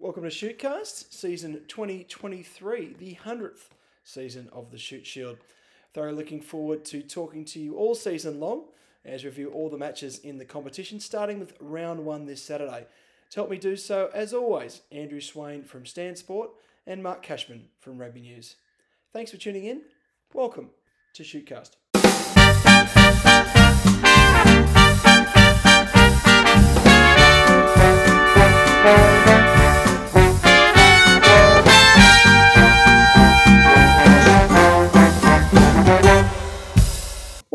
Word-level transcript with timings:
Welcome 0.00 0.22
to 0.22 0.30
Shootcast, 0.30 1.12
season 1.12 1.60
2023, 1.68 2.94
the 2.98 3.18
100th 3.22 3.68
season 4.02 4.48
of 4.50 4.70
the 4.70 4.78
Shute 4.78 5.06
Shield. 5.06 5.36
Thoroughly 5.92 6.16
looking 6.16 6.40
forward 6.40 6.86
to 6.86 7.02
talking 7.02 7.44
to 7.44 7.60
you 7.60 7.76
all 7.76 7.94
season 7.94 8.40
long 8.40 8.62
as 9.04 9.22
we 9.22 9.28
review 9.28 9.50
all 9.50 9.68
the 9.68 9.76
matches 9.76 10.18
in 10.20 10.38
the 10.38 10.46
competition, 10.46 11.00
starting 11.00 11.38
with 11.38 11.52
round 11.60 12.06
one 12.06 12.24
this 12.24 12.42
Saturday. 12.42 12.86
To 13.28 13.40
help 13.40 13.50
me 13.50 13.58
do 13.58 13.76
so, 13.76 14.08
as 14.14 14.32
always, 14.32 14.80
Andrew 14.90 15.20
Swain 15.20 15.64
from 15.64 15.84
Stan 15.84 16.16
Sport 16.16 16.48
and 16.86 17.02
Mark 17.02 17.22
Cashman 17.22 17.68
from 17.78 17.98
Rugby 17.98 18.22
News. 18.22 18.56
Thanks 19.12 19.30
for 19.30 19.36
tuning 19.36 19.66
in. 19.66 19.82
Welcome 20.32 20.70
to 21.12 21.22
Shootcast. 21.22 21.76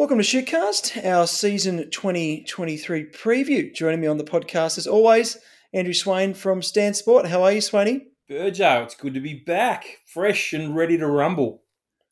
Welcome 0.06 0.22
to 0.22 0.24
Shootcast, 0.24 1.04
our 1.04 1.26
season 1.26 1.90
2023 1.90 3.10
preview. 3.10 3.74
Joining 3.74 4.02
me 4.02 4.06
on 4.06 4.20
the 4.20 4.24
podcast, 4.24 4.78
as 4.78 4.86
always, 4.86 5.40
Andrew 5.74 5.96
Swain 5.96 6.36
from 6.36 6.62
Stan 6.62 6.94
Sport. 6.94 7.26
How 7.26 7.42
are 7.42 7.52
you, 7.52 7.58
Swainy? 7.58 8.02
Burjo, 8.30 8.84
it's 8.84 8.94
good 8.94 9.16
to 9.16 9.20
be 9.20 9.34
back, 9.34 9.98
fresh 10.06 10.54
and 10.54 10.76
ready 10.76 10.96
to 11.00 11.08
rumble. 11.08 11.64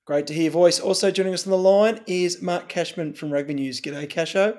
Great 0.07 0.25
to 0.25 0.33
hear 0.33 0.45
your 0.45 0.51
voice. 0.53 0.79
Also 0.79 1.11
joining 1.11 1.35
us 1.35 1.45
on 1.45 1.51
the 1.51 1.57
line 1.57 1.99
is 2.07 2.41
Mark 2.41 2.67
Cashman 2.67 3.13
from 3.13 3.31
Rugby 3.31 3.53
News. 3.53 3.79
G'day, 3.79 4.09
Casho. 4.09 4.57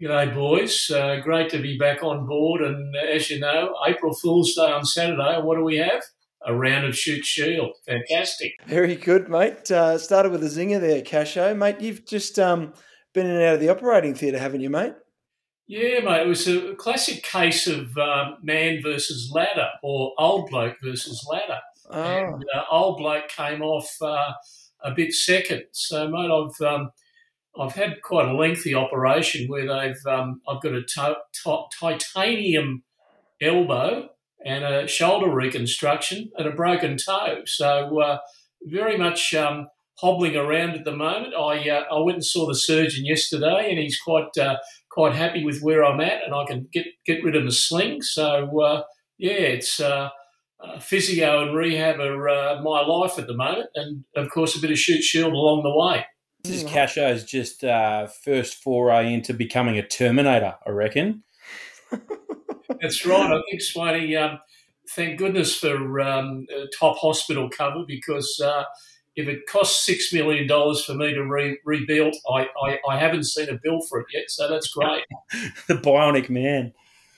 G'day, 0.00 0.34
boys. 0.34 0.90
Uh, 0.90 1.20
great 1.22 1.50
to 1.50 1.60
be 1.60 1.76
back 1.76 2.02
on 2.02 2.26
board. 2.26 2.62
And 2.62 2.96
uh, 2.96 3.00
as 3.00 3.28
you 3.28 3.38
know, 3.38 3.74
April 3.86 4.14
Fool's 4.14 4.54
Day 4.54 4.62
on 4.62 4.86
Saturday. 4.86 5.42
What 5.42 5.58
do 5.58 5.62
we 5.62 5.76
have? 5.76 6.02
A 6.46 6.54
round 6.54 6.86
of 6.86 6.96
Shute 6.96 7.24
Shield. 7.24 7.72
Fantastic. 7.86 8.52
Very 8.66 8.96
good, 8.96 9.28
mate. 9.28 9.70
Uh, 9.70 9.98
started 9.98 10.32
with 10.32 10.42
a 10.42 10.46
zinger 10.46 10.80
there, 10.80 11.02
Casho. 11.02 11.56
Mate, 11.56 11.80
you've 11.80 12.06
just 12.06 12.38
um, 12.38 12.72
been 13.12 13.26
in 13.26 13.32
and 13.32 13.42
out 13.44 13.54
of 13.54 13.60
the 13.60 13.68
operating 13.68 14.14
theatre, 14.14 14.38
haven't 14.38 14.60
you, 14.60 14.70
mate? 14.70 14.94
Yeah, 15.66 16.00
mate. 16.00 16.22
It 16.22 16.28
was 16.28 16.48
a 16.48 16.74
classic 16.76 17.22
case 17.22 17.66
of 17.66 17.96
um, 17.98 18.38
man 18.42 18.80
versus 18.82 19.30
ladder 19.32 19.68
or 19.82 20.12
old 20.18 20.48
bloke 20.50 20.76
versus 20.82 21.24
ladder. 21.30 21.60
Oh. 21.90 22.02
And, 22.02 22.44
uh, 22.54 22.62
old 22.70 22.98
bloke 22.98 23.28
came 23.28 23.62
off 23.62 23.90
uh, 24.00 24.32
a 24.82 24.92
bit 24.92 25.12
second. 25.12 25.64
So, 25.72 26.08
mate, 26.08 26.30
I've 26.30 26.66
um, 26.66 26.90
I've 27.58 27.74
had 27.74 28.00
quite 28.02 28.28
a 28.28 28.34
lengthy 28.34 28.74
operation 28.74 29.46
where 29.48 29.66
they've 29.66 30.06
um, 30.12 30.40
I've 30.48 30.62
got 30.62 30.72
a 30.72 30.82
to- 30.82 31.16
to- 31.44 31.64
titanium 31.78 32.82
elbow 33.42 34.08
and 34.44 34.64
a 34.64 34.86
shoulder 34.86 35.30
reconstruction 35.30 36.30
and 36.36 36.46
a 36.46 36.52
broken 36.52 36.96
toe. 36.96 37.42
So, 37.46 38.00
uh, 38.00 38.18
very 38.62 38.98
much 38.98 39.34
um, 39.34 39.68
hobbling 40.00 40.36
around 40.36 40.70
at 40.70 40.84
the 40.84 40.96
moment. 40.96 41.34
I 41.34 41.68
uh, 41.68 41.84
I 41.90 42.00
went 42.00 42.16
and 42.16 42.24
saw 42.24 42.46
the 42.46 42.54
surgeon 42.54 43.04
yesterday, 43.04 43.70
and 43.70 43.78
he's 43.78 43.98
quite 43.98 44.36
uh, 44.38 44.56
quite 44.90 45.14
happy 45.14 45.44
with 45.44 45.60
where 45.60 45.84
I'm 45.84 46.00
at, 46.00 46.24
and 46.24 46.34
I 46.34 46.44
can 46.46 46.68
get 46.72 46.86
get 47.06 47.22
rid 47.22 47.36
of 47.36 47.44
the 47.44 47.52
sling. 47.52 48.02
So 48.02 48.60
uh, 48.60 48.82
yeah, 49.18 49.32
it's 49.32 49.80
uh, 49.80 50.10
uh, 50.62 50.78
physio 50.78 51.42
and 51.42 51.56
rehab 51.56 52.00
are 52.00 52.28
uh, 52.28 52.62
my 52.62 52.80
life 52.80 53.18
at 53.18 53.26
the 53.26 53.36
moment, 53.36 53.68
and 53.74 54.04
of 54.16 54.30
course 54.30 54.56
a 54.56 54.60
bit 54.60 54.70
of 54.70 54.78
Shute 54.78 55.02
Shield 55.02 55.32
along 55.32 55.62
the 55.62 55.76
way. 55.76 56.06
This 56.42 56.62
is 56.62 56.70
Casho's 56.70 57.24
just 57.24 57.64
uh, 57.64 58.06
first 58.06 58.62
foray 58.62 59.12
into 59.12 59.34
becoming 59.34 59.76
a 59.76 59.86
Terminator, 59.86 60.56
I 60.66 60.70
reckon. 60.70 61.22
That's 62.80 63.04
right. 63.06 63.32
I 63.32 63.42
think 63.50 63.62
Swaney. 63.62 64.20
Um, 64.20 64.38
thank 64.90 65.18
goodness 65.18 65.56
for 65.56 66.00
um, 66.00 66.46
top 66.78 66.98
hospital 66.98 67.48
cover 67.48 67.84
because. 67.86 68.40
Uh, 68.42 68.64
if 69.16 69.26
it 69.28 69.46
costs 69.46 69.84
six 69.84 70.12
million 70.12 70.46
dollars 70.46 70.84
for 70.84 70.94
me 70.94 71.12
to 71.12 71.24
re- 71.24 71.58
rebuild, 71.64 72.14
I, 72.32 72.46
I, 72.64 72.78
I 72.88 72.98
haven't 72.98 73.24
seen 73.24 73.48
a 73.48 73.58
bill 73.60 73.80
for 73.82 74.00
it 74.00 74.06
yet, 74.14 74.24
so 74.28 74.48
that's 74.48 74.68
great. 74.68 75.04
the 75.66 75.74
bionic 75.74 76.30
man. 76.30 76.72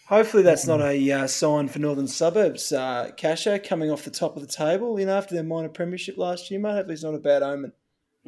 Hopefully, 0.07 0.43
that's 0.43 0.67
not 0.67 0.81
a 0.81 1.11
uh, 1.11 1.27
sign 1.27 1.69
for 1.69 1.79
Northern 1.79 2.09
Suburbs. 2.09 2.73
Uh, 2.73 3.11
Casho 3.17 3.63
coming 3.63 3.91
off 3.91 4.05
the 4.05 4.11
top 4.11 4.37
of 4.37 4.43
the 4.43 4.49
table, 4.49 4.99
you 4.99 5.07
know, 5.07 5.17
after 5.17 5.35
their 5.35 5.45
minor 5.45 5.69
premiership 5.69 6.19
last 6.19 6.51
year, 6.51 6.61
mate. 6.61 6.73
Hopefully, 6.73 6.95
it's 6.95 7.05
not 7.05 7.15
a 7.15 7.19
bad 7.19 7.43
omen. 7.43 7.73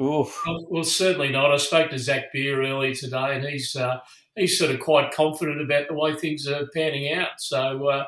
Oof. 0.00 0.42
Well, 0.46 0.66
well, 0.70 0.84
certainly 0.84 1.30
not. 1.30 1.52
I 1.52 1.56
spoke 1.56 1.90
to 1.90 1.98
Zach 1.98 2.32
Beer 2.32 2.62
earlier 2.62 2.94
today, 2.94 3.36
and 3.36 3.44
he's 3.44 3.76
uh, 3.76 3.98
he's 4.36 4.58
sort 4.58 4.70
of 4.70 4.80
quite 4.80 5.12
confident 5.12 5.60
about 5.60 5.88
the 5.88 5.94
way 5.94 6.14
things 6.14 6.46
are 6.46 6.66
panning 6.74 7.12
out. 7.12 7.38
So 7.38 7.88
uh, 7.88 8.04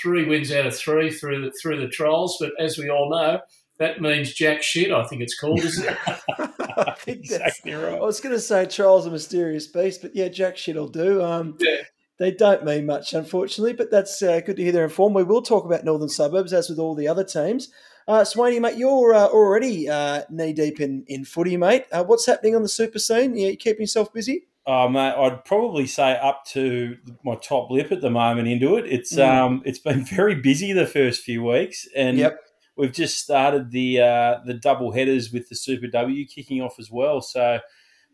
three 0.00 0.24
wins 0.24 0.52
out 0.52 0.66
of 0.66 0.76
three 0.76 1.10
through 1.10 1.42
the, 1.42 1.52
through 1.60 1.80
the 1.80 1.88
trials, 1.88 2.36
but 2.40 2.52
as 2.58 2.78
we 2.78 2.90
all 2.90 3.10
know, 3.10 3.40
that 3.78 4.00
means 4.00 4.32
jack 4.32 4.62
shit. 4.62 4.90
I 4.92 5.04
think 5.04 5.22
it's 5.22 5.38
called, 5.38 5.60
isn't 5.60 5.86
it? 5.86 5.98
I 6.78 6.94
think 6.98 7.28
that's. 7.28 7.58
exactly 7.58 7.74
I 7.74 7.98
was 7.98 8.20
going 8.20 8.34
to 8.34 8.40
say 8.40 8.66
Charles 8.66 9.06
a 9.06 9.10
mysterious 9.10 9.66
beast, 9.66 10.02
but 10.02 10.16
yeah, 10.16 10.28
Jack 10.28 10.56
shit 10.56 10.76
will 10.76 10.88
do. 10.88 11.22
Um, 11.22 11.56
Yeah. 11.60 11.82
They 12.18 12.30
don't 12.30 12.64
mean 12.64 12.86
much, 12.86 13.12
unfortunately, 13.12 13.74
but 13.74 13.90
that's 13.90 14.22
uh, 14.22 14.40
good 14.40 14.56
to 14.56 14.62
hear 14.62 14.72
they're 14.72 14.84
informed. 14.84 15.14
We 15.14 15.22
will 15.22 15.42
talk 15.42 15.66
about 15.66 15.84
Northern 15.84 16.08
Suburbs, 16.08 16.54
as 16.54 16.70
with 16.70 16.78
all 16.78 16.94
the 16.94 17.08
other 17.08 17.24
teams. 17.24 17.68
Uh, 18.08 18.20
Swaney, 18.22 18.58
mate, 18.58 18.78
you're 18.78 19.12
uh, 19.12 19.26
already 19.26 19.86
uh, 19.88 20.22
knee 20.30 20.54
deep 20.54 20.80
in, 20.80 21.04
in 21.08 21.26
footy, 21.26 21.58
mate. 21.58 21.84
Uh, 21.92 22.04
what's 22.04 22.24
happening 22.24 22.56
on 22.56 22.62
the 22.62 22.70
super 22.70 22.98
scene? 22.98 23.36
Yeah, 23.36 23.48
you 23.48 23.56
keeping 23.58 23.82
yourself 23.82 24.14
busy? 24.14 24.46
Oh, 24.68 24.88
mate, 24.88 25.14
I'd 25.14 25.44
probably 25.44 25.86
say 25.86 26.16
up 26.16 26.44
to 26.46 26.96
my 27.24 27.36
top 27.36 27.70
lip 27.70 27.92
at 27.92 28.00
the 28.00 28.10
moment 28.10 28.48
into 28.48 28.76
it. 28.76 28.86
It's 28.86 29.14
Mm. 29.14 29.28
um, 29.28 29.62
it's 29.64 29.78
been 29.78 30.04
very 30.16 30.34
busy 30.34 30.72
the 30.72 30.86
first 30.86 31.22
few 31.22 31.44
weeks, 31.44 31.86
and 31.94 32.18
Yep. 32.18 32.40
we've 32.76 32.92
just 32.92 33.18
started 33.18 33.70
the 33.70 34.00
uh, 34.00 34.38
the 34.44 34.54
double 34.54 34.90
headers 34.92 35.32
with 35.32 35.48
the 35.48 35.54
Super 35.54 35.86
W 35.86 36.26
kicking 36.26 36.60
off 36.62 36.80
as 36.80 36.90
well. 36.90 37.20
So, 37.20 37.60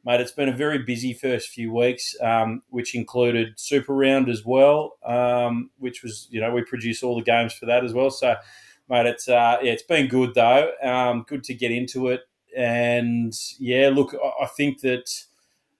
mate, 0.04 0.20
it's 0.20 0.32
been 0.32 0.50
a 0.50 0.56
very 0.56 0.78
busy 0.80 1.14
first 1.14 1.48
few 1.48 1.72
weeks, 1.72 2.14
um, 2.20 2.62
which 2.68 2.94
included 2.94 3.54
Super 3.58 3.94
Round 3.94 4.28
as 4.28 4.44
well, 4.44 4.98
um, 5.06 5.70
which 5.78 6.02
was 6.02 6.28
you 6.30 6.40
know 6.42 6.52
we 6.52 6.62
produce 6.64 7.02
all 7.02 7.16
the 7.16 7.22
games 7.22 7.54
for 7.54 7.64
that 7.64 7.82
as 7.82 7.94
well. 7.94 8.10
So, 8.10 8.36
mate, 8.90 9.06
it's 9.06 9.26
uh, 9.26 9.56
yeah, 9.62 9.72
it's 9.72 9.84
been 9.84 10.06
good 10.06 10.34
though. 10.34 10.70
Um, 10.82 11.24
good 11.26 11.44
to 11.44 11.54
get 11.54 11.70
into 11.70 12.08
it, 12.08 12.20
and 12.54 13.32
yeah, 13.58 13.88
look, 13.88 14.14
I, 14.14 14.44
I 14.44 14.46
think 14.48 14.82
that. 14.82 15.08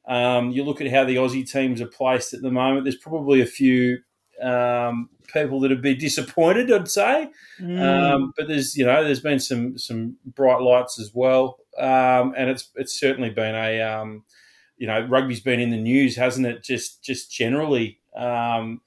Um, 0.06 0.50
you 0.50 0.64
look 0.64 0.80
at 0.80 0.90
how 0.90 1.04
the 1.04 1.16
Aussie 1.16 1.48
teams 1.48 1.80
are 1.80 1.86
placed 1.86 2.34
at 2.34 2.42
the 2.42 2.50
moment. 2.50 2.84
There's 2.84 2.96
probably 2.96 3.40
a 3.40 3.46
few 3.46 3.98
um, 4.42 5.08
people 5.32 5.60
that 5.60 5.70
have 5.70 5.82
been 5.82 5.98
disappointed, 6.00 6.72
I'd 6.72 6.88
say. 6.88 7.30
Mm. 7.60 7.80
Um, 7.80 8.34
but 8.36 8.48
there's 8.48 8.76
you 8.76 8.84
know 8.84 9.04
there's 9.04 9.20
been 9.20 9.38
some 9.38 9.78
some 9.78 10.16
bright 10.24 10.60
lights 10.60 10.98
as 10.98 11.12
well, 11.14 11.58
um, 11.78 12.34
and 12.36 12.50
it's 12.50 12.70
it's 12.74 12.98
certainly 12.98 13.30
been 13.30 13.54
a 13.54 13.80
um, 13.80 14.24
you 14.76 14.86
know 14.86 15.06
rugby's 15.06 15.40
been 15.40 15.60
in 15.60 15.70
the 15.70 15.76
news, 15.76 16.16
hasn't 16.16 16.46
it? 16.46 16.62
Just 16.62 17.02
just 17.02 17.32
generally, 17.32 18.00
um, 18.16 18.80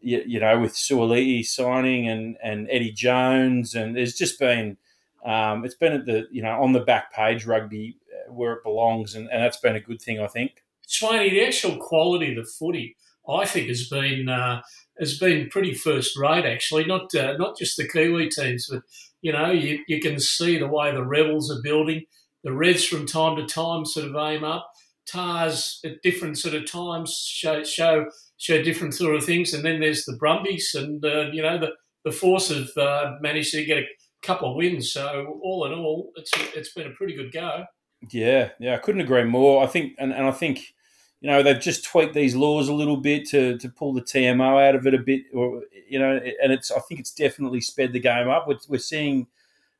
you, 0.00 0.22
you 0.26 0.40
know, 0.40 0.58
with 0.58 0.72
Suaalii 0.72 1.44
signing 1.44 2.08
and 2.08 2.36
and 2.42 2.68
Eddie 2.70 2.92
Jones, 2.92 3.74
and 3.74 3.94
there's 3.94 4.14
just 4.14 4.38
been 4.38 4.78
um, 5.24 5.64
it's 5.64 5.74
been 5.74 5.92
at 5.92 6.06
the 6.06 6.26
you 6.30 6.42
know 6.42 6.62
on 6.62 6.72
the 6.72 6.80
back 6.80 7.12
page 7.12 7.46
rugby 7.46 7.96
where 8.28 8.52
it 8.54 8.64
belongs, 8.64 9.14
and, 9.14 9.28
and 9.30 9.42
that's 9.42 9.58
been 9.60 9.76
a 9.76 9.80
good 9.80 10.00
thing, 10.00 10.20
I 10.20 10.26
think. 10.26 10.52
Swaney, 10.88 11.30
the 11.30 11.44
actual 11.44 11.78
quality 11.78 12.36
of 12.36 12.44
the 12.44 12.50
footy, 12.50 12.96
I 13.28 13.46
think, 13.46 13.68
has 13.68 13.88
been 13.88 14.28
uh, 14.28 14.62
has 14.98 15.18
been 15.18 15.48
pretty 15.48 15.74
first 15.74 16.16
rate. 16.18 16.44
Actually, 16.44 16.84
not 16.84 17.14
uh, 17.14 17.36
not 17.38 17.58
just 17.58 17.76
the 17.76 17.88
Kiwi 17.88 18.28
teams, 18.28 18.68
but 18.70 18.82
you 19.22 19.32
know, 19.32 19.50
you, 19.50 19.82
you 19.88 20.00
can 20.00 20.20
see 20.20 20.58
the 20.58 20.68
way 20.68 20.92
the 20.92 21.04
Rebels 21.04 21.50
are 21.50 21.62
building. 21.62 22.04
The 22.44 22.52
Reds 22.52 22.84
from 22.84 23.06
time 23.06 23.36
to 23.36 23.46
time 23.46 23.86
sort 23.86 24.06
of 24.06 24.16
aim 24.16 24.44
up. 24.44 24.70
Tahs 25.06 25.80
at 25.84 26.02
different 26.02 26.38
sort 26.38 26.54
of 26.54 26.70
times 26.70 27.14
show 27.26 27.64
show 27.64 28.06
show 28.36 28.62
different 28.62 28.94
sort 28.94 29.14
of 29.14 29.24
things, 29.24 29.54
and 29.54 29.64
then 29.64 29.80
there's 29.80 30.04
the 30.04 30.16
Brumbies, 30.16 30.74
and 30.74 31.04
uh, 31.04 31.30
you 31.32 31.42
know 31.42 31.58
the 31.58 31.72
the 32.04 32.12
Force 32.12 32.50
have 32.50 32.76
uh, 32.76 33.12
managed 33.20 33.52
to 33.52 33.64
get 33.64 33.78
a 33.78 33.86
couple 34.22 34.50
of 34.50 34.56
wins. 34.56 34.92
So 34.92 35.40
all 35.42 35.64
in 35.66 35.72
all, 35.72 36.12
it's 36.16 36.30
it's 36.54 36.72
been 36.72 36.86
a 36.86 36.94
pretty 36.94 37.14
good 37.14 37.32
go. 37.32 37.64
Yeah, 38.10 38.50
yeah, 38.58 38.74
I 38.74 38.78
couldn't 38.78 39.00
agree 39.00 39.24
more. 39.24 39.62
I 39.62 39.66
think, 39.66 39.94
and, 39.98 40.12
and 40.12 40.26
I 40.26 40.30
think, 40.32 40.74
you 41.20 41.30
know, 41.30 41.42
they've 41.42 41.60
just 41.60 41.84
tweaked 41.84 42.14
these 42.14 42.34
laws 42.34 42.68
a 42.68 42.74
little 42.74 42.96
bit 42.96 43.26
to, 43.30 43.56
to 43.58 43.68
pull 43.68 43.92
the 43.92 44.02
TMO 44.02 44.66
out 44.68 44.74
of 44.74 44.86
it 44.86 44.94
a 44.94 44.98
bit, 44.98 45.22
or 45.32 45.62
you 45.88 45.98
know, 45.98 46.20
and 46.42 46.52
it's 46.52 46.70
I 46.70 46.80
think 46.80 47.00
it's 47.00 47.12
definitely 47.14 47.60
sped 47.60 47.92
the 47.92 48.00
game 48.00 48.28
up. 48.28 48.46
We're, 48.48 48.58
we're 48.68 48.78
seeing 48.78 49.26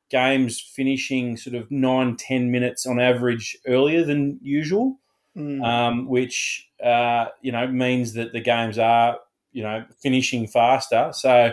games 0.09 0.59
finishing 0.59 1.37
sort 1.37 1.55
of 1.55 1.69
nine, 1.71 2.15
ten 2.15 2.51
minutes 2.51 2.85
on 2.85 2.99
average 2.99 3.57
earlier 3.67 4.03
than 4.03 4.39
usual, 4.41 4.99
Mm. 5.37 5.61
um, 5.65 6.07
which 6.07 6.69
uh, 6.81 7.25
you 7.41 7.51
know 7.51 7.67
means 7.67 8.13
that 8.13 8.31
the 8.31 8.39
games 8.39 8.77
are 8.79 9.19
you 9.51 9.63
know 9.63 9.83
finishing 10.01 10.47
faster. 10.47 11.09
So 11.13 11.51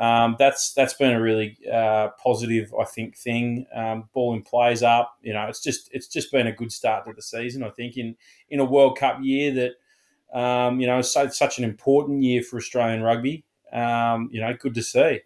um, 0.00 0.36
that's 0.38 0.72
that's 0.72 0.94
been 0.94 1.12
a 1.12 1.20
really 1.20 1.58
uh, 1.70 2.08
positive, 2.22 2.72
I 2.74 2.84
think, 2.84 3.18
thing. 3.18 3.66
Um, 3.74 4.08
ball 4.14 4.32
in 4.32 4.40
plays 4.40 4.82
up. 4.82 5.18
You 5.20 5.34
know, 5.34 5.44
it's 5.46 5.62
just 5.62 5.90
it's 5.92 6.08
just 6.08 6.32
been 6.32 6.46
a 6.46 6.52
good 6.52 6.72
start 6.72 7.04
to 7.04 7.12
the 7.12 7.20
season. 7.20 7.62
I 7.62 7.68
think 7.68 7.98
in 7.98 8.16
in 8.48 8.60
a 8.60 8.64
World 8.64 8.96
Cup 8.98 9.18
year 9.20 9.52
that 9.52 10.38
um, 10.38 10.80
you 10.80 10.86
know 10.86 11.02
so- 11.02 11.28
such 11.28 11.58
an 11.58 11.64
important 11.64 12.22
year 12.22 12.42
for 12.42 12.56
Australian 12.56 13.02
rugby. 13.02 13.44
Um, 13.74 14.30
you 14.32 14.40
know, 14.40 14.54
good 14.58 14.74
to 14.74 14.82
see. 14.82 15.20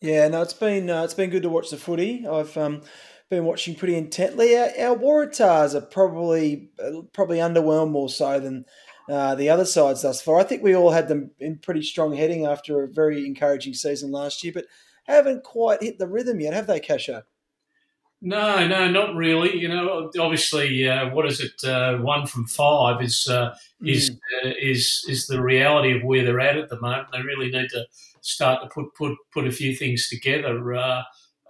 Yeah, 0.00 0.28
no, 0.28 0.42
it's 0.42 0.54
been 0.54 0.88
uh, 0.88 1.02
it's 1.02 1.14
been 1.14 1.30
good 1.30 1.42
to 1.42 1.50
watch 1.50 1.70
the 1.70 1.76
footy. 1.76 2.24
I've 2.24 2.56
um, 2.56 2.82
been 3.28 3.44
watching 3.44 3.74
pretty 3.74 3.96
intently. 3.96 4.56
Our, 4.56 4.68
our 4.90 4.96
Waratahs 4.96 5.74
are 5.74 5.80
probably 5.80 6.70
uh, 6.78 7.02
probably 7.12 7.38
underwhelmed 7.38 7.90
more 7.90 8.08
so 8.08 8.38
than 8.38 8.66
uh, 9.08 9.34
the 9.34 9.50
other 9.50 9.64
sides 9.64 10.02
thus 10.02 10.22
far. 10.22 10.38
I 10.38 10.44
think 10.44 10.62
we 10.62 10.76
all 10.76 10.90
had 10.90 11.08
them 11.08 11.30
in 11.40 11.58
pretty 11.58 11.82
strong 11.82 12.14
heading 12.14 12.46
after 12.46 12.82
a 12.82 12.88
very 12.88 13.26
encouraging 13.26 13.74
season 13.74 14.10
last 14.10 14.42
year, 14.44 14.52
but 14.52 14.66
haven't 15.04 15.44
quite 15.44 15.82
hit 15.82 15.98
the 15.98 16.06
rhythm 16.06 16.40
yet, 16.40 16.54
have 16.54 16.66
they, 16.66 16.80
Casho? 16.80 17.22
No, 18.24 18.66
no, 18.68 18.88
not 18.88 19.16
really. 19.16 19.58
You 19.58 19.68
know, 19.68 20.08
obviously, 20.18 20.88
uh, 20.88 21.10
what 21.10 21.26
is 21.26 21.40
it? 21.40 21.68
Uh, 21.68 21.98
one 21.98 22.24
from 22.24 22.46
five 22.46 23.02
is 23.02 23.26
uh, 23.28 23.52
is 23.84 24.10
mm. 24.10 24.54
is 24.62 25.04
is 25.08 25.26
the 25.26 25.42
reality 25.42 25.96
of 25.96 26.04
where 26.04 26.24
they're 26.24 26.38
at 26.38 26.56
at 26.56 26.68
the 26.68 26.80
moment. 26.80 27.08
They 27.12 27.20
really 27.20 27.50
need 27.50 27.68
to 27.70 27.84
start 28.20 28.62
to 28.62 28.68
put 28.68 28.94
put 28.94 29.16
put 29.32 29.48
a 29.48 29.50
few 29.50 29.74
things 29.74 30.08
together. 30.08 30.72
Uh, 30.72 31.02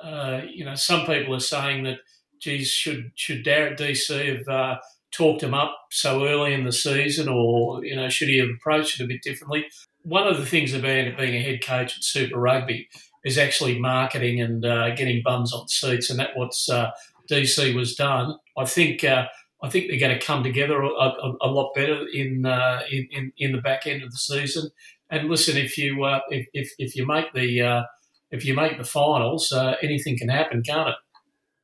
uh, 0.03 0.41
you 0.49 0.65
know, 0.65 0.75
some 0.75 1.05
people 1.05 1.35
are 1.35 1.41
saying 1.41 1.85
that, 1.85 1.99
geez, 2.41 2.71
should 2.71 3.13
should 3.17 3.45
Darren 3.45 3.79
DC 3.79 4.39
have 4.39 4.49
uh, 4.49 4.79
talked 5.13 5.43
him 5.43 5.55
up 5.55 5.77
so 5.91 6.27
early 6.27 6.55
in 6.55 6.65
the 6.65 6.73
season, 6.73 7.29
or 7.29 7.85
you 7.85 7.95
know, 7.95 8.09
should 8.09 8.29
he 8.29 8.39
have 8.39 8.49
approached 8.49 8.99
it 8.99 9.05
a 9.05 9.07
bit 9.07 9.23
differently? 9.23 9.67
One 10.03 10.27
of 10.27 10.39
the 10.39 10.47
things 10.47 10.75
about 10.75 11.17
being 11.17 11.35
a 11.35 11.43
head 11.43 11.65
coach 11.65 11.97
at 11.97 12.03
Super 12.03 12.39
Rugby 12.39 12.89
is 13.25 13.39
actually 13.39 13.79
marketing 13.79 14.41
and 14.41 14.65
uh, 14.65 14.95
getting 14.95 15.23
bums 15.25 15.53
on 15.53 15.69
seats, 15.69 16.11
and 16.11 16.19
that's 16.19 16.33
what's 16.35 16.69
uh, 16.69 16.91
DC 17.31 17.75
was 17.75 17.95
done. 17.95 18.37
I 18.57 18.65
think 18.65 19.05
uh, 19.05 19.27
I 19.63 19.69
think 19.69 19.89
they're 19.89 20.01
going 20.01 20.19
to 20.19 20.25
come 20.25 20.43
together 20.43 20.81
a, 20.83 20.89
a, 20.89 21.37
a 21.43 21.49
lot 21.49 21.73
better 21.75 22.05
in, 22.13 22.45
uh, 22.47 22.81
in, 22.91 23.09
in 23.13 23.33
in 23.39 23.53
the 23.53 23.61
back 23.61 23.87
end 23.87 24.03
of 24.03 24.11
the 24.11 24.19
season. 24.19 24.71
And 25.11 25.29
listen, 25.29 25.57
if 25.57 25.77
you 25.77 26.03
uh, 26.05 26.21
if, 26.31 26.49
if, 26.53 26.73
if 26.79 26.97
you 26.97 27.07
make 27.07 27.33
the 27.35 27.61
uh, 27.61 27.83
if 28.31 28.45
you 28.45 28.55
make 28.55 28.79
the 28.79 28.85
finals, 28.85 29.53
anything 29.83 30.17
can 30.17 30.31
happen, 30.31 30.63
can't 30.63 30.89
it? 30.89 30.95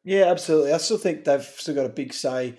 Yeah, 0.04 0.26
absolutely. 0.26 0.72
I 0.72 0.76
still 0.78 0.98
think 0.98 1.24
they've 1.24 1.42
still 1.42 1.74
got 1.74 1.86
a 1.86 1.90
big 1.90 2.12
say 2.12 2.54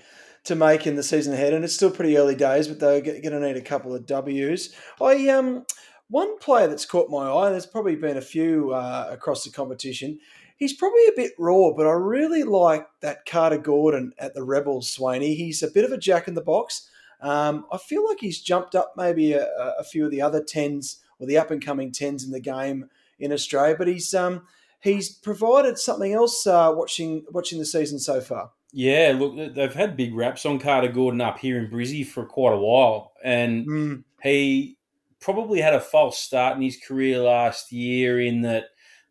to 0.45 0.55
make 0.55 0.87
in 0.87 0.95
the 0.95 1.03
season 1.03 1.33
ahead, 1.33 1.53
and 1.53 1.63
it's 1.63 1.73
still 1.73 1.91
pretty 1.91 2.17
early 2.17 2.35
days, 2.35 2.67
but 2.67 2.79
they're 2.79 3.01
going 3.01 3.21
to 3.21 3.39
need 3.39 3.57
a 3.57 3.61
couple 3.61 3.93
of 3.93 4.05
Ws. 4.05 4.69
I 5.01 5.27
um 5.29 5.65
one 6.09 6.39
player 6.39 6.67
that's 6.67 6.85
caught 6.85 7.09
my 7.09 7.29
eye, 7.29 7.45
and 7.45 7.53
there's 7.53 7.65
probably 7.65 7.95
been 7.95 8.17
a 8.17 8.21
few 8.21 8.71
uh, 8.71 9.07
across 9.11 9.43
the 9.43 9.51
competition. 9.51 10.19
He's 10.57 10.73
probably 10.73 11.07
a 11.07 11.15
bit 11.15 11.33
raw, 11.37 11.71
but 11.71 11.85
I 11.85 11.91
really 11.91 12.43
like 12.43 12.87
that 13.01 13.25
Carter 13.25 13.59
Gordon 13.59 14.13
at 14.17 14.33
the 14.33 14.43
Rebels, 14.43 14.93
Swaney. 14.93 15.35
He's 15.35 15.63
a 15.63 15.71
bit 15.71 15.85
of 15.85 15.91
a 15.91 15.97
jack 15.97 16.27
in 16.27 16.33
the 16.33 16.41
box. 16.41 16.89
Um, 17.21 17.65
I 17.71 17.77
feel 17.77 18.05
like 18.05 18.17
he's 18.19 18.41
jumped 18.41 18.75
up 18.75 18.93
maybe 18.97 19.33
a, 19.33 19.45
a 19.77 19.83
few 19.83 20.05
of 20.05 20.11
the 20.11 20.21
other 20.21 20.43
tens 20.43 21.01
or 21.19 21.27
the 21.27 21.37
up 21.37 21.51
and 21.51 21.63
coming 21.63 21.91
tens 21.91 22.23
in 22.23 22.31
the 22.31 22.39
game 22.39 22.89
in 23.19 23.31
Australia, 23.31 23.75
but 23.77 23.87
he's 23.87 24.13
um, 24.13 24.43
he's 24.79 25.09
provided 25.09 25.77
something 25.77 26.13
else 26.13 26.47
uh, 26.47 26.71
watching 26.73 27.25
watching 27.29 27.59
the 27.59 27.65
season 27.65 27.99
so 27.99 28.19
far. 28.19 28.51
Yeah, 28.71 29.15
look, 29.17 29.55
they've 29.55 29.73
had 29.73 29.97
big 29.97 30.13
raps 30.13 30.45
on 30.45 30.59
Carter 30.59 30.89
Gordon 30.89 31.21
up 31.21 31.39
here 31.39 31.57
in 31.57 31.71
Brizzy 31.71 32.05
for 32.05 32.25
quite 32.25 32.53
a 32.53 32.59
while, 32.59 33.13
and 33.23 33.67
mm. 33.67 34.03
he 34.21 34.77
probably 35.19 35.59
had 35.59 35.73
a 35.73 35.79
false 35.79 36.19
start 36.19 36.55
in 36.55 36.61
his 36.61 36.77
career 36.77 37.19
last 37.19 37.71
year 37.71 38.19
in 38.21 38.41
that 38.41 38.65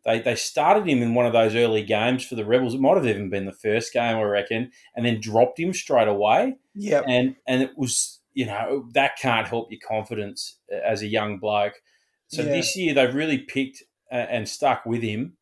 they, 0.05 0.19
they 0.21 0.35
started 0.35 0.87
him 0.87 1.01
in 1.01 1.13
one 1.13 1.25
of 1.25 1.33
those 1.33 1.55
early 1.55 1.83
games 1.83 2.25
for 2.25 2.35
the 2.35 2.45
Rebels. 2.45 2.73
It 2.73 2.81
might 2.81 2.95
have 2.95 3.05
even 3.05 3.29
been 3.29 3.45
the 3.45 3.51
first 3.51 3.91
game, 3.93 4.17
I 4.17 4.21
reckon, 4.21 4.71
and 4.95 5.05
then 5.05 5.19
dropped 5.19 5.59
him 5.59 5.73
straight 5.73 6.07
away. 6.07 6.55
Yeah, 6.73 7.01
and 7.05 7.35
and 7.45 7.61
it 7.61 7.77
was 7.77 8.19
you 8.33 8.45
know 8.45 8.87
that 8.93 9.17
can't 9.17 9.47
help 9.47 9.71
your 9.71 9.81
confidence 9.85 10.57
as 10.71 11.01
a 11.01 11.07
young 11.07 11.37
bloke. 11.37 11.81
So 12.27 12.43
yeah. 12.43 12.49
this 12.49 12.75
year 12.77 12.93
they've 12.93 13.13
really 13.13 13.39
picked 13.39 13.83
and 14.11 14.47
stuck 14.47 14.85
with 14.85 15.01
him, 15.01 15.33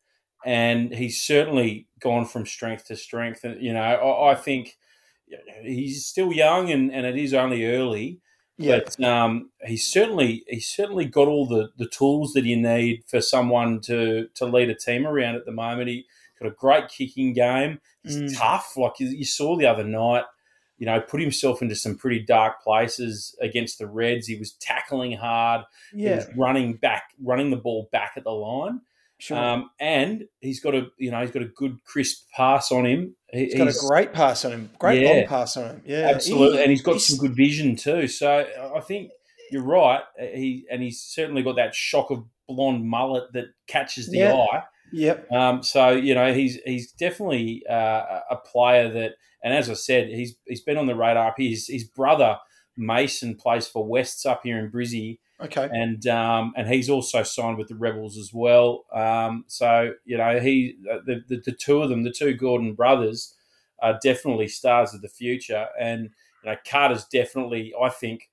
and 0.44 0.94
he's 0.94 1.20
certainly 1.20 1.86
gone 2.00 2.24
from 2.24 2.46
strength 2.46 2.86
to 2.86 2.96
strength. 2.96 3.44
And 3.44 3.60
you 3.62 3.72
know, 3.72 3.80
I, 3.80 4.32
I 4.32 4.34
think 4.34 4.76
he's 5.62 6.06
still 6.06 6.32
young, 6.32 6.70
and, 6.70 6.92
and 6.92 7.06
it 7.06 7.16
is 7.16 7.34
only 7.34 7.66
early. 7.66 8.20
Yeah. 8.58 8.80
But 8.80 9.04
um, 9.04 9.50
he's 9.64 9.86
certainly 9.86 10.44
he's 10.48 10.68
certainly 10.68 11.04
got 11.04 11.28
all 11.28 11.46
the, 11.46 11.70
the 11.78 11.88
tools 11.88 12.32
that 12.32 12.44
you 12.44 12.56
need 12.56 13.04
for 13.06 13.20
someone 13.20 13.80
to 13.82 14.28
to 14.34 14.46
lead 14.46 14.68
a 14.68 14.74
team 14.74 15.06
around 15.06 15.36
at 15.36 15.46
the 15.46 15.52
moment. 15.52 15.88
He 15.88 16.06
got 16.40 16.48
a 16.48 16.54
great 16.54 16.88
kicking 16.88 17.32
game. 17.32 17.80
He's 18.02 18.16
mm. 18.16 18.36
tough, 18.36 18.76
like 18.76 18.98
you, 18.98 19.08
you, 19.08 19.24
saw 19.24 19.56
the 19.56 19.66
other 19.66 19.84
night. 19.84 20.24
You 20.78 20.86
know, 20.86 21.00
put 21.00 21.20
himself 21.20 21.60
into 21.60 21.74
some 21.74 21.96
pretty 21.96 22.20
dark 22.20 22.62
places 22.62 23.36
against 23.40 23.78
the 23.78 23.86
Reds. 23.86 24.26
He 24.26 24.36
was 24.36 24.52
tackling 24.54 25.12
hard. 25.12 25.64
Yeah. 25.92 26.10
He 26.10 26.16
was 26.16 26.28
running 26.36 26.74
back, 26.74 27.04
running 27.20 27.50
the 27.50 27.56
ball 27.56 27.88
back 27.90 28.12
at 28.16 28.24
the 28.24 28.30
line. 28.30 28.80
Sure. 29.20 29.36
Um, 29.36 29.70
and 29.80 30.24
he's 30.40 30.60
got 30.60 30.74
a 30.76 30.86
you 30.96 31.10
know 31.10 31.20
he's 31.20 31.32
got 31.32 31.42
a 31.42 31.48
good 31.48 31.82
crisp 31.84 32.28
pass 32.36 32.70
on 32.70 32.86
him. 32.86 33.16
He, 33.32 33.46
he's 33.46 33.54
got 33.56 33.68
a 33.68 33.74
great 33.88 34.12
pass 34.12 34.44
on 34.44 34.52
him, 34.52 34.70
great 34.78 35.02
yeah, 35.02 35.08
long 35.08 35.26
pass 35.26 35.56
on 35.56 35.64
him. 35.64 35.82
Yeah, 35.84 36.10
absolutely, 36.14 36.58
he, 36.58 36.62
and 36.62 36.70
he's 36.70 36.82
got 36.82 36.94
he's, 36.94 37.06
some 37.06 37.18
good 37.18 37.36
vision 37.36 37.74
too. 37.74 38.06
So 38.06 38.46
I 38.74 38.80
think 38.80 39.10
you're 39.50 39.64
right. 39.64 40.02
He 40.18 40.66
and 40.70 40.82
he's 40.82 41.00
certainly 41.00 41.42
got 41.42 41.56
that 41.56 41.74
shock 41.74 42.10
of 42.10 42.24
blonde 42.46 42.86
mullet 42.86 43.32
that 43.32 43.46
catches 43.66 44.08
the 44.08 44.18
yeah. 44.18 44.34
eye. 44.34 44.62
Yep. 44.92 45.32
Um, 45.32 45.62
so 45.64 45.90
you 45.90 46.14
know 46.14 46.32
he's 46.32 46.56
he's 46.64 46.92
definitely 46.92 47.64
uh, 47.68 48.20
a 48.30 48.36
player 48.36 48.88
that, 48.88 49.12
and 49.42 49.52
as 49.52 49.68
I 49.68 49.74
said, 49.74 50.08
he's 50.08 50.36
he's 50.46 50.62
been 50.62 50.78
on 50.78 50.86
the 50.86 50.94
radar. 50.94 51.34
His 51.36 51.66
his 51.66 51.84
brother 51.84 52.38
Mason 52.78 53.34
plays 53.34 53.66
for 53.66 53.84
Wests 53.84 54.24
up 54.24 54.42
here 54.44 54.58
in 54.58 54.70
Brizzy. 54.70 55.18
Okay. 55.40 55.68
And 55.70 56.06
um, 56.06 56.52
and 56.56 56.68
he's 56.68 56.88
also 56.88 57.22
signed 57.22 57.58
with 57.58 57.68
the 57.68 57.76
Rebels 57.76 58.16
as 58.16 58.32
well. 58.32 58.86
Um, 58.92 59.44
so 59.46 59.92
you 60.04 60.16
know 60.16 60.40
he 60.40 60.76
the, 60.82 61.22
the, 61.28 61.42
the 61.44 61.52
two 61.52 61.82
of 61.82 61.90
them, 61.90 62.04
the 62.04 62.12
two 62.12 62.34
Gordon 62.34 62.74
brothers, 62.74 63.34
are 63.80 63.98
definitely 64.02 64.48
stars 64.48 64.94
of 64.94 65.02
the 65.02 65.08
future. 65.08 65.66
And 65.78 66.10
you 66.44 66.50
know 66.50 66.56
Carter's 66.68 67.04
definitely, 67.04 67.72
I 67.80 67.88
think, 67.88 68.30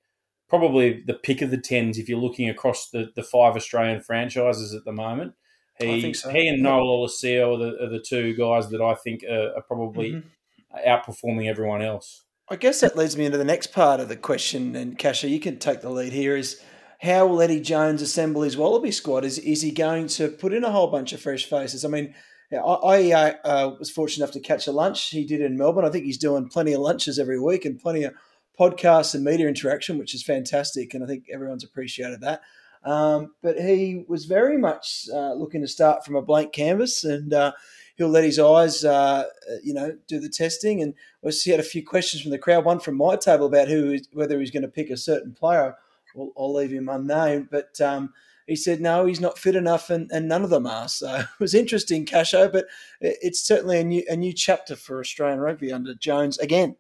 probably 0.47 1.03
the 1.05 1.13
pick 1.13 1.41
of 1.41 1.51
the 1.51 1.57
tens 1.57 1.97
if 1.97 2.07
you're 2.09 2.19
looking 2.19 2.49
across 2.49 2.89
the, 2.89 3.11
the 3.15 3.23
five 3.23 3.55
Australian 3.55 4.01
franchises 4.01 4.73
at 4.73 4.85
the 4.85 4.93
moment. 4.93 5.33
He 5.79 6.13
so. 6.13 6.29
he 6.29 6.47
and 6.47 6.63
Noah 6.63 6.83
Lolesio 6.83 7.55
are 7.55 7.57
the, 7.57 7.83
are 7.83 7.89
the 7.89 7.99
two 7.99 8.33
guys 8.35 8.69
that 8.69 8.81
I 8.81 8.95
think 8.95 9.23
are, 9.29 9.53
are 9.55 9.63
probably 9.63 10.13
mm-hmm. 10.13 10.89
outperforming 10.89 11.49
everyone 11.49 11.81
else. 11.81 12.24
I 12.47 12.57
guess 12.57 12.81
that 12.81 12.95
leads 12.95 13.17
me 13.17 13.25
into 13.25 13.39
the 13.39 13.43
next 13.43 13.73
part 13.73 13.99
of 13.99 14.07
the 14.07 14.15
question, 14.15 14.75
and 14.75 14.99
Casho, 14.99 15.27
you 15.27 15.39
can 15.39 15.57
take 15.57 15.81
the 15.81 15.89
lead 15.89 16.13
here. 16.13 16.37
Is 16.37 16.61
how 16.99 17.25
will 17.25 17.41
Eddie 17.41 17.59
Jones 17.59 18.03
assemble 18.03 18.43
his 18.43 18.55
Wallaby 18.55 18.91
squad? 18.91 19.25
Is 19.25 19.39
is 19.39 19.63
he 19.63 19.71
going 19.71 20.07
to 20.09 20.27
put 20.27 20.53
in 20.53 20.63
a 20.63 20.71
whole 20.71 20.87
bunch 20.87 21.11
of 21.11 21.19
fresh 21.19 21.45
faces? 21.45 21.83
I 21.83 21.87
mean, 21.87 22.13
I, 22.53 22.57
I 22.57 23.11
uh, 23.11 23.33
uh, 23.43 23.75
was 23.79 23.89
fortunate 23.89 24.23
enough 24.23 24.33
to 24.33 24.39
catch 24.39 24.67
a 24.67 24.71
lunch 24.71 25.09
he 25.09 25.25
did 25.25 25.41
in 25.41 25.57
Melbourne. 25.57 25.85
I 25.85 25.89
think 25.89 26.05
he's 26.05 26.19
doing 26.19 26.47
plenty 26.47 26.73
of 26.73 26.81
lunches 26.81 27.17
every 27.17 27.39
week 27.39 27.65
and 27.65 27.79
plenty 27.79 28.03
of 28.03 28.13
podcasts 28.59 29.15
and 29.15 29.23
media 29.23 29.47
interaction, 29.47 29.97
which 29.97 30.13
is 30.13 30.23
fantastic, 30.23 30.93
and 30.93 31.03
I 31.03 31.07
think 31.07 31.25
everyone's 31.33 31.63
appreciated 31.63 32.21
that. 32.21 32.41
Um, 32.83 33.33
but 33.41 33.57
he 33.57 34.05
was 34.07 34.25
very 34.25 34.59
much 34.59 35.07
uh, 35.11 35.33
looking 35.33 35.61
to 35.61 35.67
start 35.67 36.05
from 36.05 36.15
a 36.15 36.21
blank 36.21 36.53
canvas, 36.53 37.03
and 37.03 37.33
uh, 37.33 37.53
he'll 37.95 38.09
let 38.09 38.23
his 38.23 38.39
eyes, 38.39 38.83
uh, 38.83 39.25
you 39.63 39.73
know, 39.73 39.97
do 40.07 40.19
the 40.19 40.29
testing. 40.29 40.81
And 40.81 40.93
we 41.21 41.31
had 41.45 41.59
a 41.59 41.63
few 41.63 41.85
questions 41.85 42.21
from 42.21 42.31
the 42.31 42.37
crowd. 42.37 42.65
One 42.65 42.79
from 42.79 42.95
my 42.95 43.15
table 43.15 43.47
about 43.47 43.67
who, 43.67 43.97
whether 44.13 44.39
he's 44.39 44.51
going 44.51 44.63
to 44.63 44.69
pick 44.69 44.89
a 44.89 44.97
certain 44.97 45.33
player. 45.33 45.75
I'll, 46.15 46.31
I'll 46.37 46.53
leave 46.53 46.71
him 46.71 46.89
unnamed, 46.89 47.49
but 47.51 47.79
um, 47.81 48.13
he 48.47 48.55
said 48.55 48.79
no, 48.79 49.05
he's 49.05 49.19
not 49.19 49.39
fit 49.39 49.55
enough, 49.55 49.89
and, 49.89 50.09
and 50.11 50.27
none 50.27 50.43
of 50.43 50.49
them 50.49 50.67
are. 50.67 50.87
So 50.87 51.13
it 51.19 51.27
was 51.39 51.55
interesting, 51.55 52.05
Casho, 52.05 52.51
but 52.51 52.65
it's 53.01 53.45
certainly 53.45 53.79
a 53.79 53.83
new 53.83 54.03
a 54.09 54.15
new 54.15 54.33
chapter 54.33 54.75
for 54.75 54.99
Australian 54.99 55.39
rugby 55.39 55.71
under 55.71 55.95
Jones 55.95 56.37
again. 56.37 56.75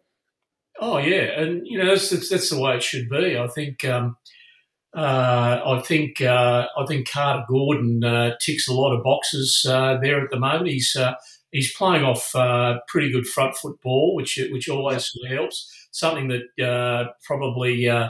Oh 0.79 0.97
yeah, 0.97 1.39
and 1.39 1.65
you 1.65 1.77
know 1.77 1.87
that's 1.87 2.09
that's, 2.09 2.29
that's 2.29 2.49
the 2.49 2.59
way 2.59 2.75
it 2.75 2.83
should 2.83 3.09
be. 3.09 3.37
I 3.37 3.47
think. 3.47 3.83
Um, 3.85 4.17
I 4.95 5.81
think 5.85 6.21
uh, 6.21 6.67
I 6.77 6.85
think 6.85 7.09
Carter 7.09 7.43
Gordon 7.49 8.03
uh, 8.03 8.35
ticks 8.39 8.67
a 8.67 8.73
lot 8.73 8.95
of 8.95 9.03
boxes 9.03 9.65
uh, 9.69 9.97
there 10.01 10.23
at 10.23 10.29
the 10.29 10.39
moment. 10.39 10.67
He's 10.67 10.95
uh, 10.95 11.13
he's 11.51 11.73
playing 11.73 12.03
off 12.03 12.33
uh, 12.35 12.79
pretty 12.87 13.11
good 13.11 13.27
front 13.27 13.55
football, 13.55 14.15
which 14.15 14.39
which 14.51 14.69
always 14.69 15.11
helps. 15.27 15.71
Something 15.91 16.29
that 16.29 17.13
probably 17.23 17.89
uh, 17.89 18.09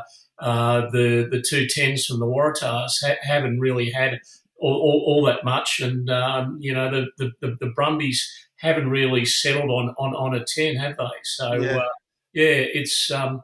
the 0.92 1.27
the 1.30 1.42
two 1.42 1.68
tens 1.68 2.06
from 2.06 2.20
the 2.20 2.25
Waratahs 2.25 3.04
ha- 3.04 3.18
haven't 3.22 3.60
really 3.60 3.89
had 3.89 4.20
all, 4.58 4.74
all, 4.74 5.04
all 5.08 5.25
that 5.25 5.44
much, 5.44 5.80
and 5.80 6.10
um, 6.10 6.58
you 6.60 6.74
know 6.74 6.92
the, 6.92 7.08
the, 7.18 7.32
the, 7.42 7.58
the 7.60 7.72
Brumbies 7.75 8.32
haven't 8.58 8.89
really 8.89 9.25
settled 9.25 9.70
on, 9.70 9.94
on, 9.98 10.15
on 10.15 10.34
a 10.34 10.44
ten, 10.44 10.75
have 10.75 10.98
they? 10.98 11.04
So 11.24 11.54
yeah, 11.54 11.77
uh, 11.77 11.89
yeah 12.34 12.46
it's 12.46 13.12
um, 13.12 13.42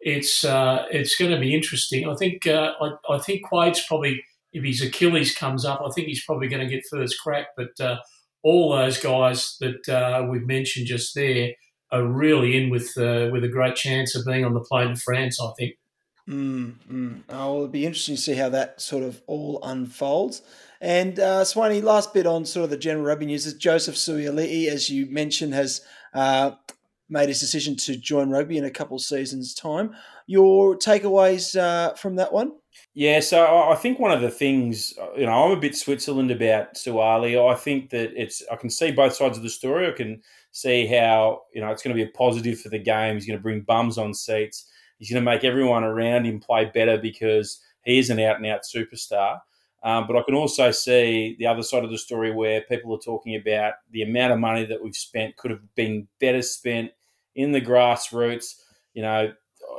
it's 0.00 0.44
uh, 0.44 0.84
it's 0.90 1.16
going 1.16 1.30
to 1.30 1.40
be 1.40 1.54
interesting. 1.54 2.08
I 2.08 2.14
think 2.14 2.46
uh, 2.46 2.72
I, 2.80 3.14
I 3.14 3.18
think 3.18 3.46
Quade's 3.46 3.84
probably 3.86 4.22
if 4.52 4.64
his 4.64 4.82
Achilles 4.82 5.34
comes 5.34 5.64
up, 5.64 5.82
I 5.84 5.90
think 5.90 6.08
he's 6.08 6.24
probably 6.24 6.48
going 6.48 6.66
to 6.66 6.74
get 6.74 6.84
first 6.90 7.20
crack. 7.20 7.48
But 7.56 7.78
uh, 7.80 7.98
all 8.42 8.76
those 8.76 8.98
guys 8.98 9.56
that 9.60 9.88
uh, 9.88 10.26
we've 10.30 10.46
mentioned 10.46 10.86
just 10.86 11.14
there 11.14 11.52
are 11.92 12.04
really 12.04 12.56
in 12.56 12.70
with 12.70 12.92
with 12.96 13.44
a 13.44 13.50
great 13.52 13.76
chance 13.76 14.14
of 14.14 14.24
being 14.24 14.44
on 14.44 14.54
the 14.54 14.60
plane 14.60 14.94
to 14.94 15.00
France. 15.00 15.40
I 15.40 15.50
think. 15.58 15.74
Mm, 16.28 16.74
mm. 16.90 17.22
Oh, 17.28 17.54
it'll 17.54 17.68
be 17.68 17.86
interesting 17.86 18.16
to 18.16 18.20
see 18.20 18.34
how 18.34 18.48
that 18.48 18.80
sort 18.80 19.04
of 19.04 19.22
all 19.26 19.60
unfolds. 19.62 20.42
And 20.80 21.18
uh, 21.18 21.44
last 21.54 22.12
bit 22.12 22.26
on 22.26 22.44
sort 22.44 22.64
of 22.64 22.70
the 22.70 22.76
general 22.76 23.06
rugby 23.06 23.26
news 23.26 23.46
is 23.46 23.54
Joseph 23.54 23.94
Suaalii, 23.94 24.66
as 24.68 24.90
you 24.90 25.06
mentioned, 25.06 25.54
has 25.54 25.82
uh, 26.12 26.52
made 27.08 27.28
his 27.28 27.40
decision 27.40 27.76
to 27.76 27.96
join 27.96 28.30
rugby 28.30 28.58
in 28.58 28.64
a 28.64 28.70
couple 28.70 28.98
seasons' 28.98 29.54
time. 29.54 29.94
Your 30.26 30.76
takeaways 30.76 31.58
uh, 31.58 31.94
from 31.94 32.16
that 32.16 32.32
one? 32.32 32.52
Yeah, 32.94 33.20
so 33.20 33.68
I 33.70 33.74
think 33.74 33.98
one 33.98 34.10
of 34.10 34.20
the 34.20 34.30
things, 34.30 34.94
you 35.16 35.26
know, 35.26 35.32
I'm 35.32 35.52
a 35.52 35.60
bit 35.60 35.76
Switzerland 35.76 36.30
about 36.30 36.74
Suaalii. 36.74 37.50
I 37.50 37.54
think 37.54 37.90
that 37.90 38.12
it's, 38.20 38.42
I 38.50 38.56
can 38.56 38.70
see 38.70 38.90
both 38.90 39.14
sides 39.14 39.36
of 39.36 39.42
the 39.42 39.50
story. 39.50 39.88
I 39.88 39.92
can 39.92 40.22
see 40.52 40.86
how, 40.86 41.42
you 41.54 41.60
know, 41.60 41.70
it's 41.70 41.82
going 41.82 41.96
to 41.96 42.02
be 42.02 42.08
a 42.08 42.12
positive 42.14 42.60
for 42.60 42.70
the 42.70 42.78
game. 42.78 43.14
He's 43.14 43.26
going 43.26 43.38
to 43.38 43.42
bring 43.42 43.60
bums 43.60 43.98
on 43.98 44.14
seats. 44.14 44.70
He's 44.98 45.10
going 45.10 45.22
to 45.22 45.30
make 45.30 45.44
everyone 45.44 45.84
around 45.84 46.24
him 46.24 46.40
play 46.40 46.70
better 46.72 46.96
because 46.96 47.60
he 47.84 47.98
is 47.98 48.10
an 48.10 48.18
out 48.18 48.36
and 48.36 48.46
out 48.46 48.62
superstar. 48.62 49.40
Um, 49.86 50.08
but 50.08 50.16
I 50.16 50.22
can 50.22 50.34
also 50.34 50.72
see 50.72 51.36
the 51.38 51.46
other 51.46 51.62
side 51.62 51.84
of 51.84 51.92
the 51.92 51.96
story 51.96 52.32
where 52.32 52.60
people 52.62 52.92
are 52.92 52.98
talking 52.98 53.36
about 53.36 53.74
the 53.92 54.02
amount 54.02 54.32
of 54.32 54.40
money 54.40 54.64
that 54.64 54.82
we've 54.82 54.96
spent 54.96 55.36
could 55.36 55.52
have 55.52 55.62
been 55.76 56.08
better 56.18 56.42
spent 56.42 56.90
in 57.36 57.52
the 57.52 57.60
grassroots, 57.60 58.62
you 58.94 59.02
know, 59.02 59.32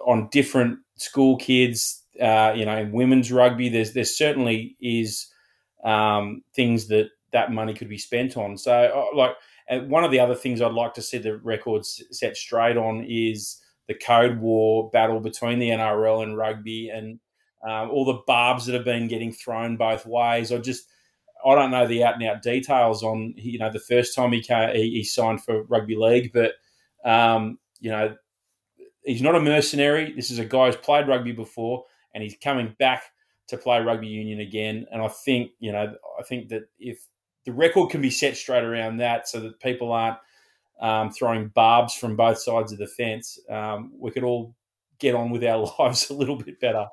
on 0.06 0.30
different 0.32 0.80
school 0.96 1.36
kids, 1.36 2.04
uh, 2.22 2.54
you 2.56 2.64
know, 2.64 2.78
in 2.78 2.94
women's 2.94 3.34
rugby. 3.34 3.68
There's 3.68 3.92
there 3.92 4.06
certainly 4.06 4.78
is 4.80 5.28
um, 5.84 6.42
things 6.56 6.88
that 6.88 7.10
that 7.34 7.52
money 7.52 7.74
could 7.74 7.90
be 7.90 7.98
spent 7.98 8.38
on. 8.38 8.58
So, 8.58 8.72
uh, 9.12 9.18
like, 9.18 9.36
one 9.90 10.06
of 10.06 10.12
the 10.12 10.22
other 10.22 10.36
things 10.36 10.62
I'd 10.62 10.72
like 10.72 10.94
to 10.94 11.02
see 11.02 11.18
the 11.18 11.36
records 11.40 12.02
set 12.12 12.38
straight 12.38 12.78
on 12.78 13.06
is 13.10 13.62
the 13.90 13.94
code 13.94 14.40
war 14.40 14.90
battle 14.92 15.20
between 15.20 15.60
the 15.60 15.72
NRL 15.72 16.24
and 16.24 16.38
rugby 16.38 16.88
and 16.88 17.20
um, 17.64 17.90
all 17.90 18.06
the 18.06 18.22
barbs 18.28 18.66
that 18.66 18.74
have 18.74 18.86
been 18.86 19.08
getting 19.08 19.32
thrown 19.32 19.78
both 19.78 20.06
ways. 20.06 20.52
I 20.52 20.58
just 20.58 20.88
I 21.46 21.56
don't 21.56 21.72
know 21.72 21.88
the 21.88 22.04
out 22.04 22.16
and 22.16 22.24
out 22.24 22.42
details 22.42 23.04
on 23.04 23.34
you 23.38 23.60
know 23.60 23.72
the 23.72 23.80
first 23.80 24.16
time 24.16 24.32
he 24.32 24.42
came, 24.42 24.76
he, 24.76 24.92
he 24.92 25.04
signed 25.04 25.44
for 25.44 25.64
rugby 25.64 25.96
league, 25.96 26.32
but 26.34 26.54
um, 27.06 27.60
you 27.80 27.92
know 27.92 28.16
he's 29.04 29.22
not 29.22 29.36
a 29.36 29.40
mercenary. 29.40 30.14
This 30.14 30.32
is 30.32 30.40
a 30.40 30.46
guy 30.46 30.68
who's 30.68 30.76
played 30.76 31.08
rugby 31.08 31.32
before, 31.32 31.86
and 32.14 32.24
he's 32.24 32.36
coming 32.44 32.76
back 32.80 33.04
to 33.48 33.58
play 33.58 33.82
rugby 33.82 34.08
union 34.08 34.42
again. 34.42 34.86
And 34.92 35.02
I 35.02 35.08
think 35.08 35.52
you 35.60 35.72
know 35.72 35.96
I 36.20 36.24
think 36.24 36.50
that 36.50 36.64
if 36.80 37.06
the 37.46 37.54
record 37.54 37.90
can 37.90 38.02
be 38.02 38.10
set 38.10 38.36
straight 38.36 38.64
around 38.64 38.98
that, 38.98 39.28
so 39.28 39.40
that 39.40 39.60
people 39.60 39.92
aren't 39.92 40.18
um, 40.82 41.12
throwing 41.12 41.48
barbs 41.50 41.94
from 41.94 42.16
both 42.16 42.40
sides 42.40 42.72
of 42.72 42.78
the 42.78 42.88
fence, 42.88 43.40
um, 43.50 43.92
we 43.98 44.12
could 44.12 44.24
all 44.24 44.54
get 45.00 45.16
on 45.16 45.30
with 45.30 45.44
our 45.44 45.68
lives 45.80 46.10
a 46.10 46.14
little 46.14 46.36
bit 46.36 46.60
better. 46.60 46.88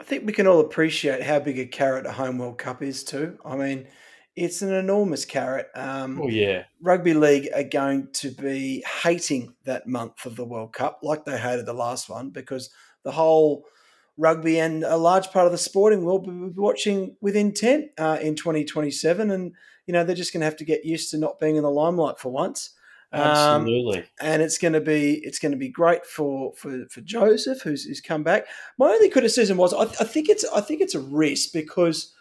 I 0.00 0.04
think 0.04 0.26
we 0.26 0.32
can 0.32 0.46
all 0.46 0.60
appreciate 0.60 1.22
how 1.22 1.40
big 1.40 1.58
a 1.58 1.66
carrot 1.66 2.06
a 2.06 2.12
home 2.12 2.38
World 2.38 2.58
Cup 2.58 2.82
is 2.82 3.04
too. 3.04 3.38
I 3.44 3.56
mean, 3.56 3.86
it's 4.36 4.62
an 4.62 4.72
enormous 4.72 5.24
carrot. 5.24 5.68
Um, 5.74 6.20
oh 6.22 6.28
yeah, 6.28 6.64
rugby 6.80 7.14
league 7.14 7.48
are 7.54 7.64
going 7.64 8.08
to 8.14 8.30
be 8.30 8.84
hating 9.02 9.54
that 9.64 9.86
month 9.86 10.24
of 10.26 10.36
the 10.36 10.44
World 10.44 10.72
Cup 10.72 11.00
like 11.02 11.24
they 11.24 11.38
hated 11.38 11.66
the 11.66 11.72
last 11.72 12.08
one 12.08 12.30
because 12.30 12.70
the 13.02 13.12
whole 13.12 13.64
rugby 14.16 14.58
and 14.58 14.84
a 14.84 14.96
large 14.96 15.30
part 15.30 15.46
of 15.46 15.52
the 15.52 15.58
sporting 15.58 16.04
world 16.04 16.26
will 16.26 16.50
be 16.50 16.60
watching 16.60 17.16
with 17.20 17.36
intent 17.36 17.86
uh, 17.98 18.18
in 18.20 18.34
2027, 18.34 19.30
and 19.30 19.52
you 19.86 19.92
know 19.92 20.04
they're 20.04 20.14
just 20.14 20.32
going 20.32 20.40
to 20.40 20.46
have 20.46 20.56
to 20.56 20.64
get 20.64 20.84
used 20.84 21.10
to 21.10 21.18
not 21.18 21.38
being 21.38 21.56
in 21.56 21.62
the 21.62 21.70
limelight 21.70 22.18
for 22.18 22.30
once. 22.30 22.74
Absolutely. 23.12 24.00
Um, 24.00 24.04
and 24.20 24.42
it's 24.42 24.58
going 24.58 24.74
to 24.74 24.80
be 24.80 25.14
it's 25.24 25.38
going 25.38 25.52
to 25.52 25.58
be 25.58 25.68
great 25.68 26.04
for 26.04 26.52
for, 26.54 26.84
for 26.90 27.00
Joseph 27.00 27.62
who's, 27.62 27.84
who's 27.84 28.00
come 28.00 28.22
back. 28.22 28.46
My 28.78 28.88
only 28.88 29.08
criticism 29.08 29.56
was 29.56 29.72
I, 29.72 29.82
I 29.82 30.04
think 30.04 30.28
it's 30.28 30.44
I 30.54 30.60
think 30.60 30.80
it's 30.82 30.94
a 30.94 31.00
risk 31.00 31.52
because 31.52 32.14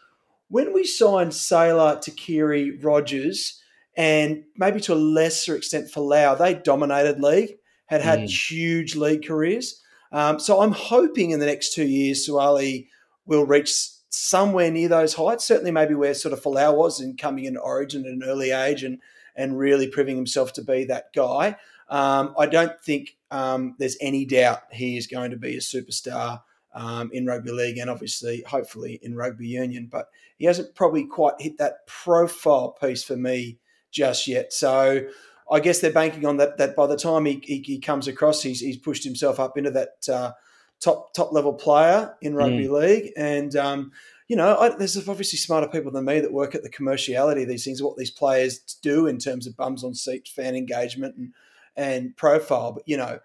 when 0.50 0.74
we 0.74 0.86
signed 0.86 1.34
Sailor, 1.34 1.98
Tuqiri, 1.98 2.82
Rogers, 2.82 3.62
and 3.98 4.44
maybe 4.56 4.80
to 4.82 4.94
a 4.94 4.96
lesser 4.96 5.56
extent 5.58 5.92
Folau, 5.92 6.38
they 6.38 6.54
dominated 6.54 7.20
league, 7.20 7.56
had 7.88 8.02
had 8.02 8.20
mm. 8.20 8.50
huge 8.50 8.96
league 8.96 9.26
careers. 9.26 9.82
Um, 10.14 10.40
so 10.40 10.62
I'm 10.62 10.72
hoping 10.72 11.32
in 11.32 11.42
the 11.42 11.46
next 11.46 11.74
two 11.74 11.86
years 11.86 12.26
Suaalii 12.26 12.88
will 13.26 13.46
reach 13.46 13.74
somewhere 14.10 14.72
near 14.72 14.88
those 14.88 15.16
heights. 15.16 15.46
Certainly, 15.46 15.72
maybe 15.72 15.96
where 15.96 16.14
sort 16.14 16.32
of 16.32 16.42
Folau 16.42 16.78
was 16.78 17.02
in 17.02 17.18
coming 17.18 17.44
in 17.44 17.58
Origin 17.58 18.06
at 18.06 18.12
an 18.12 18.24
early 18.24 18.52
age 18.52 18.84
and 18.84 19.00
and 19.38 19.58
really 19.58 19.88
proving 19.88 20.18
himself 20.18 20.52
to 20.54 20.64
be 20.64 20.84
that 20.86 21.14
guy. 21.14 21.56
Um, 21.90 22.36
I 22.38 22.48
don't 22.48 22.78
think 22.82 23.16
um, 23.32 23.76
there's 23.80 23.98
any 24.02 24.26
doubt 24.26 24.64
he 24.72 24.98
is 24.98 25.08
going 25.08 25.32
to 25.32 25.38
be 25.38 25.56
a 25.56 25.60
superstar 25.60 26.42
um, 26.74 27.10
in 27.14 27.26
rugby 27.26 27.52
league 27.52 27.78
and 27.78 27.90
obviously, 27.90 28.44
hopefully, 28.46 29.00
in 29.02 29.16
rugby 29.16 29.48
union. 29.48 29.88
But 29.90 30.10
he 30.38 30.46
hasn't 30.46 30.76
probably 30.76 31.06
quite 31.06 31.36
hit 31.40 31.58
that 31.60 31.88
profile 31.88 32.72
piece 32.72 33.04
for 33.04 33.16
me 33.16 33.60
just 33.92 34.28
yet. 34.28 34.52
So 34.52 35.08
I 35.50 35.60
guess 35.60 35.80
they're 35.80 35.92
banking 35.92 36.26
on 36.26 36.38
that. 36.38 36.58
That 36.58 36.76
by 36.76 36.88
the 36.88 36.98
time 36.98 37.26
he, 37.26 37.42
he, 37.44 37.62
he 37.62 37.80
comes 37.80 38.08
across, 38.08 38.42
he's, 38.42 38.60
he's 38.60 38.78
pushed 38.78 39.04
himself 39.04 39.40
up 39.40 39.58
into 39.58 39.72
that 39.72 40.10
uh, 40.12 40.32
top 40.80 41.14
top 41.14 41.32
level 41.32 41.54
player 41.54 42.16
in 42.22 42.36
rugby 42.36 42.68
mm. 42.68 42.82
league, 42.82 43.14
and 43.16 43.56
um, 43.56 43.92
you 44.28 44.36
know, 44.36 44.58
I, 44.58 44.70
there's 44.70 44.98
obviously 45.08 45.40
smarter 45.40 45.68
people 45.68 45.92
than 45.92 46.06
me 46.06 46.20
that 46.20 46.34
work 46.34 46.54
at 46.54 46.64
the 46.64 46.70
commerciality 46.70 47.44
of 47.44 47.48
these 47.48 47.64
things, 47.64 47.82
what 47.82 47.98
these 47.98 48.12
players 48.12 48.60
do 48.82 49.08
in 49.08 49.18
terms 49.18 49.48
of 49.48 49.56
bums 49.56 49.84
on 49.84 49.94
seats, 49.94 50.30
fan 50.30 50.56
engagement, 50.56 51.16
and 51.16 51.34
and 51.78 52.16
profile. 52.18 52.74
But 52.74 52.84
you 52.86 52.98
know, 52.98 53.20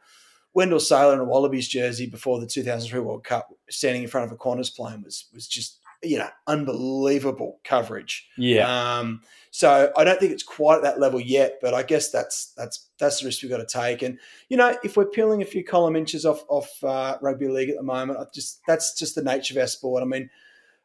Wendell 0.54 0.80
Sailor 0.80 1.14
in 1.14 1.21
a 1.21 1.25
Wallabies 1.25 1.66
jersey 1.66 2.06
before 2.06 2.38
the 2.38 2.47
2003 2.47 3.00
World 3.00 3.25
Cup, 3.25 3.52
standing 3.68 4.02
in 4.02 4.09
front 4.09 4.26
of 4.26 4.32
a 4.32 4.37
Qantas 4.37 4.75
plane 4.75 5.02
was 5.02 5.26
was 5.35 5.49
just 5.49 5.80
you 6.04 6.18
know 6.18 6.28
unbelievable 6.47 7.59
coverage. 7.64 8.28
Yeah. 8.37 8.99
Um, 8.99 9.23
so 9.50 9.92
I 9.97 10.04
don't 10.04 10.21
think 10.21 10.32
it's 10.32 10.44
quite 10.44 10.76
at 10.76 10.82
that 10.82 11.00
level 11.00 11.21
yet, 11.21 11.59
but 11.61 11.75
I 11.75 11.82
guess 11.82 12.12
that's 12.12 12.52
that's 12.56 12.90
that's 12.99 13.21
the 13.21 13.26
risk 13.26 13.42
we've 13.42 13.50
got 13.50 13.59
to 13.59 13.66
take. 13.66 14.02
And 14.02 14.21
you 14.49 14.56
know, 14.56 14.76
if 14.85 14.97
we're 14.97 15.06
peeling 15.06 15.42
a 15.42 15.47
few 15.47 15.64
column 15.64 15.97
inches 15.97 16.25
off 16.25 16.44
off 16.49 16.85
uh, 16.85 17.18
rugby 17.21 17.49
league 17.49 17.71
at 17.71 17.76
the 17.76 17.82
moment, 17.82 18.21
I 18.21 18.26
just 18.32 18.61
that's 18.68 18.97
just 18.97 19.16
the 19.16 19.23
nature 19.25 19.54
of 19.54 19.62
our 19.62 19.66
sport. 19.66 20.04
I 20.04 20.06
mean 20.06 20.30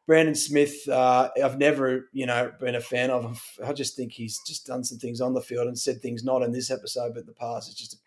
Brandon 0.08 0.34
Smith, 0.34 0.88
uh, 0.88 1.28
I've 1.44 1.58
never, 1.58 2.08
you 2.14 2.24
know, 2.24 2.50
been 2.58 2.74
a 2.74 2.80
fan 2.80 3.10
of. 3.10 3.42
I 3.62 3.74
just 3.74 3.94
think 3.94 4.10
he's 4.10 4.40
just 4.46 4.66
done 4.66 4.82
some 4.82 4.96
things 4.96 5.20
on 5.20 5.34
the 5.34 5.42
field 5.42 5.68
and 5.68 5.78
said 5.78 6.00
things 6.00 6.24
not 6.24 6.42
in 6.42 6.50
this 6.50 6.70
episode, 6.70 7.12
but 7.12 7.20
in 7.20 7.26
the 7.26 7.34
past. 7.34 7.70
It's 7.70 7.78
just, 7.78 7.98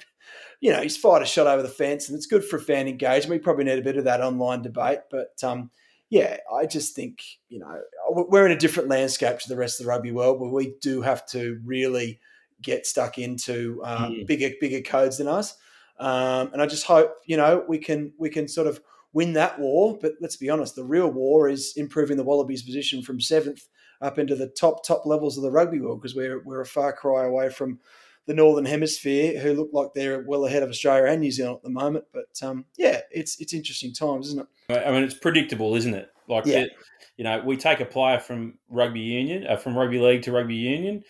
you 0.61 0.71
know, 0.71 0.81
he's 0.81 0.97
fired 0.97 1.21
a 1.21 1.27
shot 1.27 1.45
over 1.45 1.61
the 1.61 1.69
fence, 1.69 2.09
and 2.09 2.17
it's 2.17 2.25
good 2.25 2.43
for 2.43 2.57
fan 2.57 2.87
engagement. 2.87 3.39
We 3.39 3.43
probably 3.43 3.65
need 3.65 3.77
a 3.77 3.83
bit 3.83 3.97
of 3.97 4.05
that 4.05 4.19
online 4.19 4.63
debate, 4.63 5.01
but 5.11 5.43
um, 5.43 5.69
yeah, 6.09 6.37
I 6.51 6.65
just 6.65 6.95
think, 6.95 7.21
you 7.49 7.59
know, 7.59 7.79
we're 8.09 8.47
in 8.47 8.51
a 8.51 8.57
different 8.57 8.89
landscape 8.89 9.37
to 9.37 9.49
the 9.49 9.55
rest 9.55 9.79
of 9.79 9.85
the 9.85 9.91
rugby 9.91 10.11
world 10.11 10.41
where 10.41 10.49
we 10.49 10.73
do 10.81 11.03
have 11.03 11.27
to 11.27 11.61
really 11.63 12.19
get 12.63 12.87
stuck 12.87 13.19
into 13.19 13.79
uh, 13.85 14.07
mm. 14.07 14.25
bigger, 14.25 14.49
bigger 14.59 14.81
codes 14.81 15.19
than 15.19 15.27
us. 15.27 15.55
Um, 15.99 16.49
and 16.51 16.63
I 16.63 16.65
just 16.65 16.87
hope, 16.87 17.13
you 17.27 17.37
know, 17.37 17.63
we 17.67 17.77
can 17.77 18.11
we 18.17 18.31
can 18.31 18.47
sort 18.47 18.65
of 18.65 18.81
win 19.13 19.33
that 19.33 19.59
war. 19.59 19.97
But 20.01 20.13
let's 20.21 20.37
be 20.37 20.49
honest, 20.49 20.75
the 20.75 20.83
real 20.83 21.09
war 21.09 21.49
is 21.49 21.73
improving 21.75 22.17
the 22.17 22.23
Wallabies' 22.23 22.63
position 22.63 23.01
from 23.01 23.19
seventh 23.19 23.67
up 24.01 24.17
into 24.17 24.35
the 24.35 24.47
top 24.47 24.85
top 24.85 25.05
levels 25.05 25.37
of 25.37 25.43
the 25.43 25.51
rugby 25.51 25.79
world 25.79 26.01
because 26.01 26.15
we're 26.15 26.41
we're 26.43 26.61
a 26.61 26.65
far 26.65 26.93
cry 26.93 27.25
away 27.25 27.49
from 27.49 27.79
the 28.27 28.33
Northern 28.33 28.65
Hemisphere, 28.65 29.39
who 29.39 29.53
look 29.53 29.69
like 29.73 29.89
they're 29.93 30.23
well 30.25 30.45
ahead 30.45 30.63
of 30.63 30.69
Australia 30.69 31.11
and 31.11 31.21
New 31.21 31.31
Zealand 31.31 31.57
at 31.57 31.63
the 31.63 31.69
moment. 31.69 32.05
But 32.13 32.29
um, 32.43 32.65
yeah, 32.77 33.01
it's 33.11 33.39
it's 33.39 33.53
interesting 33.53 33.93
times, 33.93 34.27
isn't 34.27 34.47
it? 34.69 34.77
I 34.87 34.91
mean, 34.91 35.03
it's 35.03 35.13
predictable, 35.13 35.75
isn't 35.75 35.93
it? 35.93 36.09
Like, 36.27 36.45
yeah. 36.45 36.59
it, 36.59 36.71
you 37.17 37.23
know, 37.23 37.41
we 37.45 37.57
take 37.57 37.79
a 37.79 37.85
player 37.85 38.19
from 38.19 38.57
rugby 38.69 39.01
union, 39.01 39.45
uh, 39.47 39.57
from 39.57 39.77
rugby 39.77 39.99
league 39.99 40.21
to 40.23 40.31
rugby 40.31 40.55
union. 40.55 41.03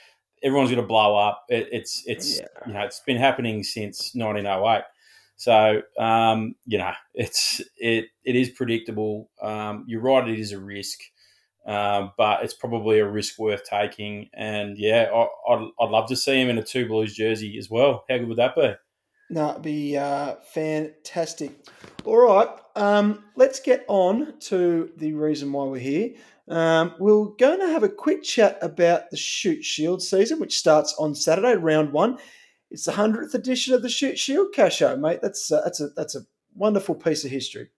Everyone's 0.44 0.72
going 0.72 0.82
to 0.82 0.88
blow 0.88 1.16
up. 1.16 1.46
It, 1.50 1.70
it's 1.72 2.04
it's 2.08 2.40
yeah. 2.40 2.46
you 2.66 2.74
know 2.74 2.82
it's 2.82 3.02
been 3.02 3.18
happening 3.18 3.64
since 3.64 4.16
1908. 4.16 4.84
So 5.42 5.82
um, 5.98 6.54
you 6.68 6.78
know, 6.78 6.92
it's 7.16 7.62
it 7.76 8.06
it 8.24 8.36
is 8.36 8.50
predictable. 8.50 9.32
Um, 9.42 9.86
you're 9.88 10.00
right; 10.00 10.30
it 10.30 10.40
is 10.40 10.52
a 10.52 10.60
risk, 10.60 11.00
uh, 11.66 12.10
but 12.16 12.44
it's 12.44 12.54
probably 12.54 13.00
a 13.00 13.10
risk 13.10 13.40
worth 13.40 13.64
taking. 13.64 14.30
And 14.36 14.78
yeah, 14.78 15.10
I, 15.12 15.56
would 15.56 15.72
I'd 15.80 15.90
love 15.90 16.08
to 16.10 16.16
see 16.16 16.40
him 16.40 16.50
in 16.50 16.60
a 16.60 16.64
two 16.64 16.88
blues 16.88 17.16
jersey 17.16 17.58
as 17.58 17.72
well. 17.72 18.06
How 18.08 18.20
good 18.20 18.28
would 18.28 18.38
that 18.38 18.56
be? 18.56 18.76
It'd 19.32 19.64
be 19.64 19.98
uh, 19.98 20.36
fantastic. 20.54 21.66
All 22.06 22.20
right, 22.20 22.50
um, 22.76 23.24
let's 23.36 23.60
get 23.60 23.84
on 23.88 24.38
to 24.42 24.92
the 24.96 25.14
reason 25.14 25.52
why 25.52 25.66
we're 25.66 25.80
here. 25.80 26.12
Um, 26.50 26.94
we're 27.00 27.30
going 27.40 27.62
to 27.62 27.70
have 27.70 27.82
a 27.82 27.90
quick 27.90 28.22
chat 28.22 28.60
about 28.62 29.10
the 29.10 29.18
Shute 29.18 29.66
Shield 29.66 30.04
season, 30.04 30.40
which 30.40 30.56
starts 30.56 30.94
on 31.00 31.16
Saturday, 31.16 31.56
round 31.56 31.94
one. 31.94 32.20
It's 32.72 32.86
the 32.86 32.94
hundredth 32.94 33.34
edition 33.36 33.74
of 33.74 33.82
the 33.82 33.90
Shield 33.90 34.54
Casho, 34.56 34.98
mate. 34.98 35.20
That's 35.22 35.52
uh, 35.52 35.62
that's 35.64 35.82
a 35.82 35.90
that's 35.90 36.16
a 36.16 36.22
wonderful 36.56 36.96
piece 36.96 37.26
of 37.26 37.32
history. 37.32 37.70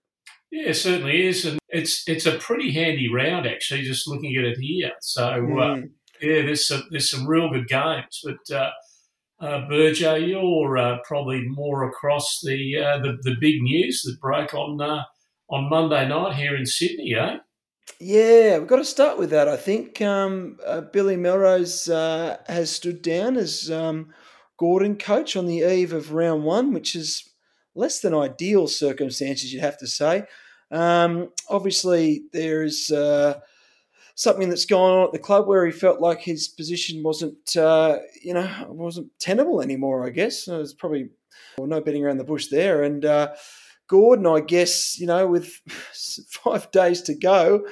Yeah, 0.50 0.68
it 0.68 0.74
certainly 0.74 1.26
is, 1.26 1.44
and 1.44 1.58
it's 1.68 2.08
it's 2.08 2.26
a 2.26 2.38
pretty 2.38 2.70
handy 2.70 3.12
round 3.12 3.46
actually. 3.46 3.82
Just 3.82 4.06
looking 4.06 4.36
at 4.36 4.44
it 4.44 4.58
here, 4.58 4.92
so 5.00 5.22
mm. 5.22 5.60
uh, 5.60 5.86
yeah, 6.20 6.42
there's 6.42 6.68
some 6.68 6.84
there's 6.90 7.10
some 7.10 7.26
real 7.26 7.50
good 7.50 7.66
games. 7.66 8.22
But 8.24 8.56
uh, 8.56 8.70
uh, 9.40 9.66
Burjo, 9.68 10.26
you're 10.26 10.78
uh, 10.78 10.98
probably 11.04 11.42
more 11.48 11.88
across 11.88 12.40
the, 12.40 12.78
uh, 12.78 12.98
the 12.98 13.18
the 13.22 13.34
big 13.40 13.62
news 13.62 14.02
that 14.02 14.20
broke 14.20 14.54
on 14.54 14.80
uh, 14.80 15.02
on 15.50 15.68
Monday 15.68 16.08
night 16.08 16.36
here 16.36 16.56
in 16.56 16.66
Sydney, 16.66 17.14
eh? 17.14 17.38
Yeah, 18.00 18.58
we've 18.58 18.68
got 18.68 18.76
to 18.76 18.84
start 18.84 19.18
with 19.18 19.30
that. 19.30 19.48
I 19.48 19.56
think 19.56 20.00
um, 20.00 20.58
uh, 20.64 20.82
Billy 20.82 21.16
Melrose 21.16 21.88
uh, 21.88 22.38
has 22.46 22.70
stood 22.70 23.02
down 23.02 23.36
as 23.36 23.70
um, 23.70 24.14
Gordon 24.58 24.96
coach 24.96 25.36
on 25.36 25.46
the 25.46 25.60
eve 25.60 25.92
of 25.92 26.12
round 26.12 26.44
one, 26.44 26.72
which 26.72 26.94
is 26.94 27.28
less 27.74 28.00
than 28.00 28.14
ideal 28.14 28.68
circumstances, 28.68 29.52
you'd 29.52 29.62
have 29.62 29.78
to 29.78 29.86
say. 29.86 30.24
Um, 30.70 31.30
obviously, 31.48 32.24
there 32.32 32.62
is 32.62 32.90
uh, 32.90 33.40
something 34.14 34.48
that's 34.48 34.66
gone 34.66 34.98
on 34.98 35.04
at 35.06 35.12
the 35.12 35.18
club 35.18 35.46
where 35.46 35.66
he 35.66 35.72
felt 35.72 36.00
like 36.00 36.20
his 36.20 36.48
position 36.48 37.02
wasn't, 37.02 37.56
uh, 37.56 37.98
you 38.22 38.34
know, 38.34 38.48
wasn't 38.68 39.10
tenable 39.18 39.60
anymore. 39.60 40.06
I 40.06 40.10
guess 40.10 40.44
there's 40.44 40.74
probably 40.74 41.10
well, 41.58 41.66
no 41.66 41.80
betting 41.80 42.04
around 42.04 42.18
the 42.18 42.24
bush 42.24 42.46
there, 42.48 42.82
and 42.82 43.04
uh, 43.04 43.34
Gordon, 43.88 44.26
I 44.26 44.40
guess, 44.40 44.98
you 44.98 45.06
know, 45.06 45.26
with 45.26 45.46
five 46.28 46.70
days 46.70 47.02
to 47.02 47.14
go, 47.14 47.66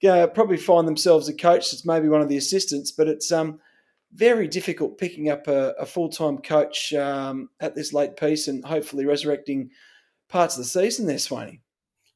yeah, 0.00 0.26
probably 0.26 0.58
find 0.58 0.86
themselves 0.86 1.28
a 1.28 1.34
coach 1.34 1.70
that's 1.70 1.86
maybe 1.86 2.08
one 2.08 2.20
of 2.20 2.28
the 2.28 2.36
assistants, 2.36 2.92
but 2.92 3.08
it's 3.08 3.32
um, 3.32 3.58
very 4.12 4.48
difficult 4.48 4.98
picking 4.98 5.28
up 5.28 5.46
a, 5.48 5.74
a 5.78 5.86
full 5.86 6.08
time 6.08 6.38
coach 6.38 6.92
um, 6.92 7.50
at 7.60 7.74
this 7.74 7.92
late 7.92 8.16
piece 8.16 8.48
and 8.48 8.64
hopefully 8.64 9.04
resurrecting 9.04 9.70
parts 10.28 10.56
of 10.56 10.62
the 10.62 10.68
season 10.68 11.06
there, 11.06 11.16
Swaney. 11.16 11.60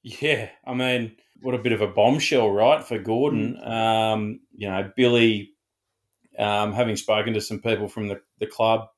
Yeah, 0.03 0.49
I 0.67 0.75
mean, 0.75 1.17
what 1.43 1.55
a 1.55 1.59
bit 1.59 1.73
of 1.73 1.81
a 1.81 1.87
bombshell, 1.87 2.51
right, 2.51 2.83
for 2.83 2.99
Gordon. 2.99 3.57
Mm. 3.57 3.71
Um, 3.71 4.41
you 4.55 4.69
know, 4.69 4.91
Billy, 4.97 5.51
um, 6.39 6.73
having 6.73 6.97
spoken 6.97 7.35
to 7.35 7.41
some 7.41 7.61
people 7.61 7.89
from 7.89 8.09
the, 8.09 8.21
the 8.39 8.47
club 8.47 8.89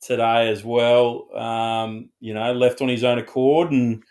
today 0.00 0.48
as 0.48 0.64
well, 0.64 1.28
um, 1.36 2.10
you 2.20 2.34
know, 2.34 2.52
left 2.52 2.82
on 2.82 2.88
his 2.88 3.04
own 3.04 3.18
accord 3.18 3.70
and 3.70 4.02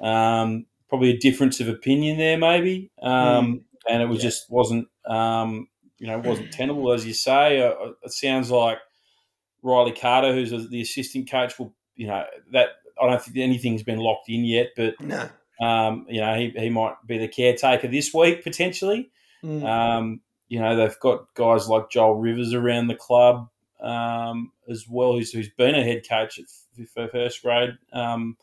um, 0.00 0.64
probably 0.88 1.10
a 1.10 1.18
difference 1.18 1.60
of 1.60 1.68
opinion 1.68 2.16
there, 2.16 2.38
maybe. 2.38 2.90
Mm. 3.02 3.62
And 3.86 4.02
it 4.02 4.06
was 4.06 4.18
yeah. 4.18 4.30
just 4.30 4.50
wasn't, 4.50 4.88
um, 5.04 5.68
you 6.04 6.10
know, 6.10 6.18
it 6.18 6.26
wasn't 6.26 6.52
tenable, 6.52 6.92
as 6.92 7.06
you 7.06 7.14
say. 7.14 7.62
Uh, 7.62 7.70
uh, 7.70 7.92
it 8.02 8.12
sounds 8.12 8.50
like 8.50 8.76
Riley 9.62 9.92
Carter, 9.92 10.34
who's 10.34 10.50
the 10.68 10.82
assistant 10.82 11.30
coach, 11.30 11.58
will, 11.58 11.74
you 11.96 12.06
know, 12.06 12.24
that 12.52 12.72
I 13.00 13.08
don't 13.08 13.22
think 13.22 13.38
anything's 13.38 13.82
been 13.82 14.00
locked 14.00 14.28
in 14.28 14.44
yet, 14.44 14.72
but 14.76 15.00
no. 15.00 15.30
Um, 15.62 16.04
you 16.10 16.20
know, 16.20 16.34
he, 16.34 16.50
he 16.50 16.68
might 16.68 16.96
be 17.06 17.16
the 17.16 17.26
caretaker 17.26 17.88
this 17.88 18.12
week 18.12 18.44
potentially. 18.44 19.12
Mm. 19.42 19.64
Um, 19.64 20.20
you 20.48 20.60
know, 20.60 20.76
they've 20.76 21.00
got 21.00 21.32
guys 21.32 21.68
like 21.68 21.88
Joel 21.88 22.16
Rivers 22.16 22.52
around 22.52 22.88
the 22.88 22.96
club 22.96 23.48
um, 23.80 24.52
as 24.68 24.84
well, 24.86 25.14
who's, 25.14 25.32
who's 25.32 25.48
been 25.48 25.74
a 25.74 25.82
head 25.82 26.02
coach 26.06 26.38
at, 26.38 26.44
for 26.90 27.08
first 27.08 27.40
grade 27.40 27.78
um, 27.94 28.36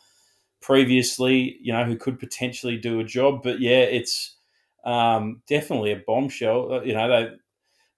previously, 0.61 1.59
you 1.61 1.73
know, 1.73 1.83
who 1.83 1.95
could 1.95 2.17
potentially 2.17 2.77
do 2.77 2.99
a 2.99 3.03
job. 3.03 3.43
But 3.43 3.59
yeah, 3.59 3.81
it's 3.81 4.35
um, 4.83 5.43
definitely 5.47 5.91
a 5.91 6.01
bombshell. 6.07 6.73
Uh, 6.73 6.81
you 6.81 6.95
know, 6.95 7.07
they 7.07 7.35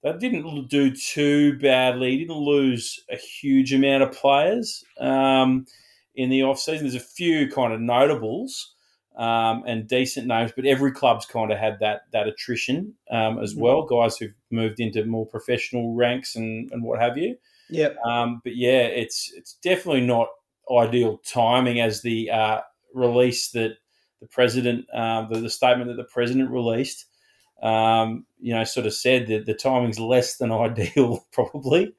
they 0.04 0.14
didn't 0.14 0.68
do 0.68 0.96
too 0.96 1.58
badly. 1.60 2.18
Didn't 2.18 2.36
lose 2.36 3.00
a 3.10 3.16
huge 3.16 3.74
amount 3.74 4.04
of 4.04 4.12
players 4.12 4.84
um, 5.00 5.66
in 6.16 6.30
the 6.30 6.44
off 6.44 6.60
season. 6.60 6.88
There's 6.88 7.02
a 7.02 7.06
few 7.06 7.50
kind 7.50 7.74
of 7.74 7.80
notables 7.80 8.76
um, 9.18 9.64
and 9.66 9.88
decent 9.88 10.28
names, 10.28 10.52
but 10.56 10.66
every 10.66 10.92
club's 10.92 11.26
kind 11.26 11.52
of 11.52 11.58
had 11.58 11.80
that 11.80 12.02
that 12.12 12.28
attrition 12.28 12.94
um, 13.12 13.40
as 13.40 13.54
mm-hmm. 13.54 13.62
well. 13.62 13.86
Guys 13.86 14.18
who've 14.18 14.36
moved 14.52 14.80
into 14.80 15.06
more 15.06 15.26
professional 15.26 15.96
ranks 15.96 16.36
and, 16.36 16.70
and 16.72 16.84
what 16.84 17.00
have 17.00 17.18
you. 17.18 17.38
Yep. 17.70 17.98
Um, 18.06 18.42
but 18.44 18.56
yeah, 18.56 18.84
it's 18.84 19.32
it's 19.36 19.54
definitely 19.64 20.06
not 20.06 20.28
ideal 20.70 21.20
timing 21.26 21.80
as 21.80 22.02
the 22.02 22.30
uh, 22.30 22.62
release 22.94 23.52
that 23.52 23.78
the 24.22 24.28
president, 24.28 24.86
uh, 24.94 25.28
the, 25.28 25.42
the, 25.42 25.50
statement 25.50 25.90
that 25.90 25.98
the 25.98 26.10
president 26.10 26.50
released, 26.50 27.06
um, 27.62 28.26
you 28.44 28.54
know, 28.54 28.66
sort 28.66 28.86
of 28.86 28.94
said 28.94 29.28
that 29.28 29.46
the 29.46 29.54
timing's 29.54 30.00
less 30.00 30.36
than 30.36 30.52
ideal, 30.52 31.26
probably. 31.32 31.94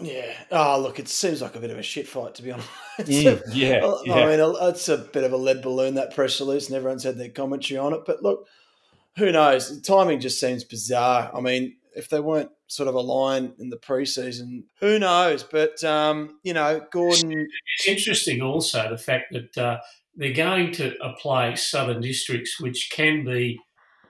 Yeah. 0.00 0.32
Oh, 0.50 0.80
look, 0.80 0.98
it 0.98 1.08
seems 1.08 1.42
like 1.42 1.56
a 1.56 1.60
bit 1.60 1.70
of 1.70 1.78
a 1.78 1.82
shit 1.82 2.08
fight, 2.08 2.34
to 2.36 2.42
be 2.42 2.52
honest. 2.52 2.68
Mm, 3.00 3.42
yeah, 3.52 3.84
I, 3.84 4.02
yeah. 4.04 4.14
I 4.14 4.36
mean, 4.36 4.54
it's 4.62 4.88
a 4.88 4.96
bit 4.98 5.24
of 5.24 5.32
a 5.32 5.36
lead 5.36 5.60
balloon, 5.60 5.94
that 5.94 6.14
press 6.14 6.40
release, 6.40 6.68
and 6.68 6.76
everyone's 6.76 7.04
had 7.04 7.18
their 7.18 7.28
commentary 7.28 7.78
on 7.78 7.92
it. 7.92 8.00
But 8.06 8.22
look, 8.22 8.46
who 9.18 9.30
knows? 9.30 9.74
The 9.74 9.82
timing 9.82 10.20
just 10.20 10.40
seems 10.40 10.64
bizarre. 10.64 11.30
I 11.34 11.40
mean, 11.40 11.76
if 11.94 12.08
they 12.08 12.20
weren't 12.20 12.50
sort 12.68 12.88
of 12.88 12.94
aligned 12.94 13.54
in 13.58 13.68
the 13.68 13.76
preseason, 13.76 14.62
who 14.80 14.98
knows? 14.98 15.42
But, 15.42 15.82
um, 15.84 16.38
you 16.44 16.54
know, 16.54 16.80
Gordon. 16.92 17.48
It's 17.76 17.88
interesting 17.88 18.40
also 18.40 18.88
the 18.88 18.98
fact 18.98 19.32
that 19.32 19.58
uh, 19.58 19.78
they're 20.14 20.32
going 20.32 20.72
to 20.72 20.94
play 21.20 21.56
Southern 21.56 22.00
Districts, 22.00 22.60
which 22.60 22.90
can 22.90 23.24
be 23.24 23.58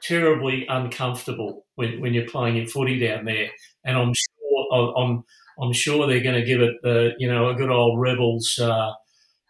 terribly 0.02 0.66
uncomfortable 0.68 1.66
when, 1.74 2.00
when 2.00 2.14
you're 2.14 2.28
playing 2.28 2.56
in 2.56 2.66
footy 2.66 2.98
down 2.98 3.24
there. 3.24 3.50
And 3.84 3.96
I'm 3.96 4.14
sure 4.14 4.94
I'm 4.96 5.24
I'm 5.60 5.72
sure 5.72 6.06
they're 6.06 6.22
going 6.22 6.40
to 6.40 6.44
give 6.44 6.60
it 6.60 6.76
the 6.82 7.12
you 7.18 7.30
know 7.30 7.48
a 7.48 7.54
good 7.54 7.70
old 7.70 8.00
rebels 8.00 8.58
uh, 8.60 8.92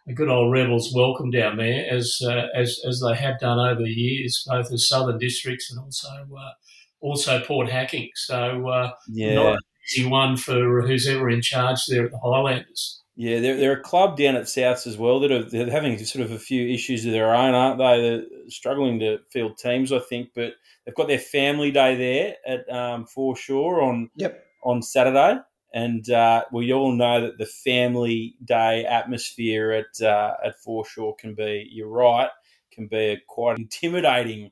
a 0.07 0.13
good 0.13 0.29
old 0.29 0.51
rebels 0.51 0.93
welcome 0.93 1.29
down 1.29 1.57
there 1.57 1.85
as 1.89 2.19
uh, 2.23 2.47
as 2.55 2.79
as 2.87 3.01
they 3.01 3.15
have 3.15 3.39
done 3.39 3.59
over 3.59 3.81
the 3.81 3.89
years, 3.89 4.43
both 4.47 4.71
as 4.71 4.87
southern 4.87 5.19
districts 5.19 5.71
and 5.71 5.79
also 5.79 6.07
uh, 6.09 6.51
also 6.99 7.41
Port 7.43 7.69
Hacking. 7.69 8.09
So 8.15 8.67
uh, 8.67 8.91
yeah, 9.07 9.35
not 9.35 9.53
an 9.53 9.59
easy 9.87 10.05
one 10.07 10.35
for 10.37 10.81
who's 10.81 11.07
ever 11.07 11.29
in 11.29 11.41
charge 11.41 11.85
there 11.85 12.05
at 12.05 12.11
the 12.11 12.19
Highlanders. 12.19 13.03
Yeah, 13.21 13.41
they're, 13.41 13.57
they're 13.57 13.73
a 13.73 13.81
club 13.81 14.15
down 14.15 14.37
at 14.37 14.43
Souths 14.43 14.87
as 14.87 14.97
well 14.97 15.19
that 15.19 15.31
are 15.31 15.43
they're 15.43 15.69
having 15.69 15.97
sort 16.05 16.23
of 16.23 16.31
a 16.31 16.39
few 16.39 16.65
issues 16.73 17.05
of 17.05 17.11
their 17.11 17.35
own, 17.35 17.53
aren't 17.53 17.77
they? 17.77 18.01
They're 18.01 18.49
struggling 18.49 18.99
to 18.99 19.19
field 19.29 19.57
teams, 19.57 19.91
I 19.91 19.99
think, 19.99 20.29
but 20.33 20.53
they've 20.85 20.95
got 20.95 21.09
their 21.09 21.19
family 21.19 21.69
day 21.69 21.95
there 21.95 22.35
at 22.47 22.73
um, 22.73 23.05
Foreshore 23.05 23.81
on 23.81 24.09
yep. 24.15 24.45
on 24.63 24.81
Saturday 24.81 25.39
and 25.73 26.09
uh, 26.09 26.45
we 26.51 26.73
all 26.73 26.91
know 26.91 27.21
that 27.21 27.37
the 27.37 27.45
family 27.45 28.35
day 28.43 28.85
atmosphere 28.85 29.71
at 29.71 30.05
uh, 30.05 30.33
at 30.43 30.59
Foreshore 30.59 31.15
can 31.15 31.35
be. 31.35 31.67
You're 31.71 31.89
right, 31.89 32.29
can 32.71 32.87
be 32.87 32.97
a 32.97 33.21
quite 33.27 33.59
intimidating 33.59 34.51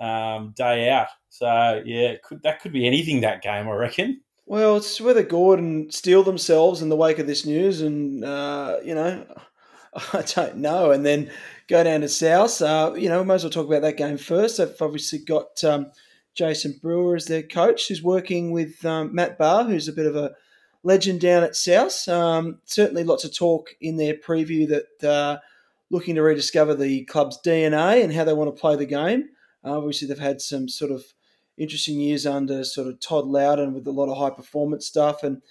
um, 0.00 0.54
day 0.56 0.90
out. 0.90 1.08
So 1.28 1.82
yeah, 1.84 2.14
could, 2.22 2.42
that 2.42 2.60
could 2.60 2.72
be 2.72 2.86
anything 2.86 3.20
that 3.20 3.42
game, 3.42 3.68
I 3.68 3.72
reckon. 3.72 4.22
Well, 4.46 4.76
it's 4.76 5.00
whether 5.00 5.22
Gordon 5.22 5.90
steel 5.90 6.22
themselves 6.22 6.82
in 6.82 6.90
the 6.90 6.96
wake 6.96 7.18
of 7.18 7.26
this 7.26 7.46
news, 7.46 7.80
and 7.80 8.24
uh, 8.24 8.78
you 8.84 8.94
know, 8.94 9.26
I 10.12 10.22
don't 10.22 10.56
know, 10.56 10.90
and 10.90 11.04
then 11.04 11.30
go 11.68 11.82
down 11.82 12.02
to 12.02 12.08
South. 12.08 12.60
Uh, 12.60 12.92
you 12.96 13.08
know, 13.08 13.20
we 13.20 13.26
might 13.26 13.36
as 13.36 13.44
well 13.44 13.50
talk 13.50 13.66
about 13.66 13.82
that 13.82 13.96
game 13.96 14.18
first. 14.18 14.58
They've 14.58 14.82
obviously 14.82 15.20
got. 15.20 15.62
Um, 15.64 15.92
Jason 16.34 16.78
Brewer 16.82 17.16
as 17.16 17.26
their 17.26 17.42
coach, 17.42 17.88
who's 17.88 18.02
working 18.02 18.50
with 18.50 18.84
um, 18.84 19.14
Matt 19.14 19.38
Barr, 19.38 19.64
who's 19.64 19.88
a 19.88 19.92
bit 19.92 20.06
of 20.06 20.16
a 20.16 20.32
legend 20.82 21.20
down 21.20 21.44
at 21.44 21.56
South. 21.56 22.06
Um, 22.08 22.58
certainly 22.64 23.04
lots 23.04 23.24
of 23.24 23.34
talk 23.34 23.70
in 23.80 23.96
their 23.96 24.14
preview 24.14 24.68
that 24.68 25.08
uh, 25.08 25.38
looking 25.90 26.16
to 26.16 26.22
rediscover 26.22 26.74
the 26.74 27.04
club's 27.04 27.38
DNA 27.44 28.02
and 28.02 28.12
how 28.12 28.24
they 28.24 28.34
want 28.34 28.54
to 28.54 28.60
play 28.60 28.76
the 28.76 28.84
game. 28.84 29.28
Uh, 29.64 29.78
obviously, 29.78 30.08
they've 30.08 30.18
had 30.18 30.40
some 30.40 30.68
sort 30.68 30.90
of 30.90 31.04
interesting 31.56 32.00
years 32.00 32.26
under 32.26 32.64
sort 32.64 32.88
of 32.88 33.00
Todd 33.00 33.26
Loudon 33.26 33.74
with 33.74 33.86
a 33.86 33.92
lot 33.92 34.08
of 34.08 34.18
high 34.18 34.30
performance 34.34 34.86
stuff. 34.86 35.22
And 35.22 35.42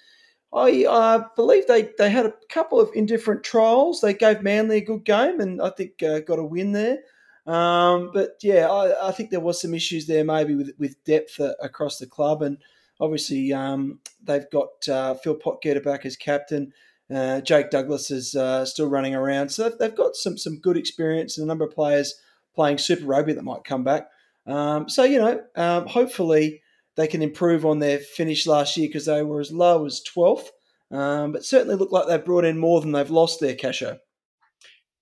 I 0.54 1.24
believe 1.36 1.68
they, 1.68 1.89
they 1.98 2.10
had 2.10 2.26
a 2.26 2.34
couple 2.50 2.80
of 2.80 2.92
indifferent 2.94 3.44
trials. 3.44 4.02
They 4.02 4.13
gave 4.13 4.42
Manly 4.42 4.78
a 4.78 4.86
good 4.86 5.04
game 5.04 5.39
and 5.39 5.62
I 5.62 5.70
think 5.70 6.04
uh, 6.04 6.20
got 6.20 6.39
a 6.39 6.44
win 6.44 6.74
there. 6.74 7.00
Um, 7.46 8.12
but 8.13 8.38
yeah, 8.42 8.70
I, 8.70 9.10
I, 9.10 9.12
think 9.12 9.30
there 9.30 9.42
was 9.42 9.62
some 9.62 9.74
issues 9.74 10.08
there 10.08 10.24
maybe 10.24 10.56
with, 10.56 10.72
with 10.78 11.04
depth 11.04 11.42
uh, 11.42 11.56
across 11.62 11.98
the 11.98 12.08
club. 12.08 12.42
And 12.42 12.58
Obviously, 13.00 13.52
um, 13.52 14.00
they've 14.24 14.50
got 14.50 14.88
uh, 14.88 15.16
Phil 15.16 15.36
Potgieter 15.36 15.84
back 15.84 16.06
as 16.06 16.16
captain. 16.16 16.74
Uh, 17.13 17.42
Jake 17.42 17.70
Douglas 17.70 18.10
is 18.12 18.34
uh, 18.34 18.66
still 18.66 18.88
running 18.88 19.13
around, 19.13 19.50
so 19.50 19.70
they've 19.70 19.94
got 19.94 20.16
some 20.16 20.38
some 20.38 20.60
good 20.60 20.78
experience 20.78 21.38
and 21.38 21.44
a 21.44 21.48
number 21.48 21.66
of 21.66 21.74
players 21.74 22.16
playing 22.56 22.78
Super 22.78 23.06
Rugby 23.06 23.34
that 23.34 23.44
might 23.44 23.66
come 23.66 23.84
back. 23.84 24.10
Um, 24.45 24.89
so 24.89 25.03
you 25.03 25.19
know, 25.19 25.41
um, 25.56 25.88
hopefully 25.88 26.62
they 26.95 27.08
can 27.08 27.21
improve 27.21 27.65
on 27.65 27.79
their 27.79 27.99
finish 27.99 28.45
last 28.45 28.77
year 28.77 28.88
because 28.88 29.06
they 29.06 29.23
were 29.23 29.39
as 29.39 29.51
low 29.51 29.86
as 29.86 30.01
twelfth, 30.01 30.51
um, 30.91 31.32
but 31.32 31.45
certainly 31.45 31.75
look 31.75 31.91
like 31.91 32.08
they've 32.08 32.23
brought 32.23 32.45
in 32.45 32.58
more 32.58 32.82
than 32.82 32.91
they've 32.91 33.10
lost 33.10 33.39
there, 33.39 33.56
Casho. 33.56 33.97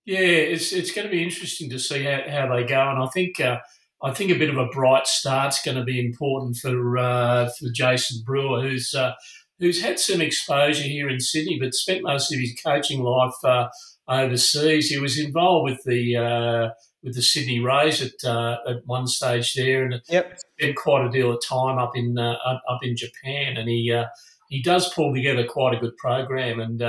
Yeah, 0.05 0.19
it's 0.19 0.71
it's 0.71 0.91
going 0.91 1.05
to 1.07 1.11
be 1.11 1.23
interesting 1.23 1.69
to 1.69 1.79
see 1.79 2.03
how, 2.03 2.21
how 2.27 2.55
they 2.55 2.63
go, 2.63 2.89
and 2.89 3.03
I 3.03 3.07
think 3.07 3.39
uh, 3.39 3.59
I 4.03 4.11
think 4.11 4.31
a 4.31 4.37
bit 4.37 4.49
of 4.49 4.57
a 4.57 4.67
bright 4.67 5.05
start's 5.05 5.61
going 5.61 5.77
to 5.77 5.83
be 5.83 6.03
important 6.03 6.57
for 6.57 6.97
uh, 6.97 7.49
for 7.57 7.67
Jason 7.73 8.23
Brewer, 8.25 8.61
who's 8.61 8.93
uh, 8.95 9.13
who's 9.59 9.81
had 9.81 9.99
some 9.99 10.21
exposure 10.21 10.83
here 10.83 11.07
in 11.07 11.19
Sydney, 11.19 11.59
but 11.59 11.73
spent 11.75 12.03
most 12.03 12.33
of 12.33 12.39
his 12.39 12.59
coaching 12.65 13.03
life 13.03 13.35
uh, 13.43 13.67
overseas. 14.07 14.89
He 14.89 14.97
was 14.97 15.19
involved 15.19 15.71
with 15.71 15.83
the 15.85 16.17
uh, 16.17 16.69
with 17.03 17.15
the 17.15 17.21
Sydney 17.21 17.59
Rays 17.59 18.01
at 18.01 18.23
uh, 18.23 18.57
at 18.67 18.85
one 18.85 19.07
stage 19.07 19.53
there, 19.53 19.83
and 19.85 20.01
yep. 20.09 20.39
spent 20.59 20.75
quite 20.75 21.05
a 21.05 21.09
deal 21.09 21.31
of 21.31 21.41
time 21.47 21.77
up 21.77 21.95
in 21.95 22.17
uh, 22.17 22.37
up 22.45 22.79
in 22.83 22.95
Japan. 22.95 23.57
And 23.57 23.67
he 23.69 23.93
he 24.49 24.61
does 24.61 24.93
pull 24.93 25.13
together 25.13 25.45
quite 25.45 25.75
a 25.75 25.79
good 25.79 25.95
program, 25.97 26.59
and 26.59 26.81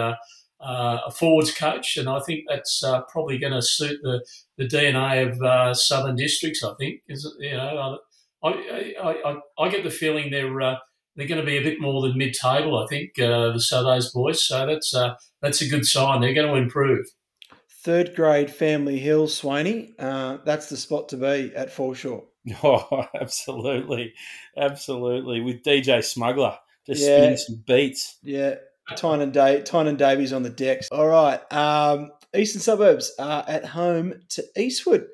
uh, 0.62 0.98
a 1.06 1.10
forwards 1.10 1.52
coach, 1.52 1.96
and 1.96 2.08
I 2.08 2.20
think 2.20 2.44
that's 2.48 2.84
uh, 2.84 3.02
probably 3.02 3.38
going 3.38 3.52
to 3.52 3.62
suit 3.62 3.98
the, 4.02 4.24
the 4.58 4.66
DNA 4.68 5.28
of 5.28 5.42
uh, 5.42 5.74
Southern 5.74 6.16
Districts. 6.16 6.62
I 6.62 6.72
think 6.78 7.00
is 7.08 7.28
you 7.40 7.56
know 7.56 7.98
I 8.42 8.48
I, 8.48 9.14
I, 9.24 9.36
I 9.58 9.68
get 9.68 9.82
the 9.84 9.90
feeling 9.90 10.30
they're 10.30 10.60
uh, 10.60 10.76
they're 11.16 11.28
going 11.28 11.40
to 11.40 11.46
be 11.46 11.58
a 11.58 11.62
bit 11.62 11.80
more 11.80 12.02
than 12.02 12.16
mid 12.16 12.34
table. 12.34 12.78
I 12.78 12.86
think 12.86 13.18
uh, 13.18 13.52
the 13.52 13.58
Southdales 13.58 14.12
boys, 14.12 14.44
so 14.44 14.66
that's 14.66 14.94
uh, 14.94 15.14
that's 15.40 15.62
a 15.62 15.68
good 15.68 15.86
sign. 15.86 16.20
They're 16.20 16.34
going 16.34 16.52
to 16.52 16.62
improve. 16.62 17.06
Third 17.84 18.14
grade 18.14 18.50
Family 18.50 18.98
Hill, 18.98 19.26
Swaney. 19.26 19.96
that's 20.44 20.68
the 20.68 20.76
spot 20.76 21.08
to 21.10 21.16
be 21.16 21.52
at 21.54 21.72
Foreshore. 21.72 22.24
Oh, 22.64 23.06
absolutely, 23.14 24.14
absolutely. 24.56 25.40
With 25.40 25.62
DJ 25.62 26.02
Smuggler 26.02 26.58
just 26.86 27.02
yeah. 27.02 27.18
spinning 27.18 27.36
some 27.36 27.62
beats. 27.66 28.18
Yeah, 28.22 28.56
Tynan, 28.96 29.30
da- 29.30 29.62
Tynan 29.62 29.96
Davies 29.96 30.32
on 30.32 30.42
the 30.42 30.50
decks. 30.50 30.88
All 30.90 31.06
right. 31.06 31.40
Um, 31.52 32.10
Eastern 32.34 32.60
Suburbs 32.60 33.12
are 33.18 33.44
at 33.46 33.64
home 33.64 34.14
to 34.30 34.44
Eastwood 34.56 35.06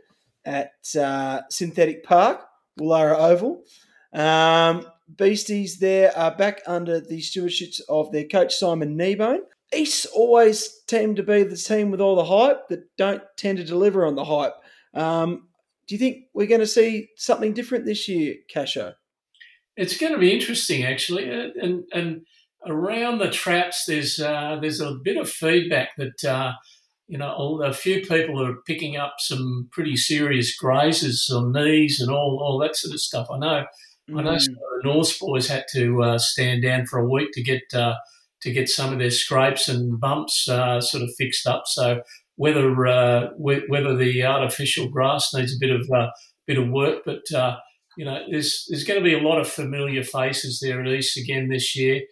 at 0.44 0.72
uh, 0.98 1.42
Synthetic 1.50 2.04
Park, 2.04 2.40
Woollahra 2.80 3.18
Oval. 3.18 3.62
Um, 4.12 4.86
Beasties 5.14 5.78
there 5.78 6.16
are 6.16 6.34
back 6.34 6.60
under 6.66 7.00
the 7.00 7.20
stewardship 7.20 7.70
of 7.88 8.12
their 8.12 8.24
coach 8.24 8.54
Simon 8.54 8.96
Kneebone. 8.96 9.40
East 9.74 10.06
always 10.14 10.82
tend 10.86 11.16
to 11.16 11.22
be 11.22 11.42
the 11.42 11.56
team 11.56 11.90
with 11.90 12.00
all 12.00 12.16
the 12.16 12.24
hype 12.24 12.68
that 12.68 12.84
don't 12.96 13.22
tend 13.36 13.58
to 13.58 13.64
deliver 13.64 14.06
on 14.06 14.14
the 14.14 14.24
hype. 14.24 14.54
Um, 14.94 15.48
do 15.86 15.94
you 15.94 15.98
think 15.98 16.24
we're 16.34 16.46
going 16.46 16.60
to 16.60 16.66
see 16.66 17.08
something 17.16 17.52
different 17.52 17.84
this 17.84 18.08
year, 18.08 18.36
Casho? 18.54 18.94
It's 19.76 19.96
going 19.96 20.12
to 20.12 20.18
be 20.18 20.32
interesting, 20.32 20.84
actually, 20.84 21.30
and 21.30 21.84
and 21.92 22.22
around 22.66 23.18
the 23.18 23.30
traps, 23.30 23.84
there's 23.86 24.20
uh, 24.20 24.58
there's 24.60 24.80
a 24.80 24.94
bit 24.94 25.16
of 25.16 25.30
feedback 25.30 25.90
that 25.96 26.24
uh, 26.24 26.52
you 27.06 27.18
know 27.18 27.60
a 27.62 27.72
few 27.72 28.00
people 28.00 28.44
are 28.44 28.56
picking 28.66 28.96
up 28.96 29.14
some 29.18 29.68
pretty 29.72 29.96
serious 29.96 30.54
grazes 30.56 31.30
on 31.30 31.52
knees 31.52 32.00
and 32.00 32.10
all 32.10 32.40
all 32.42 32.58
that 32.58 32.76
sort 32.76 32.94
of 32.94 33.00
stuff. 33.00 33.28
I 33.30 33.38
know 33.38 33.64
mm. 34.10 34.18
I 34.18 34.22
know 34.22 34.34
mm. 34.34 34.40
some 34.40 34.54
of 34.54 34.82
the 34.82 34.88
North 34.88 35.18
boys 35.18 35.48
had 35.48 35.64
to 35.72 36.02
uh, 36.02 36.18
stand 36.18 36.62
down 36.62 36.86
for 36.86 36.98
a 36.98 37.08
week 37.08 37.30
to 37.32 37.42
get 37.42 37.62
uh, 37.72 37.94
to 38.42 38.52
get 38.52 38.68
some 38.68 38.92
of 38.92 38.98
their 38.98 39.10
scrapes 39.10 39.68
and 39.68 40.00
bumps 40.00 40.48
uh, 40.48 40.80
sort 40.80 41.02
of 41.02 41.10
fixed 41.16 41.46
up. 41.46 41.64
So 41.66 42.02
whether 42.36 42.86
uh, 42.86 43.30
whether 43.36 43.96
the 43.96 44.24
artificial 44.24 44.88
grass 44.88 45.34
needs 45.34 45.54
a 45.54 45.58
bit 45.58 45.70
of 45.70 45.88
bit 46.46 46.58
of 46.58 46.68
work, 46.68 47.02
but 47.04 47.22
you 47.98 48.04
know, 48.04 48.22
there's 48.30 48.64
there's 48.68 48.84
going 48.84 49.00
to 49.00 49.04
be 49.04 49.14
a 49.14 49.20
lot 49.20 49.40
of 49.40 49.48
familiar 49.48 50.04
faces 50.04 50.60
there 50.60 50.80
at 50.80 50.86
East 50.86 51.16
again 51.16 51.48
this 51.48 51.76
year. 51.76 52.02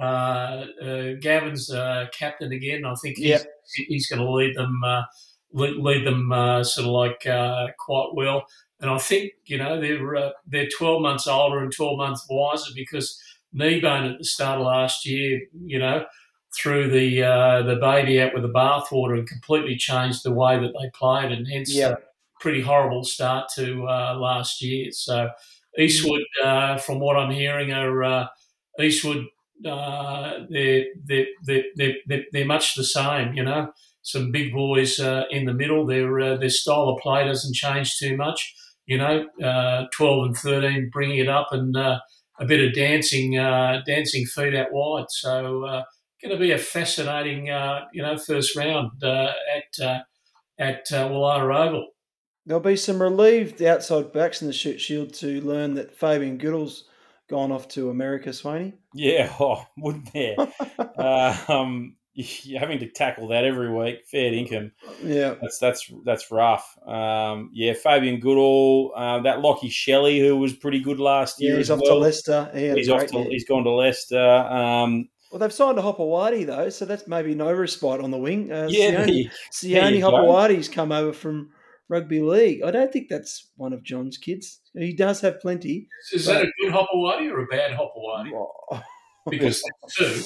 Uh, 0.00 0.66
uh, 0.82 1.12
Gavin's 1.20 1.68
uh, 1.70 2.06
captain 2.16 2.52
again. 2.52 2.84
I 2.86 2.94
think 2.94 3.16
he's, 3.16 3.26
yep. 3.26 3.46
he's 3.74 4.08
going 4.08 4.22
to 4.22 4.32
lead 4.32 4.56
them 4.56 4.80
lead, 5.52 6.06
them 6.06 6.30
sort 6.64 6.86
of 6.86 6.92
like 6.92 7.76
quite 7.78 8.10
well. 8.14 8.44
And 8.80 8.88
I 8.88 8.98
think 8.98 9.32
you 9.46 9.58
know 9.58 9.80
they're 9.80 10.32
they're 10.46 10.68
12 10.78 11.02
months 11.02 11.26
older 11.26 11.58
and 11.58 11.72
12 11.72 11.98
months 11.98 12.24
wiser 12.30 12.70
because 12.74 13.20
Kneebone 13.54 14.12
at 14.12 14.18
the 14.18 14.24
start 14.24 14.60
of 14.60 14.66
last 14.66 15.06
year, 15.06 15.40
you 15.64 15.78
know, 15.78 16.04
threw 16.54 16.90
the 16.90 17.22
uh, 17.22 17.62
the 17.62 17.76
baby 17.76 18.20
out 18.20 18.34
with 18.34 18.42
the 18.42 18.48
bathwater 18.48 19.18
and 19.18 19.28
completely 19.28 19.76
changed 19.76 20.22
the 20.22 20.32
way 20.32 20.58
that 20.58 20.72
they 20.78 20.90
played, 20.94 21.32
and 21.32 21.46
hence 21.46 21.72
yep. 21.74 21.92
a 21.92 22.40
pretty 22.40 22.60
horrible 22.60 23.04
start 23.04 23.48
to 23.56 23.86
uh, 23.86 24.16
last 24.18 24.62
year. 24.62 24.90
So 24.92 25.30
Eastwood, 25.78 26.22
uh, 26.44 26.78
from 26.78 27.00
what 27.00 27.16
I'm 27.16 27.32
hearing, 27.32 27.72
are 27.72 28.28
Eastwood 28.80 29.26
uh, 29.66 30.40
they're, 30.50 30.86
they're, 31.04 31.26
they're, 31.44 31.64
they're, 31.76 32.24
they're 32.32 32.44
much 32.44 32.74
the 32.74 32.84
same, 32.84 33.34
you 33.34 33.44
know. 33.44 33.72
Some 34.02 34.32
big 34.32 34.52
boys 34.52 34.98
uh, 34.98 35.24
in 35.30 35.46
the 35.46 35.54
middle. 35.54 35.86
Their 35.86 36.20
uh, 36.20 36.36
their 36.36 36.50
style 36.50 36.88
of 36.88 37.00
play 37.00 37.24
doesn't 37.24 37.54
change 37.54 37.98
too 37.98 38.16
much, 38.16 38.52
you 38.84 38.98
know. 38.98 39.28
Uh, 39.40 39.86
Twelve 39.92 40.26
and 40.26 40.36
thirteen, 40.36 40.90
bringing 40.92 41.18
it 41.18 41.28
up, 41.28 41.52
and 41.52 41.76
uh, 41.76 42.00
a 42.42 42.46
bit 42.46 42.66
of 42.66 42.74
dancing, 42.74 43.38
uh, 43.38 43.82
dancing 43.86 44.26
feet 44.26 44.54
out 44.54 44.72
wide. 44.72 45.06
So, 45.08 45.64
uh, 45.64 45.84
going 46.22 46.34
to 46.34 46.40
be 46.40 46.52
a 46.52 46.58
fascinating, 46.58 47.46
you 47.92 48.02
know, 48.02 48.18
first 48.18 48.56
round 48.56 49.02
at 49.02 50.04
at 50.58 50.86
Woollahra 50.90 51.66
Oval. 51.66 51.88
There'll 52.44 52.60
be 52.60 52.76
some 52.76 53.00
relieved 53.00 53.62
outside 53.62 54.12
backs 54.12 54.42
in 54.42 54.48
the 54.48 54.52
Shute 54.52 54.80
Shield 54.80 55.14
to 55.14 55.40
learn 55.40 55.74
that 55.74 55.96
Fabian 55.96 56.38
Goodall's 56.38 56.84
gone 57.32 57.52
off 57.52 57.68
to 57.68 57.90
America, 57.90 58.30
Swaney? 58.30 58.74
Yeah, 58.94 59.32
oh, 59.40 59.64
wouldn't 59.78 60.12
there? 60.12 60.36
uh, 60.98 61.36
um, 61.48 61.96
you're 61.96 62.01
having 62.58 62.78
to 62.80 62.88
tackle 62.88 63.28
that 63.28 63.44
every 63.44 63.72
week. 63.72 64.06
Fair 64.10 64.32
income. 64.32 64.72
Yeah, 65.02 65.34
that's 65.40 65.58
that's 65.58 65.90
that's 66.04 66.30
rough. 66.30 66.76
Um, 66.86 67.50
yeah, 67.52 67.72
Fabian 67.74 68.20
Goodall, 68.20 68.92
uh, 68.94 69.20
that 69.20 69.40
Lockie 69.40 69.70
Shelley, 69.70 70.20
who 70.20 70.36
was 70.36 70.52
pretty 70.52 70.80
good 70.80 71.00
last 71.00 71.40
year. 71.40 71.52
Yeah, 71.52 71.58
he's 71.58 71.70
off 71.70 71.80
well. 71.80 71.94
to 71.94 71.98
Leicester. 72.00 72.50
He 72.54 72.70
he's 72.72 72.88
off 72.88 73.06
to, 73.06 73.24
he's 73.24 73.46
gone 73.46 73.64
to 73.64 73.70
Leicester. 73.70 74.18
Um, 74.18 75.08
well, 75.30 75.38
they've 75.38 75.52
signed 75.52 75.78
a 75.78 75.82
Hopoate 75.82 76.46
though, 76.46 76.68
so 76.68 76.84
that's 76.84 77.08
maybe 77.08 77.34
no 77.34 77.50
respite 77.50 78.00
on 78.00 78.10
the 78.10 78.18
wing. 78.18 78.52
Uh, 78.52 78.68
yeah, 78.70 79.06
Sione 79.50 80.00
Hopoate's 80.00 80.68
come 80.68 80.92
over 80.92 81.14
from 81.14 81.50
rugby 81.88 82.20
league. 82.20 82.62
I 82.62 82.70
don't 82.70 82.92
think 82.92 83.08
that's 83.08 83.50
one 83.56 83.72
of 83.72 83.82
John's 83.82 84.18
kids. 84.18 84.60
He 84.74 84.92
does 84.92 85.22
have 85.22 85.40
plenty. 85.40 85.88
Is 86.12 86.26
that 86.26 86.42
a 86.42 86.52
good 86.60 86.72
Hopoate 86.72 87.30
or 87.30 87.40
a 87.40 87.46
bad 87.46 87.72
Hopoate? 87.72 88.82
because 89.30 89.62
two. 89.96 90.22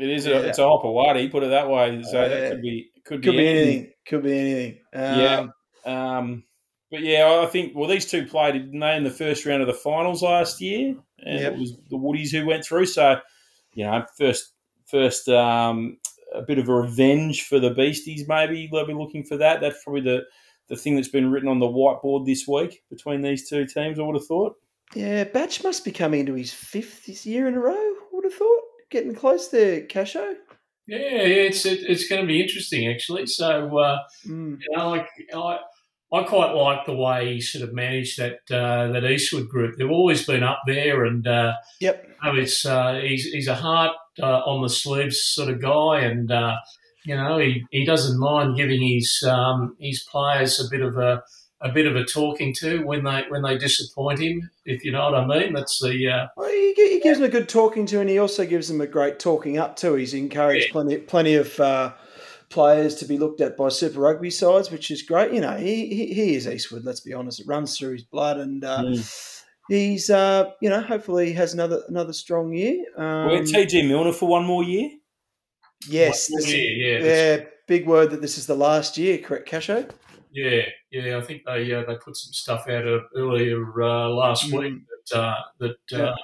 It 0.00 0.08
is 0.08 0.26
a, 0.26 0.30
yeah. 0.30 0.38
it's 0.38 0.58
a 0.58 0.62
Hopoate, 0.62 1.30
put 1.30 1.42
it 1.42 1.50
that 1.50 1.68
way. 1.68 2.02
So 2.02 2.20
uh, 2.20 2.28
that 2.28 2.52
could 2.52 2.62
be 2.62 2.90
could, 3.04 3.22
could 3.22 3.32
be, 3.32 3.46
anything. 3.46 3.68
anything. 3.68 3.92
Could 4.06 4.22
be 4.22 4.38
anything. 4.38 4.78
Um, 4.94 5.20
yeah. 5.20 5.46
Um, 6.16 6.44
but 6.90 7.02
yeah, 7.02 7.42
I 7.42 7.46
think 7.46 7.74
well 7.76 7.88
these 7.88 8.06
two 8.06 8.24
played 8.24 8.52
didn't 8.52 8.80
they 8.80 8.96
in 8.96 9.04
the 9.04 9.10
first 9.10 9.44
round 9.44 9.60
of 9.60 9.68
the 9.68 9.74
finals 9.74 10.22
last 10.22 10.60
year, 10.60 10.94
and 11.18 11.40
yep. 11.40 11.52
it 11.52 11.58
was 11.58 11.76
the 11.90 11.98
Woodies 11.98 12.30
who 12.30 12.46
went 12.46 12.64
through. 12.64 12.86
So 12.86 13.20
you 13.74 13.84
know, 13.84 14.04
first 14.18 14.54
first 14.86 15.28
um, 15.28 15.98
a 16.34 16.42
bit 16.42 16.58
of 16.58 16.68
a 16.68 16.74
revenge 16.74 17.42
for 17.42 17.60
the 17.60 17.70
Beasties. 17.70 18.26
Maybe 18.26 18.68
they'll 18.72 18.86
be 18.86 18.94
looking 18.94 19.24
for 19.24 19.36
that. 19.36 19.60
That's 19.60 19.84
probably 19.84 20.02
the 20.02 20.22
the 20.68 20.76
thing 20.76 20.96
that's 20.96 21.08
been 21.08 21.30
written 21.30 21.48
on 21.48 21.58
the 21.58 21.66
whiteboard 21.66 22.24
this 22.24 22.48
week 22.48 22.82
between 22.88 23.20
these 23.20 23.48
two 23.48 23.66
teams. 23.66 23.98
I 23.98 24.02
would 24.02 24.16
have 24.16 24.26
thought. 24.26 24.54
Yeah, 24.94 25.24
Batch 25.24 25.62
must 25.62 25.84
be 25.84 25.92
coming 25.92 26.20
into 26.20 26.34
his 26.34 26.52
fifth 26.52 27.06
this 27.06 27.26
year 27.26 27.46
in 27.46 27.54
a 27.54 27.60
row. 27.60 27.74
I 27.74 28.06
would 28.12 28.24
have 28.24 28.34
thought 28.34 28.62
getting 28.90 29.14
close 29.14 29.48
there, 29.48 29.82
Casho. 29.82 30.34
Yeah, 30.86 30.98
it's 30.98 31.64
it, 31.66 31.80
it's 31.88 32.08
going 32.08 32.22
to 32.22 32.26
be 32.26 32.42
interesting 32.42 32.88
actually. 32.88 33.26
So 33.26 33.78
uh, 33.78 33.98
mm. 34.26 34.58
you 34.60 34.76
know, 34.76 34.90
like 34.90 35.06
I, 35.32 35.58
I 36.12 36.22
quite 36.24 36.52
like 36.52 36.84
the 36.86 36.94
way 36.96 37.34
he 37.34 37.40
sort 37.40 37.62
of 37.62 37.72
managed 37.72 38.18
that 38.18 38.40
uh, 38.50 38.90
that 38.92 39.04
Eastwood 39.04 39.48
group. 39.48 39.76
They've 39.76 39.90
always 39.90 40.26
been 40.26 40.42
up 40.42 40.62
there, 40.66 41.04
and 41.04 41.26
uh, 41.26 41.54
yep, 41.80 42.04
you 42.08 42.32
know, 42.32 42.38
it's 42.38 42.66
uh, 42.66 43.00
he's 43.02 43.24
he's 43.24 43.46
a 43.46 43.54
heart 43.54 43.94
uh, 44.20 44.40
on 44.40 44.62
the 44.62 44.68
sleeves 44.68 45.20
sort 45.20 45.48
of 45.48 45.62
guy, 45.62 46.00
and 46.00 46.32
uh, 46.32 46.56
you 47.04 47.16
know, 47.16 47.38
he, 47.38 47.64
he 47.70 47.84
doesn't 47.84 48.18
mind 48.18 48.56
giving 48.56 48.82
his 48.82 49.22
um, 49.26 49.76
his 49.80 50.02
players 50.10 50.58
a 50.60 50.68
bit 50.70 50.82
of 50.82 50.96
a 50.96 51.22
a 51.62 51.70
bit 51.70 51.86
of 51.86 51.94
a 51.94 52.04
talking 52.04 52.54
to 52.54 52.84
when 52.86 53.04
they 53.04 53.24
when 53.28 53.42
they 53.42 53.58
disappoint 53.58 54.18
him, 54.18 54.50
if 54.64 54.84
you 54.84 54.92
know 54.92 55.10
what 55.10 55.14
I 55.14 55.26
mean. 55.26 55.52
That's 55.52 55.78
the 55.80 56.08
uh, 56.08 56.26
well, 56.36 56.48
he, 56.48 56.72
he, 56.74 57.00
gives 57.00 57.18
them 57.18 57.28
a 57.28 57.32
good 57.32 57.48
talking 57.48 57.86
to, 57.86 58.00
and 58.00 58.08
he 58.08 58.18
also 58.18 58.46
gives 58.46 58.68
them 58.68 58.80
a 58.80 58.86
great 58.86 59.18
talking 59.18 59.58
up 59.58 59.76
to. 59.76 59.94
He's 59.94 60.14
encouraged 60.14 60.68
yeah. 60.68 60.72
plenty 60.72 60.96
plenty 60.98 61.34
of 61.34 61.60
uh, 61.60 61.92
players 62.48 62.94
to 62.96 63.04
be 63.04 63.18
looked 63.18 63.40
at 63.40 63.56
by 63.56 63.68
Super 63.68 64.00
Rugby 64.00 64.30
sides, 64.30 64.70
which 64.70 64.90
is 64.90 65.02
great. 65.02 65.32
You 65.32 65.42
know, 65.42 65.56
he 65.56 65.86
he, 65.86 66.14
he 66.14 66.34
is 66.34 66.48
Eastwood. 66.48 66.84
Let's 66.84 67.00
be 67.00 67.12
honest; 67.12 67.40
it 67.40 67.46
runs 67.46 67.76
through 67.76 67.92
his 67.92 68.04
blood, 68.04 68.38
and 68.38 68.64
uh, 68.64 68.82
mm. 68.84 69.42
he's 69.68 70.08
uh, 70.08 70.50
you 70.62 70.70
know 70.70 70.80
hopefully 70.80 71.32
has 71.34 71.52
another 71.52 71.82
another 71.88 72.14
strong 72.14 72.54
year. 72.54 72.84
Um, 72.96 73.26
We're 73.26 73.42
TG 73.42 73.86
Milner 73.86 74.12
for 74.12 74.28
one 74.28 74.44
more 74.44 74.64
year. 74.64 74.90
Yes, 75.88 76.30
yeah, 76.30 76.56
yeah, 76.56 76.98
yeah. 76.98 77.44
Big 77.66 77.86
word 77.86 78.10
that 78.10 78.20
this 78.20 78.36
is 78.36 78.46
the 78.46 78.54
last 78.54 78.98
year, 78.98 79.18
correct, 79.18 79.48
Casho? 79.48 79.88
Yeah, 80.32 80.62
yeah. 80.90 81.18
I 81.18 81.20
think 81.20 81.42
they 81.44 81.72
uh, 81.72 81.84
they 81.84 81.96
put 81.96 82.16
some 82.16 82.32
stuff 82.32 82.68
out 82.68 82.86
uh, 82.86 83.00
earlier 83.16 83.82
uh, 83.82 84.08
last 84.08 84.50
mm. 84.50 84.58
week 84.58 84.82
that 85.08 85.18
uh, 85.18 85.34
that 85.58 85.76
yeah. 85.90 85.98
Uh, 85.98 86.16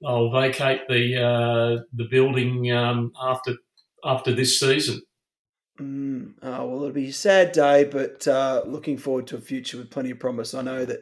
they'll 0.00 0.30
vacate 0.30 0.88
the 0.88 1.22
uh, 1.22 1.82
the 1.92 2.08
building 2.10 2.72
um, 2.72 3.12
after 3.20 3.56
after 4.04 4.32
this 4.32 4.58
season. 4.58 5.02
Mm. 5.80 6.34
Oh, 6.42 6.66
well, 6.66 6.76
it'll 6.76 6.90
be 6.92 7.08
a 7.08 7.12
sad 7.12 7.52
day, 7.52 7.84
but 7.84 8.26
looking 8.66 8.96
forward 8.96 9.26
to 9.28 9.36
a 9.36 9.40
future 9.40 9.78
with 9.78 9.90
plenty 9.90 10.10
of 10.10 10.18
promise. 10.18 10.54
I 10.54 10.62
know 10.62 10.84
that 10.84 11.00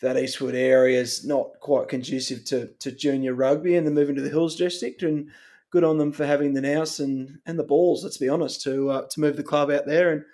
that 0.00 0.18
Eastwood 0.18 0.54
area 0.54 1.00
is 1.00 1.24
not 1.24 1.48
quite 1.60 1.88
conducive 1.88 2.44
to, 2.46 2.68
to 2.80 2.92
junior 2.92 3.34
rugby, 3.34 3.76
and 3.76 3.86
they're 3.86 3.94
moving 3.94 4.16
to 4.16 4.22
the 4.22 4.28
Hills 4.28 4.56
District 4.56 5.02
and 5.02 5.30
good 5.70 5.84
on 5.84 5.98
them 5.98 6.12
for 6.12 6.26
having 6.26 6.54
the 6.54 6.60
nous 6.60 7.00
and, 7.00 7.38
and 7.46 7.58
the 7.58 7.64
balls. 7.64 8.04
Let's 8.04 8.18
be 8.18 8.28
honest 8.28 8.62
to 8.62 8.90
uh, 8.90 9.06
to 9.08 9.20
move 9.20 9.36
the 9.36 9.42
club 9.42 9.70
out 9.70 9.86
there, 9.86 10.12
and 10.12 10.24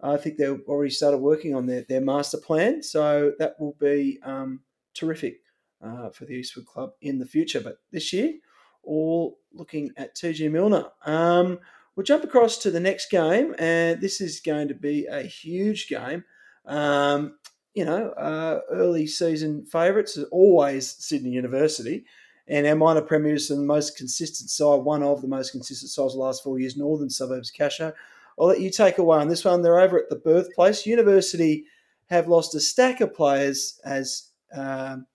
I 0.00 0.16
think 0.16 0.36
they've 0.36 0.60
already 0.68 0.90
started 0.90 1.18
working 1.18 1.54
on 1.54 1.66
their, 1.66 1.82
their 1.82 2.00
master 2.00 2.38
plan. 2.38 2.82
So 2.82 3.32
that 3.38 3.58
will 3.58 3.76
be 3.80 4.18
um, 4.22 4.60
terrific 4.94 5.40
uh, 5.82 6.10
for 6.10 6.24
the 6.24 6.34
Eastwood 6.34 6.66
Club 6.66 6.92
in 7.00 7.18
the 7.18 7.26
future. 7.26 7.60
But 7.60 7.78
this 7.90 8.12
year, 8.12 8.34
all 8.82 9.38
looking 9.52 9.90
at 9.96 10.16
TG 10.16 10.50
Milner. 10.50 10.86
Um, 11.04 11.58
we'll 11.94 12.04
jump 12.04 12.24
across 12.24 12.58
to 12.58 12.70
the 12.70 12.80
next 12.80 13.10
game, 13.10 13.54
and 13.58 14.00
this 14.00 14.20
is 14.20 14.40
going 14.40 14.68
to 14.68 14.74
be 14.74 15.06
a 15.06 15.22
huge 15.22 15.88
game. 15.88 16.24
Um, 16.64 17.38
you 17.74 17.84
know, 17.84 18.10
uh, 18.10 18.60
early 18.70 19.06
season 19.06 19.64
favourites 19.66 20.16
are 20.18 20.24
always 20.26 20.90
Sydney 20.90 21.30
University, 21.30 22.04
and 22.46 22.66
our 22.66 22.74
minor 22.74 23.02
premiers 23.02 23.50
are 23.50 23.56
the 23.56 23.62
most 23.62 23.96
consistent 23.96 24.50
side, 24.50 24.76
one 24.76 25.02
of 25.02 25.22
the 25.22 25.28
most 25.28 25.52
consistent 25.52 25.90
sides 25.90 26.14
the 26.14 26.20
last 26.20 26.42
four 26.42 26.58
years, 26.58 26.76
Northern 26.76 27.10
Suburbs 27.10 27.52
Casho. 27.52 27.92
I'll 28.40 28.46
let 28.46 28.60
you 28.60 28.70
take 28.70 28.98
away 28.98 29.18
on 29.18 29.28
this 29.28 29.44
one. 29.44 29.62
They're 29.62 29.80
over 29.80 29.98
at 29.98 30.08
the 30.10 30.16
birthplace. 30.16 30.86
University 30.86 31.64
have 32.06 32.28
lost 32.28 32.54
a 32.54 32.60
stack 32.60 33.00
of 33.00 33.14
players 33.14 33.80
as 33.84 34.30
um, 34.52 35.06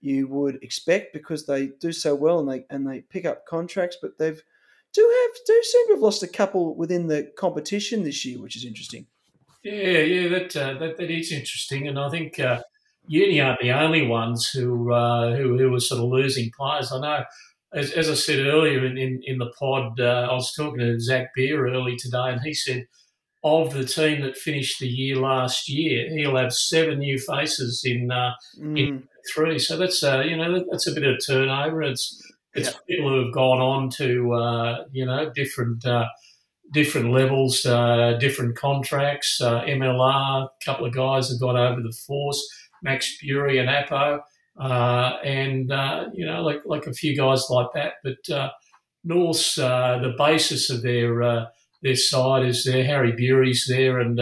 you 0.00 0.26
would 0.28 0.62
expect 0.62 1.12
because 1.12 1.46
they 1.46 1.68
do 1.80 1.92
so 1.92 2.14
well 2.14 2.40
and 2.40 2.48
they 2.48 2.64
and 2.70 2.86
they 2.86 3.00
pick 3.02 3.24
up 3.24 3.46
contracts, 3.46 3.98
but 4.00 4.18
they've 4.18 4.42
do 4.92 5.00
have 5.22 5.36
do 5.46 5.62
seem 5.62 5.86
to 5.88 5.94
have 5.94 6.02
lost 6.02 6.22
a 6.22 6.28
couple 6.28 6.74
within 6.74 7.06
the 7.06 7.30
competition 7.36 8.02
this 8.02 8.24
year, 8.24 8.40
which 8.40 8.56
is 8.56 8.64
interesting. 8.64 9.06
Yeah, 9.62 10.00
yeah, 10.00 10.28
that 10.28 10.56
uh, 10.56 10.78
that, 10.78 10.96
that 10.96 11.10
is 11.10 11.32
interesting, 11.32 11.86
and 11.86 11.98
I 11.98 12.08
think 12.08 12.40
uh, 12.40 12.62
Uni 13.06 13.40
aren't 13.40 13.60
the 13.60 13.72
only 13.72 14.06
ones 14.06 14.48
who 14.48 14.92
uh, 14.92 15.36
who 15.36 15.58
who 15.58 15.74
are 15.74 15.80
sort 15.80 16.00
of 16.00 16.08
losing 16.08 16.50
players. 16.56 16.92
I 16.92 17.00
know, 17.00 17.24
as, 17.72 17.92
as 17.92 18.08
I 18.08 18.14
said 18.14 18.46
earlier 18.46 18.84
in 18.84 18.98
in, 18.98 19.22
in 19.24 19.38
the 19.38 19.52
pod, 19.58 20.00
uh, 20.00 20.28
I 20.30 20.34
was 20.34 20.52
talking 20.54 20.80
to 20.80 21.00
Zach 21.00 21.34
Beer 21.34 21.68
early 21.68 21.96
today, 21.96 22.30
and 22.30 22.40
he 22.40 22.54
said 22.54 22.86
of 23.42 23.72
the 23.72 23.84
team 23.84 24.20
that 24.22 24.36
finished 24.36 24.80
the 24.80 24.88
year 24.88 25.16
last 25.16 25.68
year, 25.68 26.10
he'll 26.10 26.36
have 26.36 26.52
seven 26.52 26.98
new 26.98 27.18
faces 27.18 27.82
in 27.84 28.10
uh, 28.10 28.32
mm. 28.58 28.78
in 28.78 29.08
three. 29.32 29.58
So 29.58 29.76
that's 29.76 30.02
uh, 30.02 30.20
you 30.20 30.36
know 30.36 30.64
that's 30.70 30.86
a 30.86 30.92
bit 30.92 31.04
of 31.04 31.24
turnover. 31.24 31.82
It's 31.82 32.20
it's 32.54 32.68
yeah. 32.68 32.78
people 32.88 33.10
who 33.10 33.24
have 33.24 33.34
gone 33.34 33.60
on 33.60 33.90
to 33.90 34.32
uh, 34.32 34.84
you 34.92 35.06
know 35.06 35.30
different 35.34 35.84
uh, 35.86 36.06
different 36.72 37.12
levels, 37.12 37.64
uh, 37.64 38.16
different 38.20 38.56
contracts. 38.56 39.40
Uh, 39.40 39.62
MLR, 39.62 40.44
a 40.44 40.64
couple 40.64 40.86
of 40.86 40.94
guys 40.94 41.30
have 41.30 41.40
gone 41.40 41.56
over 41.56 41.80
the 41.80 41.96
force. 42.06 42.46
Max 42.82 43.18
Bury 43.22 43.58
and 43.58 43.68
Apo, 43.68 44.20
uh, 44.60 45.18
and 45.24 45.72
uh, 45.72 46.06
you 46.14 46.26
know 46.26 46.42
like 46.42 46.60
like 46.64 46.86
a 46.86 46.92
few 46.92 47.16
guys 47.16 47.46
like 47.50 47.68
that. 47.74 47.94
But 48.04 48.52
North's 49.02 49.54
the 49.56 50.14
basis 50.18 50.70
of 50.70 50.82
their 50.82 51.48
their 51.82 51.96
side 51.96 52.46
is 52.46 52.64
there. 52.64 52.84
Harry 52.84 53.12
Bury's 53.12 53.66
there, 53.68 53.98
and 53.98 54.20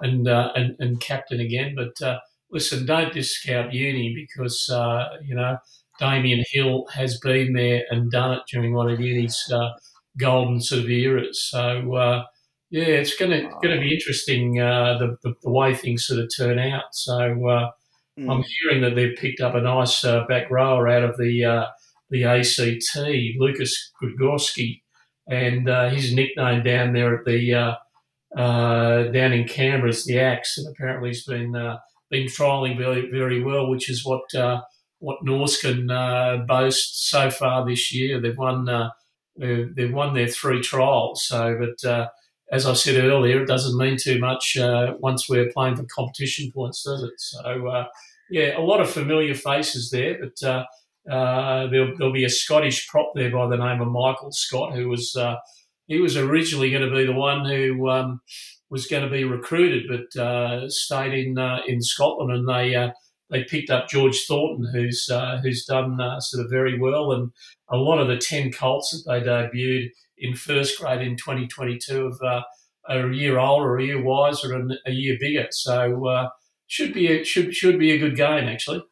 and, 0.00 0.28
and 0.28 0.76
and 0.78 1.00
captain 1.00 1.40
again, 1.40 1.74
but 1.76 2.20
listen, 2.52 2.86
don't 2.86 3.12
discount 3.12 3.72
uni 3.72 4.14
because, 4.14 4.68
uh, 4.68 5.08
you 5.24 5.34
know, 5.34 5.56
Damien 5.98 6.44
Hill 6.50 6.86
has 6.94 7.18
been 7.18 7.54
there 7.54 7.84
and 7.90 8.10
done 8.10 8.34
it 8.34 8.42
during 8.50 8.74
one 8.74 8.90
of 8.90 9.00
uni's 9.00 9.50
uh, 9.52 9.70
golden 10.18 10.60
sort 10.60 10.82
of 10.82 10.90
eras. 10.90 11.42
So, 11.50 11.94
uh, 11.94 12.24
yeah, 12.70 12.84
it's 12.84 13.16
going 13.16 13.30
to 13.30 13.42
going 13.62 13.74
to 13.74 13.80
be 13.80 13.92
interesting 13.92 14.60
uh, 14.60 14.98
the, 14.98 15.16
the, 15.22 15.34
the, 15.42 15.50
way 15.50 15.74
things 15.74 16.06
sort 16.06 16.20
of 16.20 16.30
turn 16.36 16.58
out. 16.58 16.84
So, 16.92 17.70
mm. 18.18 18.30
I'm 18.30 18.44
hearing 18.60 18.82
that 18.82 18.94
they've 18.94 19.16
picked 19.16 19.40
up 19.40 19.54
a 19.54 19.60
nice 19.60 20.04
uh, 20.04 20.24
back 20.26 20.50
rower 20.50 20.88
out 20.88 21.04
of 21.04 21.16
the 21.16 21.66
the 22.10 22.24
ACT, 22.24 22.94
Lucas 23.38 23.90
Gudgorski, 24.02 24.82
and 25.28 25.66
his 25.92 26.14
nickname 26.14 26.62
down 26.62 26.92
there 26.92 27.16
at 27.18 27.24
the 27.24 27.76
down 28.36 29.32
in 29.32 29.48
Canberra 29.48 29.90
is 29.90 30.04
the 30.04 30.18
Axe, 30.18 30.58
and 30.58 30.68
apparently 30.68 31.10
he's 31.10 31.24
been 31.24 31.54
been 32.12 32.26
trialling 32.26 32.78
very 32.78 33.10
very 33.10 33.42
well, 33.42 33.68
which 33.68 33.90
is 33.90 34.04
what 34.04 34.32
uh, 34.34 34.60
what 35.00 35.24
North 35.24 35.60
can 35.60 35.90
uh, 35.90 36.44
boast 36.46 37.08
so 37.08 37.28
far 37.30 37.66
this 37.66 37.92
year. 37.92 38.20
They've 38.20 38.38
won 38.38 38.68
uh, 38.68 38.90
they've 39.36 39.92
won 39.92 40.14
their 40.14 40.28
three 40.28 40.60
trials. 40.60 41.26
So, 41.26 41.58
but 41.58 41.88
uh, 41.88 42.08
as 42.52 42.66
I 42.66 42.74
said 42.74 43.02
earlier, 43.02 43.42
it 43.42 43.46
doesn't 43.46 43.78
mean 43.78 43.96
too 43.96 44.20
much 44.20 44.56
uh, 44.56 44.94
once 45.00 45.28
we're 45.28 45.50
playing 45.50 45.76
for 45.76 45.84
competition 45.84 46.52
points, 46.52 46.84
does 46.84 47.02
it? 47.02 47.14
So, 47.16 47.66
uh, 47.66 47.86
yeah, 48.30 48.56
a 48.58 48.60
lot 48.60 48.80
of 48.80 48.90
familiar 48.90 49.34
faces 49.34 49.90
there, 49.90 50.18
but. 50.20 50.66
Uh, 51.10 51.66
there'll, 51.66 51.96
there'll, 51.98 52.12
be 52.12 52.24
a 52.24 52.30
Scottish 52.30 52.86
prop 52.86 53.10
there 53.16 53.32
by 53.32 53.48
the 53.48 53.56
name 53.56 53.80
of 53.80 53.88
Michael 53.88 54.30
Scott, 54.30 54.72
who 54.72 54.88
was 54.88 55.16
he 55.88 56.00
was 56.00 56.16
originally 56.16 56.70
going 56.70 56.88
to 56.88 56.94
be 56.94 57.04
the 57.04 57.12
one 57.12 57.44
who 57.44 57.90
um, 57.90 58.20
was 58.70 58.86
going 58.86 59.04
to 59.04 59.10
be 59.10 59.24
recruited, 59.24 59.84
but 59.88 60.20
uh, 60.20 60.68
stayed 60.68 61.12
in 61.12 61.38
uh, 61.38 61.60
in 61.66 61.82
Scotland, 61.82 62.32
and 62.32 62.48
they 62.48 62.74
uh, 62.74 62.90
they 63.30 63.44
picked 63.44 63.70
up 63.70 63.88
George 63.88 64.24
Thornton, 64.26 64.66
who's 64.72 65.08
uh, 65.10 65.38
who's 65.42 65.66
done 65.66 66.00
uh, 66.00 66.18
sort 66.20 66.44
of 66.44 66.50
very 66.50 66.78
well, 66.78 67.12
and 67.12 67.30
a 67.68 67.76
lot 67.76 68.00
of 68.00 68.08
the 68.08 68.16
ten 68.16 68.50
Colts 68.50 68.90
that 68.90 69.10
they 69.10 69.28
debuted 69.28 69.90
in 70.22 70.34
first 70.34 70.80
grade 70.80 71.02
in 71.02 71.16
2022 71.16 72.04
have 72.04 72.22
uh, 72.22 72.42
a 72.88 73.12
year 73.12 73.38
older, 73.38 73.76
a 73.76 73.84
year 73.84 74.02
wiser, 74.02 74.54
and 74.54 74.72
a 74.86 74.92
year 74.92 75.16
bigger. 75.20 75.48
So 75.50 76.28
should 76.66 76.94
be 76.94 77.08
a, 77.08 77.24
should 77.24 77.54
should 77.54 77.78
be 77.78 77.90
a 77.90 77.98
good 77.98 78.16
game 78.16 78.48
actually. 78.48 78.82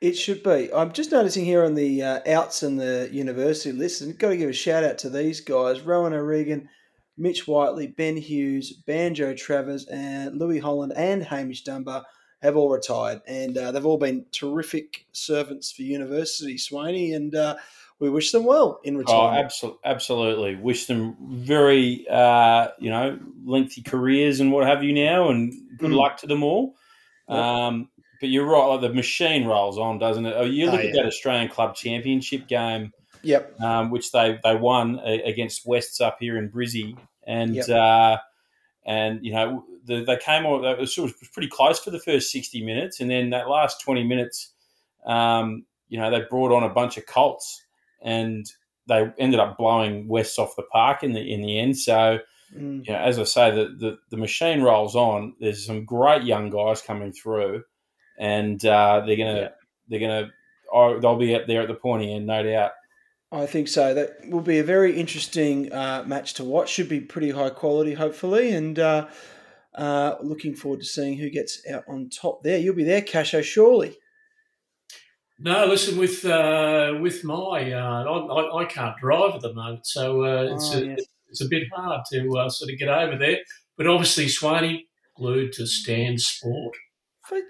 It 0.00 0.14
should 0.14 0.42
be. 0.42 0.72
I'm 0.72 0.92
just 0.92 1.12
noticing 1.12 1.44
here 1.44 1.64
on 1.64 1.74
the 1.74 2.02
outs 2.02 2.62
and 2.62 2.78
the 2.78 3.08
university 3.12 3.72
list, 3.72 4.02
and 4.02 4.18
got 4.18 4.30
to 4.30 4.36
give 4.36 4.50
a 4.50 4.52
shout 4.52 4.84
out 4.84 4.98
to 4.98 5.10
these 5.10 5.40
guys: 5.40 5.80
Rowan 5.80 6.12
O'Regan. 6.12 6.68
Mitch 7.18 7.46
Whiteley, 7.46 7.88
Ben 7.88 8.16
Hughes, 8.16 8.72
Banjo 8.72 9.34
Travers, 9.34 9.86
and 9.86 10.38
Louis 10.38 10.58
Holland 10.58 10.94
and 10.96 11.22
Hamish 11.22 11.62
Dunbar 11.62 12.04
have 12.40 12.56
all 12.56 12.70
retired, 12.70 13.20
and 13.26 13.56
uh, 13.56 13.70
they've 13.70 13.86
all 13.86 13.98
been 13.98 14.26
terrific 14.32 15.06
servants 15.12 15.70
for 15.70 15.82
university, 15.82 16.56
Swaney, 16.56 17.14
and 17.14 17.34
uh, 17.34 17.56
we 18.02 18.10
wish 18.10 18.32
them 18.32 18.44
well 18.44 18.80
in 18.84 18.96
oh, 18.96 18.98
retirement. 18.98 19.36
Oh, 19.36 19.44
absolutely, 19.44 19.80
absolutely. 19.84 20.56
Wish 20.56 20.86
them 20.86 21.16
very, 21.22 22.06
uh, 22.10 22.68
you 22.78 22.90
know, 22.90 23.18
lengthy 23.44 23.80
careers 23.82 24.40
and 24.40 24.52
what 24.52 24.66
have 24.66 24.82
you 24.82 24.92
now, 24.92 25.30
and 25.30 25.52
good 25.78 25.92
mm. 25.92 25.96
luck 25.96 26.18
to 26.18 26.26
them 26.26 26.42
all. 26.42 26.74
Yep. 27.28 27.38
Um, 27.38 27.88
but 28.20 28.28
you're 28.28 28.46
right, 28.46 28.66
like 28.66 28.82
the 28.82 28.92
machine 28.92 29.46
rolls 29.46 29.78
on, 29.78 29.98
doesn't 29.98 30.26
it? 30.26 30.34
Oh, 30.36 30.44
you 30.44 30.66
look 30.66 30.80
oh, 30.80 30.82
yeah. 30.82 30.88
at 30.88 30.94
that 30.94 31.06
Australian 31.06 31.48
Club 31.48 31.74
Championship 31.74 32.46
game 32.46 32.92
Yep. 33.22 33.60
Um, 33.60 33.90
which 33.90 34.10
they 34.10 34.38
they 34.42 34.56
won 34.56 34.98
against 34.98 35.66
Wests 35.66 36.00
up 36.00 36.16
here 36.20 36.36
in 36.36 36.50
Brizzy, 36.50 36.96
and 37.24 37.54
yep. 37.54 37.68
uh, 37.68 38.16
and 38.84 39.24
you 39.24 39.32
know 39.32 39.64
the, 39.84 40.04
they 40.04 40.16
came 40.16 40.44
on. 40.44 40.64
It 40.64 40.78
was, 40.78 40.96
was 40.98 41.14
pretty 41.32 41.48
close 41.48 41.78
for 41.78 41.90
the 41.90 42.00
first 42.00 42.32
sixty 42.32 42.64
minutes, 42.64 43.00
and 43.00 43.10
then 43.10 43.30
that 43.30 43.48
last 43.48 43.80
twenty 43.80 44.02
minutes, 44.02 44.52
um, 45.06 45.64
you 45.88 45.98
know, 46.00 46.10
they 46.10 46.22
brought 46.28 46.52
on 46.52 46.64
a 46.64 46.68
bunch 46.68 46.96
of 46.96 47.06
Colts, 47.06 47.61
and 48.02 48.46
they 48.88 49.10
ended 49.18 49.40
up 49.40 49.56
blowing 49.56 50.08
West 50.08 50.38
off 50.38 50.56
the 50.56 50.62
park 50.64 51.02
in 51.02 51.12
the 51.12 51.20
in 51.20 51.42
the 51.42 51.58
end. 51.58 51.78
So. 51.78 52.18
Mm. 52.54 52.86
You 52.86 52.92
know, 52.92 52.98
as 52.98 53.18
I 53.18 53.24
say, 53.24 53.50
the, 53.50 53.74
the, 53.78 53.98
the 54.10 54.18
machine 54.18 54.60
rolls 54.60 54.94
on. 54.94 55.32
There's 55.40 55.64
some 55.64 55.86
great 55.86 56.24
young 56.24 56.50
guys 56.50 56.82
coming 56.82 57.10
through, 57.10 57.62
and 58.18 58.62
uh, 58.66 59.02
they're 59.06 59.16
gonna 59.16 59.40
yeah. 59.40 59.48
they're 59.88 60.00
gonna 60.00 60.30
oh, 60.70 60.98
they'll 61.00 61.16
be 61.16 61.34
up 61.34 61.46
there 61.46 61.62
at 61.62 61.68
the 61.68 61.74
pointy 61.74 62.14
end, 62.14 62.26
no 62.26 62.42
doubt. 62.42 62.72
I 63.30 63.46
think 63.46 63.68
so. 63.68 63.94
That 63.94 64.16
will 64.28 64.42
be 64.42 64.58
a 64.58 64.64
very 64.64 64.98
interesting 64.98 65.72
uh, 65.72 66.04
match 66.06 66.34
to 66.34 66.44
watch. 66.44 66.68
Should 66.68 66.90
be 66.90 67.00
pretty 67.00 67.30
high 67.30 67.50
quality, 67.50 67.94
hopefully, 67.94 68.52
and 68.52 68.78
uh, 68.78 69.06
uh, 69.74 70.16
looking 70.22 70.54
forward 70.54 70.80
to 70.80 70.86
seeing 70.86 71.16
who 71.16 71.30
gets 71.30 71.62
out 71.70 71.84
on 71.88 72.10
top 72.10 72.42
there. 72.42 72.58
You'll 72.58 72.74
be 72.74 72.84
there, 72.84 73.00
Casho, 73.00 73.42
surely. 73.42 73.96
No, 75.44 75.66
listen. 75.66 75.98
With 75.98 76.24
uh, 76.24 76.94
with 77.00 77.24
my, 77.24 77.72
uh, 77.72 78.04
I, 78.04 78.62
I, 78.62 78.64
can't 78.66 78.96
drive 78.98 79.34
at 79.34 79.40
the 79.40 79.52
moment, 79.52 79.84
so 79.84 80.24
uh, 80.24 80.54
it's, 80.54 80.72
oh, 80.72 80.78
a, 80.78 80.84
yes. 80.84 81.00
it's 81.30 81.40
a 81.40 81.48
bit 81.48 81.64
hard 81.74 82.02
to 82.12 82.48
sort 82.48 82.70
of 82.70 82.78
get 82.78 82.88
over 82.88 83.18
there. 83.18 83.38
But 83.76 83.88
obviously, 83.88 84.26
Swaney 84.26 84.82
glued 85.16 85.52
to 85.54 85.66
Stan 85.66 86.16
Sport. 86.16 86.76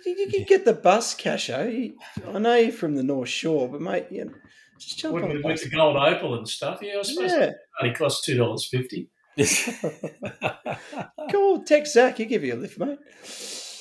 You 0.06 0.28
can 0.32 0.44
get 0.44 0.64
the 0.64 0.72
bus, 0.72 1.14
Casho. 1.14 1.92
I 2.32 2.38
know 2.38 2.54
you're 2.54 2.72
from 2.72 2.94
the 2.94 3.02
North 3.02 3.28
Shore, 3.28 3.68
but 3.68 3.82
mate, 3.82 4.06
you 4.10 4.24
know, 4.24 4.32
just 4.78 4.98
jump 4.98 5.14
with, 5.14 5.24
on 5.24 5.30
the, 5.30 5.42
with 5.46 5.62
the 5.62 5.68
gold 5.68 5.96
opal 5.96 6.36
and 6.36 6.48
stuff. 6.48 6.78
Yeah, 6.80 6.98
I 6.98 7.02
suppose 7.02 7.30
yeah. 7.30 7.44
it 7.44 7.54
only 7.82 7.94
costs 7.94 8.24
two 8.24 8.38
dollars 8.38 8.66
fifty. 8.70 9.10
cool, 11.30 11.62
text 11.62 11.92
Zach. 11.92 12.16
He'll 12.16 12.28
give 12.28 12.42
you 12.42 12.54
a 12.54 12.56
lift, 12.56 12.78
mate. 12.78 12.98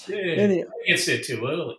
Yeah, 0.10 0.18
anyway. 0.18 0.66
he 0.84 0.92
gets 0.92 1.06
there 1.06 1.22
too 1.22 1.46
early. 1.46 1.76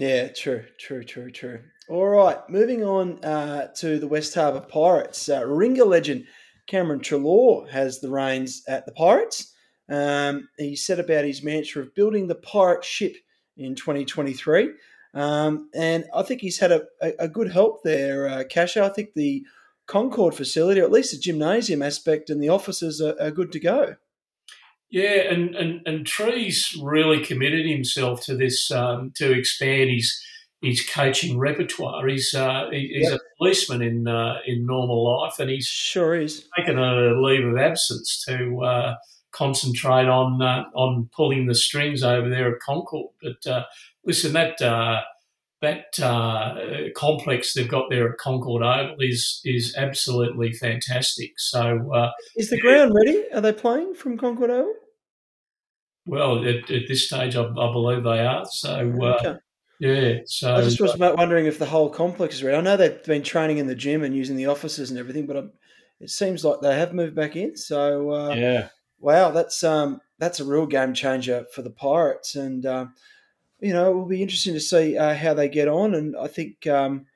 Yeah, 0.00 0.28
true, 0.28 0.64
true, 0.78 1.04
true, 1.04 1.30
true. 1.30 1.60
All 1.90 2.06
right, 2.06 2.38
moving 2.48 2.82
on 2.82 3.22
uh, 3.22 3.66
to 3.80 3.98
the 3.98 4.08
West 4.08 4.34
Harbour 4.34 4.60
Pirates. 4.62 5.28
Uh, 5.28 5.46
Ringer 5.46 5.84
legend 5.84 6.24
Cameron 6.66 7.00
Treloar 7.00 7.68
has 7.68 8.00
the 8.00 8.08
reins 8.08 8.62
at 8.66 8.86
the 8.86 8.92
Pirates. 8.92 9.52
Um, 9.90 10.48
he 10.56 10.74
said 10.74 11.00
about 11.00 11.26
his 11.26 11.42
mantra 11.42 11.82
of 11.82 11.94
building 11.94 12.28
the 12.28 12.34
pirate 12.34 12.82
ship 12.82 13.14
in 13.58 13.74
2023. 13.74 14.70
Um, 15.12 15.68
and 15.74 16.06
I 16.14 16.22
think 16.22 16.40
he's 16.40 16.60
had 16.60 16.72
a, 16.72 16.84
a, 17.02 17.12
a 17.18 17.28
good 17.28 17.52
help 17.52 17.82
there, 17.82 18.26
uh, 18.26 18.44
Casho. 18.44 18.80
I 18.80 18.88
think 18.88 19.10
the 19.14 19.44
Concord 19.86 20.34
facility, 20.34 20.80
or 20.80 20.84
at 20.84 20.92
least 20.92 21.12
the 21.12 21.18
gymnasium 21.18 21.82
aspect 21.82 22.30
and 22.30 22.42
the 22.42 22.48
offices 22.48 23.02
are, 23.02 23.20
are 23.20 23.30
good 23.30 23.52
to 23.52 23.60
go. 23.60 23.96
Yeah, 24.90 25.30
and, 25.32 25.54
and, 25.54 25.80
and 25.86 26.04
Trees 26.06 26.76
really 26.82 27.24
committed 27.24 27.64
himself 27.66 28.22
to 28.22 28.36
this 28.36 28.70
um, 28.72 29.12
to 29.16 29.32
expand 29.32 29.90
his 29.90 30.20
his 30.62 30.86
coaching 30.86 31.38
repertoire. 31.38 32.06
He's 32.06 32.34
uh, 32.34 32.68
he, 32.70 32.88
he's 32.94 33.10
Yep. 33.10 33.20
a 33.20 33.36
policeman 33.38 33.82
in 33.82 34.08
uh, 34.08 34.38
in 34.46 34.66
normal 34.66 35.20
life, 35.22 35.38
and 35.38 35.48
he's 35.48 35.66
Sure 35.66 36.14
is. 36.20 36.44
taken 36.56 36.78
a 36.78 37.14
leave 37.20 37.46
of 37.46 37.56
absence 37.56 38.24
to 38.28 38.60
uh, 38.62 38.94
concentrate 39.32 40.08
on 40.08 40.42
uh, 40.42 40.64
on 40.74 41.08
pulling 41.16 41.46
the 41.46 41.54
strings 41.54 42.02
over 42.02 42.28
there 42.28 42.52
at 42.54 42.60
Concord. 42.60 43.10
But 43.22 43.46
uh, 43.50 43.64
listen, 44.04 44.32
that 44.32 44.60
uh, 44.60 45.00
that 45.62 45.98
uh, 46.00 46.54
complex 46.96 47.52
they've 47.54 47.68
got 47.68 47.90
there 47.90 48.10
at 48.12 48.18
Concord 48.18 48.62
Oval 48.62 48.96
is 49.00 49.40
is 49.44 49.74
absolutely 49.76 50.52
fantastic. 50.52 51.38
So, 51.38 51.92
uh, 51.92 52.10
Is 52.36 52.50
the 52.50 52.60
ground 52.60 52.92
ready? 52.94 53.24
Are 53.32 53.40
they 53.40 53.52
playing 53.52 53.94
from 53.94 54.16
Concord 54.18 54.50
Oval? 54.50 54.74
well, 56.06 56.44
at, 56.46 56.70
at 56.70 56.88
this 56.88 57.06
stage, 57.06 57.36
I, 57.36 57.42
I 57.44 57.72
believe 57.72 58.02
they 58.02 58.20
are. 58.20 58.44
So, 58.46 59.02
uh, 59.02 59.18
Okay. 59.18 59.38
yeah. 59.78 60.18
So 60.26 60.56
I 60.56 60.62
just 60.62 60.80
was 60.80 60.94
about 60.94 61.16
wondering 61.16 61.46
if 61.46 61.58
the 61.58 61.66
whole 61.66 61.90
complex 61.90 62.36
is 62.36 62.42
ready. 62.42 62.56
I 62.56 62.60
know 62.60 62.76
they've 62.76 63.02
been 63.04 63.22
training 63.22 63.58
in 63.58 63.66
the 63.66 63.74
gym 63.74 64.02
and 64.02 64.14
using 64.14 64.36
the 64.36 64.46
offices 64.46 64.90
and 64.90 64.98
everything, 64.98 65.26
but 65.26 65.36
i 65.36 65.42
it 66.00 66.08
seems 66.08 66.46
like 66.46 66.62
they 66.62 66.74
have 66.78 66.94
moved 66.94 67.14
back 67.14 67.36
in. 67.36 67.54
So 67.56 68.10
uh, 68.10 68.34
Yeah, 68.34 68.68
wow, 68.98 69.30
that's 69.30 69.62
um, 69.62 70.00
that's 70.18 70.40
a 70.40 70.44
real 70.46 70.66
game 70.66 70.94
changer 70.94 71.44
for 71.54 71.60
the 71.60 71.70
Pirates, 71.70 72.36
and 72.36 72.64
uh, 72.64 72.86
you 73.60 73.72
know 73.72 73.90
it 73.90 73.94
will 73.94 74.06
be 74.06 74.22
interesting 74.22 74.54
to 74.54 74.60
see 74.60 74.96
uh, 74.96 75.14
how 75.14 75.34
they 75.34 75.48
get 75.48 75.68
on. 75.68 75.94
And 75.94 76.16
I 76.16 76.26
think 76.26 76.66
um, 76.66 77.06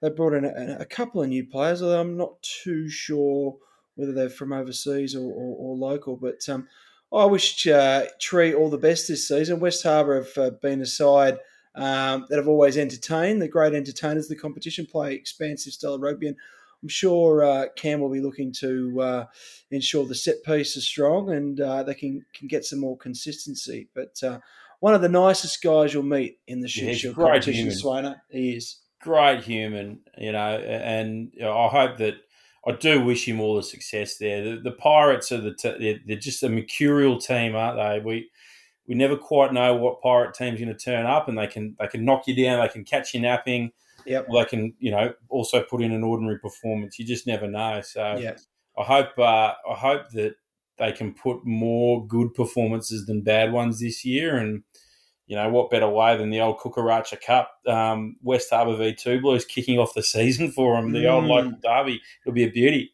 they 0.00 0.10
brought 0.10 0.34
in 0.34 0.44
a, 0.44 0.78
a 0.80 0.84
couple 0.84 1.22
of 1.22 1.28
new 1.28 1.44
players, 1.44 1.82
although 1.82 2.00
I'm 2.00 2.16
not 2.16 2.40
too 2.42 2.88
sure 2.88 3.56
whether 3.94 4.12
they're 4.12 4.28
from 4.28 4.52
overseas 4.52 5.14
or, 5.14 5.24
or, 5.24 5.56
or 5.58 5.76
local. 5.76 6.16
But 6.16 6.46
um, 6.48 6.68
I 7.12 7.24
wish 7.24 7.66
uh, 7.66 8.06
Tree 8.20 8.54
all 8.54 8.70
the 8.70 8.78
best 8.78 9.08
this 9.08 9.28
season. 9.28 9.60
West 9.60 9.82
Harbour 9.82 10.22
have 10.22 10.38
uh, 10.38 10.50
been 10.62 10.82
a 10.82 10.86
side 10.86 11.38
um, 11.74 12.26
that 12.28 12.36
have 12.36 12.48
always 12.48 12.76
entertained. 12.76 13.40
The 13.40 13.48
great 13.48 13.74
entertainers, 13.74 14.28
the 14.28 14.36
competition 14.36 14.86
play 14.86 15.14
expansive 15.14 15.72
style 15.72 15.94
of 15.94 16.00
rugby, 16.00 16.28
and 16.28 16.36
I'm 16.82 16.88
sure 16.88 17.42
uh, 17.42 17.66
Cam 17.76 18.00
will 18.00 18.12
be 18.12 18.20
looking 18.20 18.52
to 18.60 19.00
uh, 19.00 19.26
ensure 19.70 20.06
the 20.06 20.14
set 20.14 20.42
piece 20.44 20.76
is 20.76 20.86
strong 20.86 21.30
and 21.32 21.60
uh, 21.60 21.82
they 21.82 21.94
can, 21.94 22.24
can 22.34 22.48
get 22.48 22.64
some 22.64 22.80
more 22.80 22.96
consistency. 22.96 23.88
But 23.94 24.22
uh, 24.22 24.38
one 24.86 24.94
of 24.94 25.02
the 25.02 25.08
nicest 25.08 25.60
guys 25.64 25.92
you'll 25.92 26.04
meet 26.04 26.38
in 26.46 26.60
the 26.60 26.68
Yeah, 26.72 26.84
he's 26.90 26.98
shield 27.00 27.16
great 27.16 27.42
competition. 27.42 27.70
Swainer. 27.70 28.14
He 28.30 28.52
is. 28.56 28.78
great 29.02 29.42
human, 29.42 29.98
you 30.16 30.30
know, 30.30 30.58
and 30.58 31.32
I 31.42 31.66
hope 31.66 31.96
that 31.98 32.14
I 32.64 32.70
do 32.72 33.02
wish 33.04 33.26
him 33.26 33.40
all 33.40 33.56
the 33.56 33.64
success 33.64 34.18
there. 34.18 34.44
The, 34.44 34.60
the 34.62 34.70
Pirates 34.70 35.32
are 35.32 35.40
the 35.40 35.54
t- 35.54 35.74
they're, 35.80 35.98
they're 36.06 36.16
just 36.16 36.44
a 36.44 36.48
mercurial 36.48 37.18
team, 37.18 37.56
aren't 37.56 37.78
they? 37.78 37.98
We 38.04 38.30
we 38.86 38.94
never 38.94 39.16
quite 39.16 39.52
know 39.52 39.74
what 39.74 40.00
pirate 40.02 40.34
team's 40.34 40.60
going 40.60 40.72
to 40.76 40.78
turn 40.78 41.04
up, 41.06 41.28
and 41.28 41.36
they 41.36 41.48
can 41.48 41.74
they 41.80 41.88
can 41.88 42.04
knock 42.04 42.28
you 42.28 42.36
down, 42.36 42.60
they 42.60 42.68
can 42.72 42.84
catch 42.84 43.12
you 43.12 43.20
napping, 43.20 43.72
Yep. 44.06 44.26
or 44.28 44.40
they 44.44 44.48
can 44.48 44.74
you 44.78 44.92
know 44.92 45.12
also 45.28 45.62
put 45.64 45.82
in 45.82 45.90
an 45.90 46.04
ordinary 46.04 46.38
performance. 46.38 46.96
You 46.96 47.04
just 47.04 47.26
never 47.26 47.48
know. 47.48 47.80
So 47.82 48.16
Yeah. 48.20 48.36
I 48.78 48.84
hope 48.84 49.18
uh, 49.18 49.54
I 49.68 49.74
hope 49.74 50.10
that 50.12 50.34
they 50.78 50.92
can 50.92 51.14
put 51.14 51.38
more 51.46 52.06
good 52.06 52.34
performances 52.34 53.06
than 53.06 53.22
bad 53.22 53.50
ones 53.52 53.80
this 53.80 54.04
year, 54.04 54.36
and 54.36 54.62
you 55.26 55.36
know 55.36 55.48
what 55.50 55.70
better 55.70 55.88
way 55.88 56.16
than 56.16 56.30
the 56.30 56.40
old 56.40 56.58
Kukaracha 56.58 57.20
Cup, 57.20 57.50
um, 57.66 58.16
West 58.22 58.50
Harbour 58.50 58.76
v 58.76 58.94
Two 58.94 59.20
Blues 59.20 59.44
kicking 59.44 59.78
off 59.78 59.94
the 59.94 60.02
season 60.02 60.50
for 60.52 60.76
them, 60.76 60.92
the 60.92 61.06
old 61.08 61.24
Mm. 61.24 61.28
local 61.28 61.52
derby. 61.62 62.00
It'll 62.24 62.34
be 62.34 62.44
a 62.44 62.50
beauty. 62.50 62.92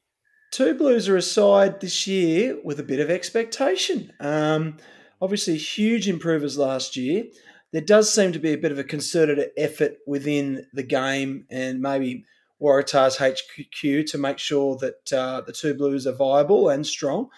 Two 0.50 0.74
Blues 0.74 1.08
are 1.08 1.16
a 1.16 1.22
side 1.22 1.80
this 1.80 2.06
year 2.06 2.58
with 2.62 2.78
a 2.78 2.82
bit 2.82 3.00
of 3.00 3.10
expectation. 3.10 4.12
Um, 4.20 4.76
obviously, 5.20 5.56
huge 5.56 6.08
improvers 6.08 6.58
last 6.58 6.96
year. 6.96 7.24
There 7.72 7.80
does 7.80 8.12
seem 8.12 8.32
to 8.32 8.38
be 8.38 8.52
a 8.52 8.58
bit 8.58 8.70
of 8.72 8.78
a 8.78 8.84
concerted 8.84 9.50
effort 9.56 9.96
within 10.06 10.66
the 10.74 10.82
game 10.82 11.46
and 11.50 11.80
maybe 11.80 12.26
Waratah's 12.60 13.16
HQ 13.16 14.06
to 14.06 14.18
make 14.18 14.38
sure 14.38 14.76
that 14.76 15.10
uh, 15.12 15.40
the 15.40 15.52
Two 15.52 15.72
Blues 15.74 16.06
are 16.06 16.12
viable 16.12 16.68
and 16.68 16.86
strong. 16.86 17.28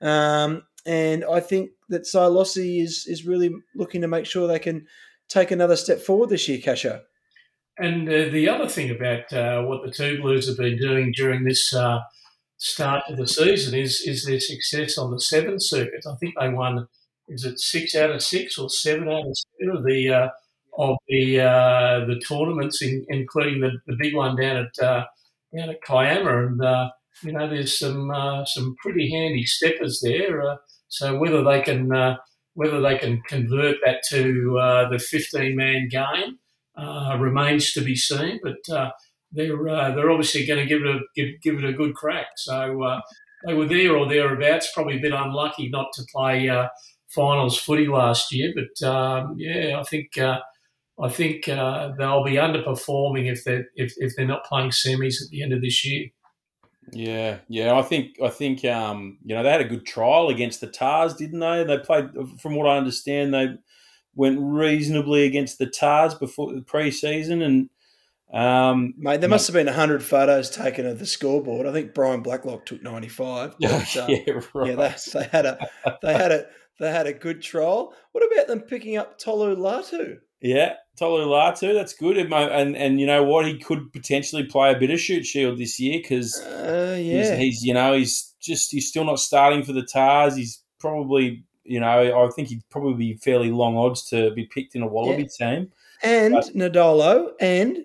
Um, 0.00 0.62
and 0.86 1.24
I 1.24 1.40
think 1.40 1.70
that 1.88 2.02
Silossi 2.02 2.82
is 2.82 3.06
is 3.06 3.26
really 3.26 3.50
looking 3.74 4.00
to 4.00 4.08
make 4.08 4.26
sure 4.26 4.46
they 4.46 4.58
can 4.58 4.86
take 5.28 5.50
another 5.50 5.76
step 5.76 6.00
forward 6.00 6.30
this 6.30 6.48
year, 6.48 6.58
Casho. 6.58 7.00
And 7.78 8.08
uh, 8.08 8.28
the 8.30 8.48
other 8.48 8.68
thing 8.68 8.90
about 8.90 9.32
uh, 9.32 9.62
what 9.62 9.82
the 9.84 9.90
Two 9.90 10.20
Blues 10.20 10.46
have 10.46 10.58
been 10.58 10.76
doing 10.76 11.12
during 11.16 11.44
this 11.44 11.74
uh, 11.74 12.00
start 12.58 13.02
of 13.08 13.16
the 13.16 13.26
season 13.26 13.78
is 13.78 14.02
is 14.06 14.24
their 14.24 14.40
success 14.40 14.98
on 14.98 15.10
the 15.10 15.20
seven 15.20 15.58
circuit. 15.58 16.04
I 16.06 16.14
think 16.16 16.34
they 16.38 16.48
won, 16.48 16.86
is 17.28 17.44
it 17.44 17.58
six 17.58 17.94
out 17.94 18.10
of 18.10 18.22
six 18.22 18.58
or 18.58 18.68
seven 18.68 19.08
out 19.08 19.26
of 19.26 19.36
seven 19.36 19.76
of 19.76 19.84
the 19.84 20.10
uh, 20.10 20.28
of 20.78 20.96
the 21.08 21.40
uh, 21.40 22.04
the 22.06 22.20
tournaments, 22.26 22.82
in, 22.82 23.04
including 23.08 23.60
the, 23.60 23.72
the 23.86 23.96
big 23.98 24.14
one 24.14 24.36
down 24.36 24.56
at 24.56 24.84
uh, 24.84 25.04
down 25.56 25.70
at 25.70 25.82
Kiama. 25.82 26.46
And 26.46 26.62
you 27.22 27.32
know, 27.32 27.48
there's 27.48 27.78
some 27.78 28.10
uh, 28.10 28.44
some 28.44 28.76
pretty 28.80 29.10
handy 29.10 29.44
steppers 29.44 30.00
there. 30.02 30.42
Uh, 30.42 30.56
so 30.88 31.18
whether 31.18 31.42
they 31.42 31.62
can 31.62 31.92
uh, 31.92 32.16
whether 32.54 32.80
they 32.80 32.98
can 32.98 33.22
convert 33.22 33.76
that 33.84 34.02
to 34.10 34.58
uh, 34.58 34.88
the 34.90 34.98
15 34.98 35.56
man 35.56 35.88
game 35.88 36.38
uh, 36.76 37.16
remains 37.18 37.72
to 37.72 37.80
be 37.80 37.96
seen. 37.96 38.40
But 38.42 38.56
they're 39.32 39.56
they're 39.64 40.10
obviously 40.10 40.46
going 40.46 40.60
to 40.60 40.66
give 40.66 40.82
it 40.82 40.88
a 40.88 41.00
give, 41.14 41.40
give 41.42 41.58
it 41.58 41.64
a 41.64 41.72
good 41.72 41.94
crack. 41.94 42.26
So 42.36 43.00
they 43.46 43.54
were 43.54 43.66
there 43.66 43.96
or 43.96 44.08
thereabouts. 44.08 44.72
Probably 44.72 44.98
a 44.98 45.02
bit 45.02 45.12
unlucky 45.12 45.68
not 45.68 45.92
to 45.94 46.02
play 46.14 46.50
finals 47.08 47.58
footy 47.58 47.86
last 47.86 48.32
year, 48.32 48.52
but 48.54 48.86
um, 48.86 49.34
yeah, 49.38 49.78
I 49.78 49.84
think. 49.84 50.18
I 51.02 51.08
think 51.08 51.48
uh, 51.48 51.92
they'll 51.98 52.22
be 52.22 52.34
underperforming 52.34 53.28
if 53.32 53.44
they 53.44 53.64
if, 53.74 53.94
if 53.96 54.14
they're 54.14 54.26
not 54.26 54.44
playing 54.44 54.70
semis 54.70 55.22
at 55.22 55.30
the 55.30 55.42
end 55.42 55.52
of 55.52 55.62
this 55.62 55.84
year. 55.84 56.10
Yeah, 56.90 57.38
yeah. 57.48 57.74
I 57.74 57.82
think 57.82 58.16
I 58.22 58.28
think 58.28 58.64
um, 58.64 59.18
you 59.24 59.34
know 59.34 59.42
they 59.42 59.50
had 59.50 59.60
a 59.60 59.68
good 59.68 59.86
trial 59.86 60.28
against 60.28 60.60
the 60.60 60.66
Tahs, 60.66 61.14
didn't 61.14 61.40
they? 61.40 61.64
They 61.64 61.78
played, 61.78 62.10
from 62.38 62.56
what 62.56 62.66
I 62.66 62.76
understand, 62.76 63.32
they 63.32 63.54
went 64.14 64.38
reasonably 64.40 65.24
against 65.24 65.58
the 65.58 65.66
Tahs 65.66 66.14
before 66.14 66.52
the 66.52 66.60
pre-season, 66.60 67.42
and 67.42 67.70
um, 68.32 68.94
Mate, 68.96 69.20
there 69.20 69.28
must 69.28 69.46
have 69.46 69.54
been 69.54 69.66
100 69.66 70.02
photos 70.02 70.48
taken 70.50 70.86
of 70.86 70.98
the 70.98 71.06
scoreboard. 71.06 71.66
I 71.66 71.72
think 71.72 71.92
Brian 71.92 72.22
Blacklock 72.22 72.64
took 72.64 72.82
95. 72.82 73.56
But, 73.60 73.96
uh, 73.96 74.06
yeah, 74.08 74.40
right. 74.54 74.70
yeah, 74.70 74.74
they, 74.74 75.20
they 75.20 75.26
had 75.26 75.46
a 75.46 75.68
they 76.02 76.12
had 76.14 76.32
a 76.32 76.46
they 76.80 76.90
had 76.90 77.06
a 77.06 77.12
good 77.12 77.42
trial. 77.42 77.94
What 78.12 78.24
about 78.24 78.48
them 78.48 78.60
picking 78.60 78.96
up 78.96 79.18
Tolu 79.18 79.54
Latu? 79.56 80.18
Yeah, 80.40 80.74
Tolu 80.98 81.26
Latu, 81.26 81.72
that's 81.74 81.94
good. 81.94 82.16
And 82.18 82.76
and 82.76 83.00
you 83.00 83.06
know 83.06 83.22
what, 83.24 83.46
he 83.46 83.58
could 83.58 83.92
potentially 83.92 84.44
play 84.44 84.72
a 84.72 84.78
bit 84.78 84.90
of 84.90 85.00
Shute 85.00 85.24
Shield 85.26 85.58
this 85.58 85.80
year 85.80 85.98
because 86.00 86.38
Uh, 86.40 86.94
he's, 86.96 87.06
yeah, 87.06 87.36
he's 87.36 87.64
you 87.64 87.74
know 87.74 87.94
he's 87.94 88.34
just 88.40 88.70
he's 88.70 88.88
still 88.88 89.04
not 89.04 89.18
starting 89.18 89.62
for 89.62 89.72
the 89.72 89.82
Tahs. 89.82 90.36
He's 90.36 90.62
probably 90.78 91.44
you 91.64 91.80
know 91.80 92.24
I 92.24 92.28
think 92.34 92.48
he'd 92.48 92.62
probably 92.70 92.94
be 92.94 93.16
fairly 93.18 93.50
long 93.50 93.76
odds 93.76 94.02
to 94.10 94.30
be 94.32 94.44
picked 94.46 94.74
in 94.74 94.82
a 94.82 94.86
Wallaby 94.86 95.28
team. 95.28 95.72
and 96.02 96.34
but- 96.34 96.46
Nadolo 96.54 97.30
and 97.40 97.78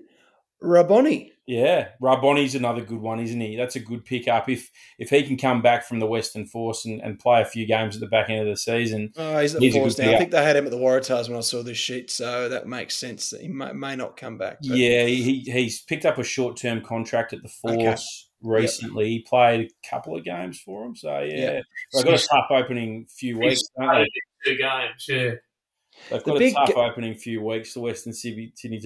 Raboni. 0.62 1.32
Yeah, 1.48 1.88
Raboni's 2.02 2.56
another 2.56 2.82
good 2.82 3.00
one, 3.00 3.22
isn't 3.22 3.40
he? 3.40 3.56
That's 3.56 3.78
a 3.78 3.80
good 3.80 4.04
pickup 4.04 4.50
if 4.50 4.70
if 5.00 5.10
he 5.10 5.24
can 5.24 5.38
come 5.38 5.62
back 5.62 5.86
from 5.86 6.00
the 6.00 6.06
Western 6.06 6.46
Force 6.46 6.84
and, 6.84 7.02
and 7.02 7.18
play 7.18 7.42
a 7.42 7.46
few 7.46 7.66
games 7.66 7.96
at 7.96 8.02
the 8.02 8.08
back 8.08 8.30
end 8.30 8.42
of 8.42 8.48
the 8.48 8.58
season. 8.58 9.14
Oh, 9.16 9.40
he's 9.40 9.56
at 9.56 9.62
He's 9.62 9.74
the 9.74 9.80
Force 9.80 9.98
now. 9.98 10.12
I 10.14 10.18
think 10.18 10.32
they 10.32 10.44
had 10.44 10.58
him 10.58 10.66
at 10.66 10.72
the 10.72 10.78
Waratahs 10.78 11.30
when 11.30 11.38
I 11.38 11.42
saw 11.42 11.64
this 11.64 11.78
sheet, 11.78 12.12
so 12.12 12.50
that 12.50 12.68
makes 12.68 12.98
sense 12.98 13.30
that 13.30 13.40
he 13.42 13.48
may, 13.48 13.72
may 13.72 13.96
not 13.96 14.18
come 14.18 14.38
back. 14.38 14.58
but- 14.62 14.78
Yeah, 14.78 15.06
he, 15.06 15.40
he's 15.40 15.82
picked 15.84 16.06
up 16.06 16.18
a 16.18 16.24
short 16.24 16.58
term 16.58 16.82
contract 16.82 17.32
at 17.32 17.40
the 17.42 17.50
Okay. 17.66 17.82
Force 17.86 18.30
recently. 18.42 19.06
He 19.08 19.20
played 19.20 19.72
a 19.72 19.90
couple 19.90 20.18
of 20.18 20.26
games 20.26 20.60
for 20.60 20.84
him, 20.86 20.98
so 20.98 21.20
yeah, 21.22 21.54
Yep. 21.54 21.64
they've 21.94 22.06
got 22.06 22.22
a 22.22 22.28
tough 22.28 22.48
opening 22.52 23.06
few 23.10 23.40
weeks. 23.40 23.62
He's 23.62 23.70
Don't 23.80 23.88
they? 23.88 23.94
played 23.96 24.08
two 24.46 24.58
games, 24.58 25.06
yeah. 25.08 25.32
They've 26.10 26.24
The 26.24 26.32
got 26.32 26.40
big 26.40 26.52
a 26.54 26.56
tough 26.56 26.76
ga- 26.76 26.86
opening 26.86 27.16
few 27.16 27.42
weeks. 27.44 27.74
The 27.74 27.82
Western 27.82 28.14
Sydney 28.14 28.52
Sydney 28.56 28.82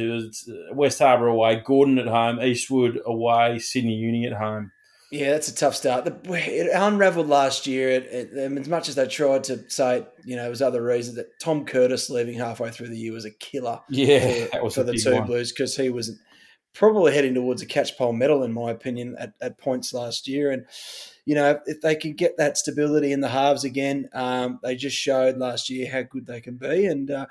West 0.74 1.00
Harbour 1.00 1.28
away, 1.28 1.62
Gordon 1.64 2.00
at 2.00 2.08
home, 2.08 2.42
Eastwood 2.42 3.00
away, 3.06 3.60
Sydney 3.60 3.96
Uni 3.96 4.26
at 4.26 4.34
home. 4.34 4.72
Yeah, 5.12 5.32
that's 5.32 5.50
a 5.50 5.56
tough 5.56 5.76
start. 5.76 6.06
The, 6.06 6.34
it 6.34 6.72
unravelled 6.74 7.28
last 7.28 7.68
year. 7.68 7.90
It, 7.90 8.06
it, 8.06 8.58
as 8.58 8.70
much 8.70 8.88
as 8.88 8.96
they 8.96 9.08
tried 9.08 9.44
to 9.46 9.70
say, 9.70 10.06
you 10.24 10.38
know, 10.38 10.46
it 10.46 10.50
was 10.50 10.62
other 10.62 10.82
reasons 10.82 11.18
that 11.18 11.38
Tom 11.38 11.66
Curtis 11.66 12.10
leaving 12.10 12.36
halfway 12.38 12.72
through 12.72 12.88
the 12.88 12.98
year 12.98 13.12
was 13.12 13.26
a 13.26 13.32
killer 13.32 13.82
Yeah, 13.90 14.20
for, 14.46 14.50
that 14.54 14.64
was 14.64 14.76
for 14.76 14.84
the 14.84 14.94
two 14.94 15.14
one. 15.16 15.26
Blues 15.26 15.52
because 15.52 15.76
he 15.76 15.90
was 15.90 16.18
probably 16.74 17.14
heading 17.14 17.34
towards 17.34 17.62
a 17.62 17.66
Catchpole 17.66 18.16
Medal, 18.16 18.44
in 18.44 18.54
my 18.54 18.72
opinion, 18.72 19.16
at, 19.20 19.34
at 19.42 19.58
points 19.58 19.94
last 19.94 20.28
year. 20.28 20.52
And, 20.52 20.66
you 21.26 21.36
know, 21.36 21.60
if 21.66 21.82
they 21.82 21.96
can 21.96 22.14
get 22.14 22.38
that 22.38 22.58
stability 22.58 23.12
in 23.12 23.22
the 23.22 23.30
halves 23.30 23.64
again, 23.64 24.10
um, 24.14 24.60
they 24.64 24.76
just 24.76 24.98
showed 24.98 25.38
last 25.38 25.70
year 25.70 25.92
how 25.92 26.04
good 26.04 26.26
they 26.26 26.42
can 26.42 26.56
be. 26.56 26.86
And 26.86 27.12
uh, 27.12 27.26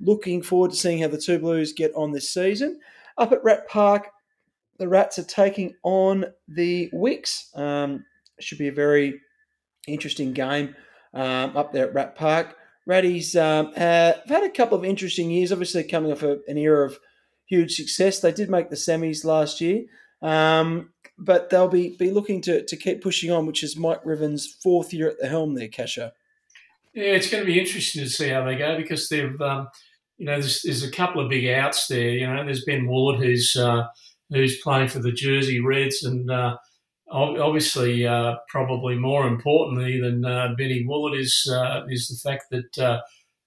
looking 0.00 0.42
forward 0.42 0.72
to 0.72 0.76
seeing 0.76 1.02
how 1.02 1.08
the 1.08 1.18
two 1.18 1.38
Blues 1.38 1.72
get 1.72 1.94
on 1.94 2.12
this 2.12 2.30
season. 2.30 2.80
Up 3.16 3.32
at 3.32 3.44
Rat 3.44 3.68
Park, 3.68 4.08
the 4.78 4.88
Rats 4.88 5.18
are 5.18 5.24
taking 5.24 5.74
on 5.82 6.26
the 6.48 6.88
Wicks. 6.92 7.50
Um, 7.54 8.04
should 8.40 8.58
be 8.58 8.68
a 8.68 8.72
very 8.72 9.20
interesting 9.86 10.32
game 10.32 10.74
um, 11.14 11.56
up 11.56 11.72
there 11.72 11.88
at 11.88 11.94
Rat 11.94 12.16
Park. 12.16 12.56
Ratties 12.88 13.40
um, 13.40 13.72
have 13.74 14.22
had 14.26 14.42
a 14.42 14.50
couple 14.50 14.76
of 14.76 14.84
interesting 14.84 15.30
years, 15.30 15.52
obviously 15.52 15.84
coming 15.84 16.10
off 16.10 16.22
a, 16.22 16.38
an 16.48 16.56
era 16.56 16.86
of 16.86 16.98
huge 17.50 17.74
success. 17.74 18.20
They 18.20 18.32
did 18.32 18.48
make 18.48 18.70
the 18.70 18.76
semis 18.76 19.24
last 19.24 19.60
year, 19.60 19.82
um, 20.22 20.90
but 21.18 21.50
they'll 21.50 21.68
be, 21.68 21.96
be 21.98 22.10
looking 22.10 22.40
to, 22.42 22.64
to 22.64 22.76
keep 22.76 23.02
pushing 23.02 23.30
on, 23.30 23.44
which 23.44 23.62
is 23.62 23.76
Mike 23.76 24.06
Ruthven's 24.06 24.46
fourth 24.62 24.94
year 24.94 25.08
at 25.08 25.18
the 25.18 25.28
helm 25.28 25.54
there, 25.54 25.68
Casho. 25.68 26.12
Yeah, 26.94 27.12
it's 27.12 27.30
going 27.30 27.42
to 27.42 27.52
be 27.52 27.58
interesting 27.58 28.02
to 28.02 28.08
see 28.08 28.28
how 28.28 28.44
they 28.44 28.56
go 28.56 28.76
because 28.76 29.08
they've, 29.08 29.40
um, 29.40 29.68
you 30.16 30.26
know, 30.26 30.40
there's, 30.40 30.62
there's, 30.62 30.84
a 30.84 30.90
couple 30.90 31.20
of 31.20 31.28
big 31.28 31.48
outs 31.48 31.88
there. 31.88 32.10
You 32.10 32.26
know, 32.26 32.44
there's 32.44 32.64
Ben 32.64 32.86
Ward 32.86 33.20
who's 33.20 33.56
uh, 33.56 33.86
who's 34.30 34.60
playing 34.60 34.88
for 34.88 34.98
the 34.98 35.12
Jersey 35.12 35.60
Reds, 35.60 36.02
and 36.02 36.30
uh, 36.30 36.56
obviously, 37.10 38.06
uh, 38.06 38.36
probably 38.48 38.96
more 38.96 39.26
importantly 39.26 40.00
than 40.00 40.24
uh, 40.24 40.54
Benny 40.58 40.84
Woolard 40.84 41.18
is 41.18 41.48
uh, 41.50 41.84
is 41.88 42.08
the 42.08 42.28
fact 42.28 42.46
that 42.50 42.78
uh, 42.78 43.00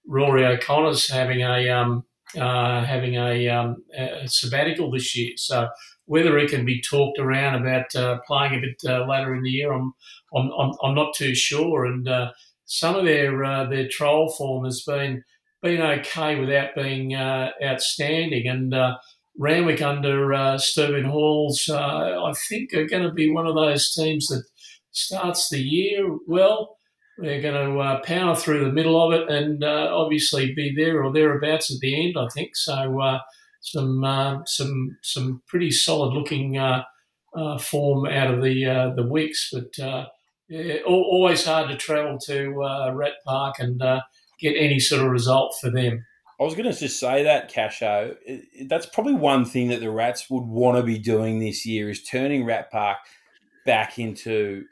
Rory 0.06 0.46
O'Connor's 0.46 1.08
having 1.08 1.40
a 1.40 1.68
um, 1.68 2.04
uh, 2.36 2.84
having 2.84 3.16
a, 3.16 3.48
um, 3.48 3.76
a, 3.96 4.26
sabbatical 4.26 4.90
this 4.90 5.16
year. 5.16 5.32
So 5.36 5.68
whether 6.06 6.38
he 6.38 6.46
can 6.46 6.64
be 6.64 6.80
talked 6.80 7.18
around 7.18 7.60
about 7.60 7.94
uh, 7.94 8.18
playing 8.26 8.54
a 8.54 8.60
bit 8.60 8.80
uh, 8.86 9.06
later 9.06 9.34
in 9.34 9.42
the 9.42 9.50
year, 9.50 9.72
I'm 9.72 9.92
I'm, 10.34 10.72
I'm, 10.82 10.94
not 10.94 11.14
too 11.14 11.34
sure. 11.34 11.84
And 11.84 12.08
uh, 12.08 12.32
some 12.64 12.96
of 12.96 13.04
their 13.04 13.44
uh, 13.44 13.64
their 13.66 13.88
trial 13.88 14.28
form 14.30 14.64
has 14.64 14.82
been 14.82 15.22
been 15.62 15.80
okay 15.80 16.38
without 16.38 16.74
being 16.74 17.14
outstanding. 17.14 18.48
And 18.48 18.74
Randwick 19.38 19.80
under 19.80 20.56
Stephen 20.58 21.04
Hoiles, 21.04 21.68
I 21.70 22.32
think, 22.48 22.74
are 22.74 22.86
going 22.86 23.04
to 23.04 23.12
be 23.12 23.30
one 23.30 23.46
of 23.46 23.54
those 23.54 23.94
teams 23.94 24.28
that 24.28 24.44
starts 24.90 25.48
the 25.48 25.60
year 25.60 26.16
well 26.26 26.76
they're 27.18 27.42
going 27.42 27.72
to 27.72 27.78
uh, 27.78 28.00
power 28.02 28.34
through 28.34 28.64
the 28.64 28.72
middle 28.72 29.00
of 29.00 29.12
it 29.12 29.30
and 29.30 29.62
uh, 29.62 29.90
obviously 29.92 30.54
be 30.54 30.74
there 30.74 31.02
or 31.02 31.12
thereabouts 31.12 31.72
at 31.72 31.80
the 31.80 32.06
end. 32.06 32.16
I 32.18 32.28
think 32.28 32.56
so. 32.56 33.00
Uh, 33.00 33.20
some 33.60 34.04
uh, 34.04 34.44
some 34.44 34.98
some 35.02 35.42
pretty 35.46 35.70
solid 35.70 36.12
looking 36.12 36.58
uh, 36.58 36.82
uh, 37.36 37.58
form 37.58 38.06
out 38.06 38.32
of 38.32 38.42
the 38.42 38.92
the 38.96 39.06
Wicks, 39.06 39.50
but 39.52 40.06
yeah, 40.48 40.78
always 40.86 41.46
hard 41.46 41.70
to 41.70 41.76
travel 41.76 42.18
to 42.18 42.50
Rat 42.92 43.14
Park 43.24 43.56
and 43.58 43.80
get 44.40 44.56
any 44.56 44.78
sort 44.78 45.02
of 45.02 45.10
result 45.10 45.56
for 45.60 45.70
them. 45.70 46.04
I 46.38 46.42
was 46.42 46.54
going 46.54 46.70
to 46.70 46.78
just 46.78 46.98
say 46.98 47.22
that, 47.22 47.50
Casho. 47.50 48.16
That's 48.66 48.86
probably 48.86 49.14
one 49.14 49.44
thing 49.44 49.68
that 49.68 49.80
the 49.80 49.90
Rats 49.90 50.28
would 50.28 50.44
want 50.44 50.76
to 50.76 50.82
be 50.82 50.98
doing 50.98 51.38
this 51.38 51.64
year 51.64 51.88
is 51.88 52.02
turning 52.02 52.44
Rat 52.44 52.72
Park 52.72 52.98
back 53.64 53.98
into 53.98 54.64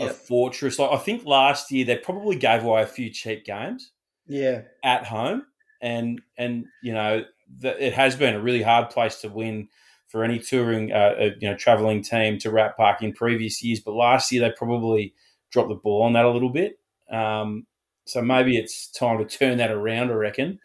a 0.00 0.10
fortress. 0.10 0.78
Like 0.78 0.92
I 0.92 0.98
think 0.98 1.24
last 1.24 1.70
year 1.70 1.84
they 1.84 1.96
probably 1.96 2.36
gave 2.36 2.64
away 2.64 2.82
a 2.82 2.86
few 2.86 3.10
cheap 3.10 3.44
games. 3.44 3.92
Yeah, 4.26 4.62
at 4.84 5.06
home, 5.06 5.44
and 5.80 6.20
and 6.36 6.66
you 6.82 6.92
know 6.92 7.24
the, 7.60 7.84
it 7.84 7.94
has 7.94 8.16
been 8.16 8.34
a 8.34 8.40
really 8.40 8.62
hard 8.62 8.90
place 8.90 9.20
to 9.22 9.28
win 9.28 9.68
for 10.08 10.24
any 10.24 10.38
touring, 10.38 10.92
uh, 10.92 11.14
uh, 11.20 11.30
you 11.38 11.48
know, 11.48 11.56
traveling 11.56 12.02
team 12.02 12.38
to 12.38 12.50
Rat 12.50 12.76
Park 12.76 13.02
in 13.02 13.12
previous 13.12 13.62
years. 13.62 13.80
But 13.80 13.94
last 13.94 14.32
year 14.32 14.40
they 14.40 14.52
probably 14.56 15.14
dropped 15.50 15.68
the 15.68 15.74
ball 15.74 16.02
on 16.02 16.14
that 16.14 16.24
a 16.24 16.30
little 16.30 16.50
bit. 16.50 16.78
Um, 17.10 17.66
so 18.06 18.22
maybe 18.22 18.56
it's 18.56 18.90
time 18.90 19.18
to 19.18 19.24
turn 19.24 19.58
that 19.58 19.70
around. 19.70 20.10
I 20.10 20.14
reckon. 20.14 20.60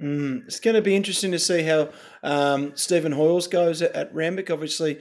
Mm, 0.00 0.44
it's 0.46 0.60
going 0.60 0.76
to 0.76 0.82
be 0.82 0.96
interesting 0.96 1.32
to 1.32 1.38
see 1.38 1.62
how 1.62 1.90
um, 2.22 2.72
Stephen 2.76 3.12
Hoiles 3.12 3.48
goes 3.50 3.82
at, 3.82 3.92
at 3.94 4.14
Randwick. 4.14 4.50
Obviously, 4.50 5.00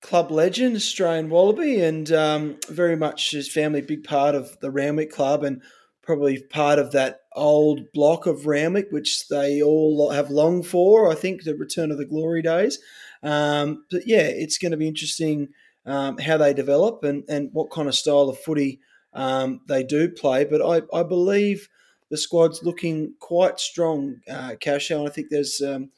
club 0.00 0.30
legend, 0.30 0.76
Australian 0.76 1.28
Wallaby, 1.28 1.80
and 1.80 2.10
um, 2.12 2.56
very 2.68 2.96
much 2.96 3.32
his 3.32 3.50
family 3.50 3.80
big 3.80 4.04
part 4.04 4.34
of 4.34 4.58
the 4.60 4.70
Randwick 4.70 5.10
Club 5.10 5.42
and 5.42 5.62
probably 6.02 6.42
part 6.42 6.78
of 6.78 6.92
that 6.92 7.20
old 7.34 7.92
block 7.92 8.26
of 8.26 8.46
Randwick, 8.46 8.88
which 8.90 9.28
they 9.28 9.60
all 9.60 10.10
have 10.10 10.30
longed 10.30 10.66
for. 10.66 11.10
I 11.10 11.14
think 11.14 11.42
the 11.42 11.54
return 11.54 11.90
of 11.90 11.98
the 11.98 12.06
glory 12.06 12.42
days. 12.42 12.78
Um, 13.22 13.84
but 13.90 14.06
yeah, 14.06 14.22
it's 14.22 14.58
going 14.58 14.70
to 14.70 14.78
be 14.78 14.88
interesting 14.88 15.48
um, 15.84 16.18
how 16.18 16.36
they 16.36 16.54
develop 16.54 17.04
and, 17.04 17.24
and 17.28 17.50
what 17.52 17.70
kind 17.70 17.88
of 17.88 17.94
style 17.94 18.28
of 18.28 18.38
footy 18.38 18.80
um, 19.12 19.60
they 19.68 19.82
do 19.82 20.08
play. 20.08 20.44
But 20.44 20.62
I, 20.62 20.96
I 20.96 21.02
believe 21.02 21.68
the 22.10 22.16
squad's 22.16 22.62
looking 22.62 23.14
quite 23.18 23.60
strong, 23.60 24.20
uh, 24.30 24.52
Casho, 24.60 24.98
and 24.98 25.08
I 25.08 25.10
think 25.10 25.28
there's 25.30 25.60
um, 25.60 25.90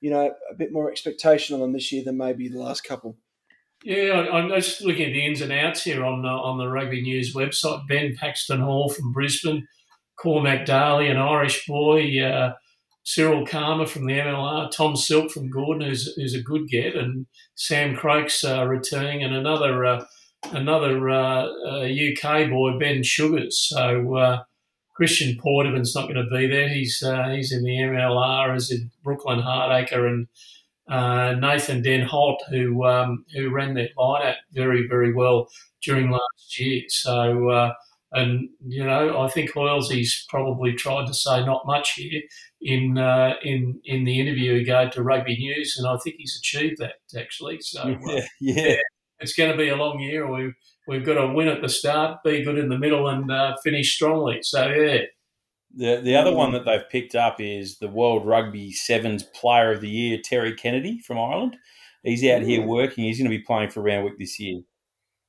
you 0.00 0.10
know 0.10 0.32
a 0.50 0.54
bit 0.54 0.72
more 0.72 0.90
expectation 0.90 1.54
on 1.54 1.60
them 1.60 1.72
this 1.72 1.92
year 1.92 2.04
than 2.04 2.16
maybe 2.16 2.48
the 2.48 2.58
last 2.58 2.84
couple. 2.84 3.16
Yeah, 3.84 4.26
I'm 4.32 4.48
just 4.48 4.80
looking 4.82 5.06
at 5.06 5.12
the 5.12 5.24
ins 5.24 5.40
and 5.40 5.52
outs 5.52 5.84
here 5.84 6.04
on 6.04 6.26
uh, 6.26 6.28
on 6.28 6.58
the 6.58 6.68
Rugby 6.68 7.00
News 7.00 7.34
website. 7.34 7.86
Ben 7.86 8.16
Paxton 8.16 8.60
Hall 8.60 8.88
from 8.88 9.12
Brisbane, 9.12 9.68
Cormac 10.16 10.66
Daly, 10.66 11.08
an 11.08 11.16
Irish 11.16 11.64
boy, 11.66 12.20
uh, 12.20 12.54
Cyril 13.04 13.46
Karma 13.46 13.86
from 13.86 14.06
the 14.06 14.14
MLR, 14.14 14.70
Tom 14.72 14.96
Silk 14.96 15.30
from 15.30 15.48
Gordon, 15.48 15.88
who's, 15.88 16.12
who's 16.16 16.34
a 16.34 16.42
good 16.42 16.68
get, 16.68 16.96
and 16.96 17.26
Sam 17.54 17.94
Croaks 17.94 18.44
uh, 18.44 18.66
returning, 18.66 19.22
and 19.22 19.32
another 19.32 19.84
uh, 19.84 20.04
another 20.50 21.08
UK 21.08 22.24
uh, 22.24 22.46
boy, 22.48 22.78
Ben 22.80 23.04
Sugars. 23.04 23.58
So 23.58 24.16
uh, 24.16 24.42
Christian 24.96 25.38
Porterman's 25.40 25.94
not 25.94 26.08
going 26.12 26.16
to 26.16 26.36
be 26.36 26.48
there. 26.48 26.68
He's 26.68 26.98
he's 26.98 27.52
in 27.52 27.62
the 27.62 27.76
MLR, 27.76 28.56
as 28.56 28.72
in 28.72 28.90
Brooklyn 29.04 29.38
Hardacre 29.38 30.08
and 30.08 30.26
uh, 30.88 31.34
Nathan 31.34 31.82
den 31.82 32.06
Hoedt, 32.06 32.38
who 32.50 32.84
um, 32.84 33.24
who 33.34 33.50
ran 33.50 33.74
that 33.74 33.90
lineup 33.96 34.36
very 34.52 34.86
very 34.88 35.12
well 35.12 35.48
during 35.82 36.10
last 36.10 36.58
year. 36.58 36.82
So. 36.88 37.50
Uh, 37.50 37.74
and 38.10 38.48
you 38.66 38.82
know, 38.82 39.20
I 39.20 39.28
think 39.28 39.52
Hoilesy's 39.52 40.24
probably 40.30 40.72
tried 40.72 41.06
to 41.08 41.12
say 41.12 41.44
not 41.44 41.66
much 41.66 41.92
here 41.92 42.22
in 42.62 42.96
uh, 42.96 43.34
in 43.42 43.78
in 43.84 44.04
the 44.04 44.18
interview 44.18 44.56
he 44.56 44.64
gave 44.64 44.92
to 44.92 45.02
Rugby 45.02 45.36
News, 45.36 45.76
and 45.76 45.86
I 45.86 45.94
think 45.98 46.16
he's 46.16 46.38
achieved 46.38 46.78
that 46.78 46.94
actually. 47.18 47.60
So 47.60 47.86
yeah, 47.86 48.14
uh, 48.14 48.20
yeah. 48.40 48.66
yeah 48.68 48.76
it's 49.20 49.34
going 49.34 49.50
to 49.50 49.56
be 49.56 49.68
a 49.68 49.76
long 49.76 50.00
year. 50.00 50.30
We've 50.30 50.54
we've 50.86 51.04
got 51.04 51.14
to 51.14 51.32
win 51.32 51.48
at 51.48 51.60
the 51.60 51.68
start, 51.68 52.22
be 52.24 52.42
good 52.42 52.58
in 52.58 52.68
the 52.68 52.78
middle, 52.78 53.08
and 53.08 53.30
uh, 53.30 53.56
finish 53.62 53.94
strongly. 53.94 54.38
So 54.42 54.66
yeah, 54.68 55.02
the 55.74 56.00
the 56.02 56.16
other 56.16 56.34
one 56.34 56.52
that 56.52 56.64
they've 56.64 56.88
picked 56.88 57.14
up 57.14 57.40
is 57.40 57.78
the 57.78 57.88
World 57.88 58.26
Rugby 58.26 58.72
Sevens 58.72 59.22
Player 59.22 59.72
of 59.72 59.80
the 59.80 59.88
Year, 59.88 60.18
Terry 60.22 60.54
Kennedy 60.54 61.00
from 61.00 61.18
Ireland. 61.18 61.56
He's 62.02 62.24
out 62.24 62.42
here 62.42 62.62
working. 62.62 63.04
He's 63.04 63.18
going 63.18 63.30
to 63.30 63.36
be 63.36 63.42
playing 63.42 63.70
for 63.70 63.82
Randwick 63.82 64.18
this 64.18 64.38
year. 64.38 64.60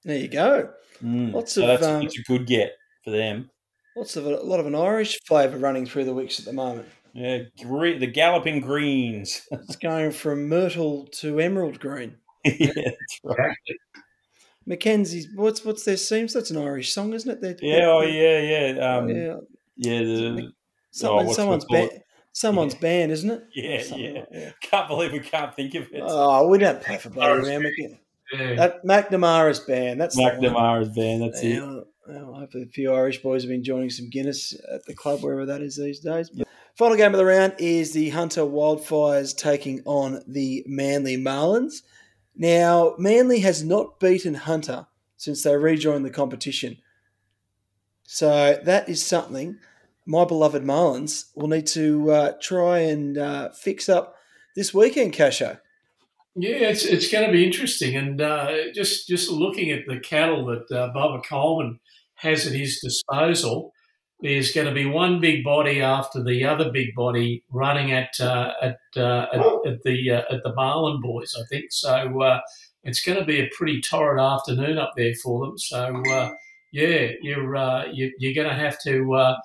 There 0.04 0.18
you 0.18 0.28
go. 0.28 0.70
Mm. 1.04 1.34
Lots 1.34 1.54
so 1.54 1.64
of 1.64 1.68
that's, 1.68 1.84
um, 1.84 2.04
that's, 2.04 2.18
a 2.18 2.24
good 2.24 2.48
get 2.48 2.78
for 3.04 3.12
them. 3.12 3.50
Lots 3.98 4.16
of 4.16 4.28
a, 4.28 4.36
a 4.36 4.44
lot 4.44 4.60
of 4.60 4.66
an 4.66 4.76
Irish 4.76 5.20
flavour 5.26 5.58
running 5.58 5.86
through 5.86 6.06
the 6.06 6.14
Wicks 6.14 6.40
at 6.40 6.46
the 6.46 6.54
moment. 6.54 6.88
Yeah, 7.14 7.40
the 7.58 8.12
galloping 8.14 8.62
greens. 8.62 9.48
it's 9.52 9.76
going 9.76 10.12
from 10.12 10.48
myrtle 10.48 11.08
to 11.14 11.40
emerald 11.40 11.80
green. 11.80 12.18
yeah, 12.46 12.72
that's 12.76 13.20
right. 13.24 13.58
Mackenzie's 14.66 15.28
what's 15.36 15.66
what's 15.66 15.84
their 15.84 15.98
seams? 15.98 16.34
That's 16.34 16.52
an 16.52 16.58
Irish 16.58 16.94
song, 16.94 17.14
isn't 17.14 17.30
it? 17.30 17.42
They're, 17.42 17.58
yeah, 17.62 17.76
they're, 17.78 17.90
oh 17.90 18.02
yeah, 18.02 18.40
yeah. 18.40 18.98
Um, 18.98 19.10
yeah. 19.10 19.38
Yeah, 19.82 20.00
the, 20.00 20.52
oh, 21.04 21.32
someone's 21.32 21.64
band, 21.66 21.92
someone's 22.34 22.74
yeah. 22.74 22.80
band, 22.82 23.12
isn't 23.14 23.32
it? 23.32 23.44
Yeah, 23.56 23.96
yeah. 23.96 24.26
Like 24.30 24.60
Can't 24.62 24.88
believe 24.90 25.14
we 25.14 25.20
can't 25.20 25.56
think 25.56 25.74
of 25.76 25.84
it. 25.84 26.04
Oh, 26.06 26.48
we 26.50 26.58
don't 26.58 26.82
play 26.82 26.98
for 26.98 27.10
Bloody 27.10 27.48
Randwick. 27.48 27.74
Yeah. 28.34 28.56
That 28.56 28.84
McNamara's 28.86 29.62
band. 29.62 30.02
That's 30.02 30.20
McNamara's 30.20 30.90
band. 30.90 31.24
That's 31.24 31.42
yeah, 31.42 31.80
it. 31.80 31.88
Well, 32.08 32.34
hopefully, 32.34 32.64
a 32.64 32.68
few 32.68 32.94
Irish 32.94 33.22
boys 33.22 33.44
have 33.44 33.50
been 33.50 33.64
joining 33.64 33.90
some 33.90 34.10
Guinness 34.10 34.54
at 34.74 34.86
the 34.86 34.94
club, 34.94 35.22
wherever 35.22 35.46
that 35.46 35.62
is 35.62 35.78
these 35.78 36.02
days. 36.02 36.30
Yep. 36.34 36.48
Final 36.76 36.98
game 36.98 37.14
of 37.14 37.18
the 37.18 37.26
round 37.26 37.54
is 37.58 37.94
the 37.94 38.10
Hunter 38.10 38.42
Wildfires 38.42 39.36
taking 39.36 39.82
on 39.86 40.22
the 40.28 40.64
Manly 40.68 41.18
Marlins. 41.18 41.84
Now, 42.36 42.96
Manly 42.98 43.40
has 43.40 43.64
not 43.64 44.00
beaten 44.00 44.34
Hunter 44.34 44.88
since 45.18 45.44
they 45.44 45.56
rejoined 45.56 46.06
the 46.06 46.10
competition. 46.10 46.78
So 48.12 48.60
that 48.64 48.90
is 48.90 49.06
something 49.06 49.60
my 50.08 50.26
beloved 50.26 50.64
Marlins 50.64 51.26
will 51.36 51.48
need 51.48 51.68
to 51.68 52.12
uh, 52.12 52.32
try 52.42 52.80
and 52.80 53.16
uh, 53.16 53.50
fix 53.52 53.88
up 53.88 54.16
this 54.56 54.74
weekend, 54.74 55.14
Casho. 55.14 55.60
Yeah, 56.36 56.70
it's 56.70 56.86
it's 56.86 57.12
going 57.12 57.28
to 57.28 57.32
be 57.32 57.46
interesting, 57.46 57.96
and 57.96 58.20
uh, 58.20 58.72
just 58.74 59.08
just 59.08 59.30
looking 59.30 59.70
at 59.70 59.86
the 59.88 60.00
cattle 60.00 60.48
that 60.48 60.76
uh, 60.76 60.92
Bubba 60.92 61.24
Coleman 61.24 61.80
has 62.16 62.48
at 62.48 62.54
his 62.54 62.80
disposal, 62.80 63.74
there's 64.22 64.54
going 64.54 64.68
to 64.68 64.74
be 64.74 64.88
one 64.88 65.22
big 65.22 65.44
body 65.44 65.80
after 65.80 66.24
the 66.24 66.44
other 66.46 66.72
big 66.72 66.96
body 66.96 67.44
running 67.52 67.92
at 67.92 68.20
uh, 68.20 68.54
at, 68.60 68.80
uh, 68.98 69.28
at, 69.32 69.42
at 69.68 69.84
the 69.84 70.10
uh, 70.10 70.34
at 70.34 70.42
the 70.44 70.54
Marlin 70.56 71.00
boys. 71.00 71.36
I 71.40 71.46
think 71.48 71.66
so. 71.70 72.22
Uh, 72.24 72.40
it's 72.82 73.04
going 73.04 73.20
to 73.20 73.26
be 73.26 73.40
a 73.40 73.50
pretty 73.56 73.82
torrid 73.82 74.20
afternoon 74.20 74.80
up 74.80 74.94
there 74.98 75.14
for 75.14 75.46
them. 75.46 75.60
So 75.60 76.02
yeah, 76.72 77.12
you're 77.22 77.88
you, 77.92 78.12
you're 78.18 78.34
going 78.34 78.50
to 78.50 78.62
have 78.62 78.78
to 78.84 79.36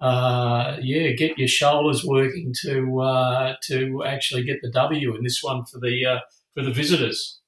uh, 0.00 0.78
yeah, 0.80 1.10
get 1.10 1.38
your 1.38 1.48
shoulders 1.48 2.04
working 2.04 2.54
to 2.62 3.00
uh, 3.00 3.54
to 3.64 4.02
actually 4.04 4.44
get 4.44 4.60
the 4.62 4.70
W 4.70 5.14
in 5.14 5.22
this 5.22 5.42
one 5.42 5.64
for 5.64 5.78
the 5.78 6.06
uh, 6.06 6.18
for 6.54 6.62
the 6.62 6.72
visitors. 6.72 7.40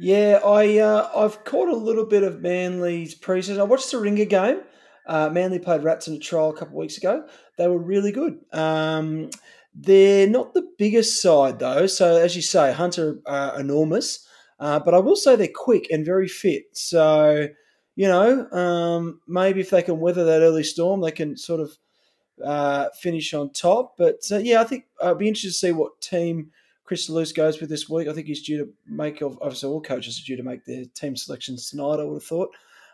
Yeah, 0.00 0.40
I 0.44 0.78
uh, 0.78 1.10
I've 1.14 1.44
caught 1.44 1.68
a 1.68 1.76
little 1.76 2.06
bit 2.06 2.24
of 2.24 2.40
Manly's 2.40 3.18
preseason. 3.18 3.60
I 3.60 3.64
watched 3.64 3.90
the 3.90 3.98
Ringer 3.98 4.24
game. 4.24 4.62
Uh, 5.06 5.30
Manly 5.30 5.58
played 5.58 5.82
Rats 5.82 6.08
in 6.08 6.14
a 6.14 6.18
trial 6.18 6.50
a 6.50 6.52
couple 6.52 6.74
of 6.74 6.80
weeks 6.80 6.96
ago. 6.96 7.26
They 7.58 7.68
were 7.68 7.78
really 7.78 8.12
good. 8.12 8.38
Um, 8.52 9.30
They're 9.74 10.28
not 10.28 10.54
the 10.54 10.68
biggest 10.78 11.22
side 11.22 11.58
though, 11.58 11.86
so 11.86 12.16
as 12.16 12.36
you 12.36 12.42
say, 12.42 12.72
Hunter 12.72 13.20
are 13.26 13.58
enormous. 13.58 14.26
Uh, 14.58 14.78
but 14.78 14.94
I 14.94 14.98
will 14.98 15.16
say 15.16 15.34
they're 15.34 15.48
quick 15.52 15.88
and 15.90 16.04
very 16.04 16.28
fit. 16.28 16.64
So 16.72 17.48
you 17.94 18.08
know, 18.08 18.50
um, 18.50 19.20
maybe 19.26 19.60
if 19.60 19.70
they 19.70 19.82
can 19.82 20.00
weather 20.00 20.24
that 20.24 20.42
early 20.42 20.64
storm, 20.64 21.00
they 21.00 21.10
can 21.10 21.36
sort 21.36 21.60
of 21.60 21.76
uh, 22.42 22.88
finish 22.98 23.34
on 23.34 23.50
top. 23.50 23.94
But 23.98 24.20
uh, 24.30 24.38
yeah, 24.38 24.60
I 24.60 24.64
think 24.64 24.86
I'd 25.02 25.18
be 25.18 25.28
interested 25.28 25.48
to 25.48 25.54
see 25.54 25.72
what 25.72 26.00
team 26.00 26.50
Chris 26.84 27.08
Luce 27.08 27.32
goes 27.32 27.60
with 27.60 27.68
this 27.70 27.88
week. 27.88 28.08
I 28.08 28.12
think 28.12 28.26
he's 28.26 28.42
due 28.42 28.58
to 28.58 28.72
make, 28.86 29.22
obviously, 29.22 29.68
all 29.68 29.80
coaches 29.80 30.18
are 30.18 30.26
due 30.26 30.36
to 30.36 30.42
make 30.42 30.64
their 30.64 30.84
team 30.94 31.16
selections 31.16 31.70
tonight, 31.70 32.00
I 32.00 32.04
would 32.04 32.22
have 32.22 32.24
thought. 32.24 32.50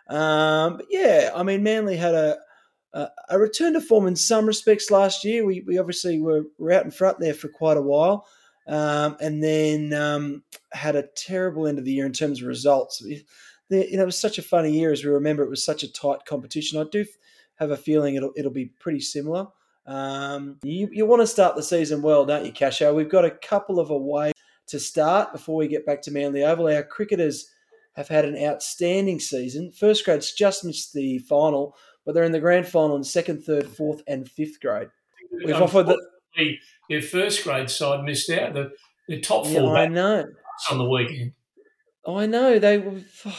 Um, 0.08 0.78
but 0.78 0.86
yeah, 0.90 1.30
I 1.34 1.42
mean, 1.42 1.62
Manly 1.62 1.96
had 1.96 2.14
a, 2.14 2.38
a, 2.92 3.08
a, 3.30 3.38
return 3.38 3.74
to 3.74 3.80
form 3.80 4.06
in 4.06 4.16
some 4.16 4.46
respects 4.46 4.90
last 4.90 5.22
year. 5.22 5.44
We, 5.44 5.60
we 5.60 5.78
obviously 5.78 6.18
were, 6.18 6.44
were 6.58 6.72
out 6.72 6.84
in 6.84 6.90
front 6.90 7.18
there 7.18 7.34
for 7.34 7.48
quite 7.48 7.76
a 7.76 7.82
while. 7.82 8.26
Um, 8.66 9.16
and 9.20 9.42
then 9.42 9.92
um, 9.94 10.42
had 10.72 10.94
a 10.96 11.08
terrible 11.16 11.66
end 11.66 11.78
of 11.78 11.84
the 11.84 11.92
year 11.92 12.06
in 12.06 12.12
terms 12.12 12.40
of 12.40 12.48
results. 12.48 13.02
You 13.70 13.96
know, 13.96 14.02
it 14.02 14.06
was 14.06 14.18
such 14.18 14.38
a 14.38 14.42
funny 14.42 14.72
year 14.72 14.92
as 14.92 15.04
we 15.04 15.10
remember. 15.10 15.42
It 15.42 15.50
was 15.50 15.64
such 15.64 15.82
a 15.82 15.92
tight 15.92 16.24
competition. 16.26 16.80
I 16.80 16.84
do 16.90 17.04
have 17.56 17.70
a 17.70 17.76
feeling 17.76 18.14
it'll 18.14 18.32
it'll 18.36 18.50
be 18.50 18.66
pretty 18.78 19.00
similar. 19.00 19.48
Um, 19.86 20.58
you 20.62 20.88
you 20.92 21.06
want 21.06 21.22
to 21.22 21.26
start 21.26 21.56
the 21.56 21.62
season 21.62 22.02
well, 22.02 22.24
don't 22.26 22.44
you, 22.44 22.52
Casho? 22.52 22.94
We've 22.94 23.10
got 23.10 23.24
a 23.24 23.30
couple 23.30 23.80
of 23.80 23.90
away 23.90 24.32
to 24.68 24.78
start 24.78 25.32
before 25.32 25.56
we 25.56 25.68
get 25.68 25.86
back 25.86 26.02
to 26.02 26.10
Manly 26.10 26.44
Oval. 26.44 26.68
Our 26.68 26.82
cricketers 26.82 27.50
have 27.94 28.08
had 28.08 28.24
an 28.24 28.36
outstanding 28.36 29.18
season. 29.18 29.72
First 29.72 30.04
grade's 30.04 30.32
just 30.32 30.64
missed 30.64 30.92
the 30.92 31.18
final, 31.20 31.74
but 32.04 32.14
they're 32.14 32.24
in 32.24 32.32
the 32.32 32.40
grand 32.40 32.68
final 32.68 32.96
in 32.96 33.02
second, 33.02 33.42
third, 33.42 33.66
fourth, 33.66 34.02
and 34.06 34.30
fifth 34.30 34.60
grade. 34.60 34.88
We've 35.44 35.56
offered 35.56 35.86
the 35.86 36.00
their 36.88 37.02
first 37.02 37.42
grade 37.44 37.70
side 37.70 38.04
missed 38.04 38.30
out. 38.30 38.54
The 38.54 38.70
the 39.08 39.20
top 39.20 39.46
four. 39.46 39.74
Yeah, 39.74 39.82
I 39.82 39.86
know. 39.86 40.26
On 40.70 40.78
the 40.78 40.84
weekend. 40.84 41.32
I 42.06 42.26
know 42.26 42.58
they 42.58 42.78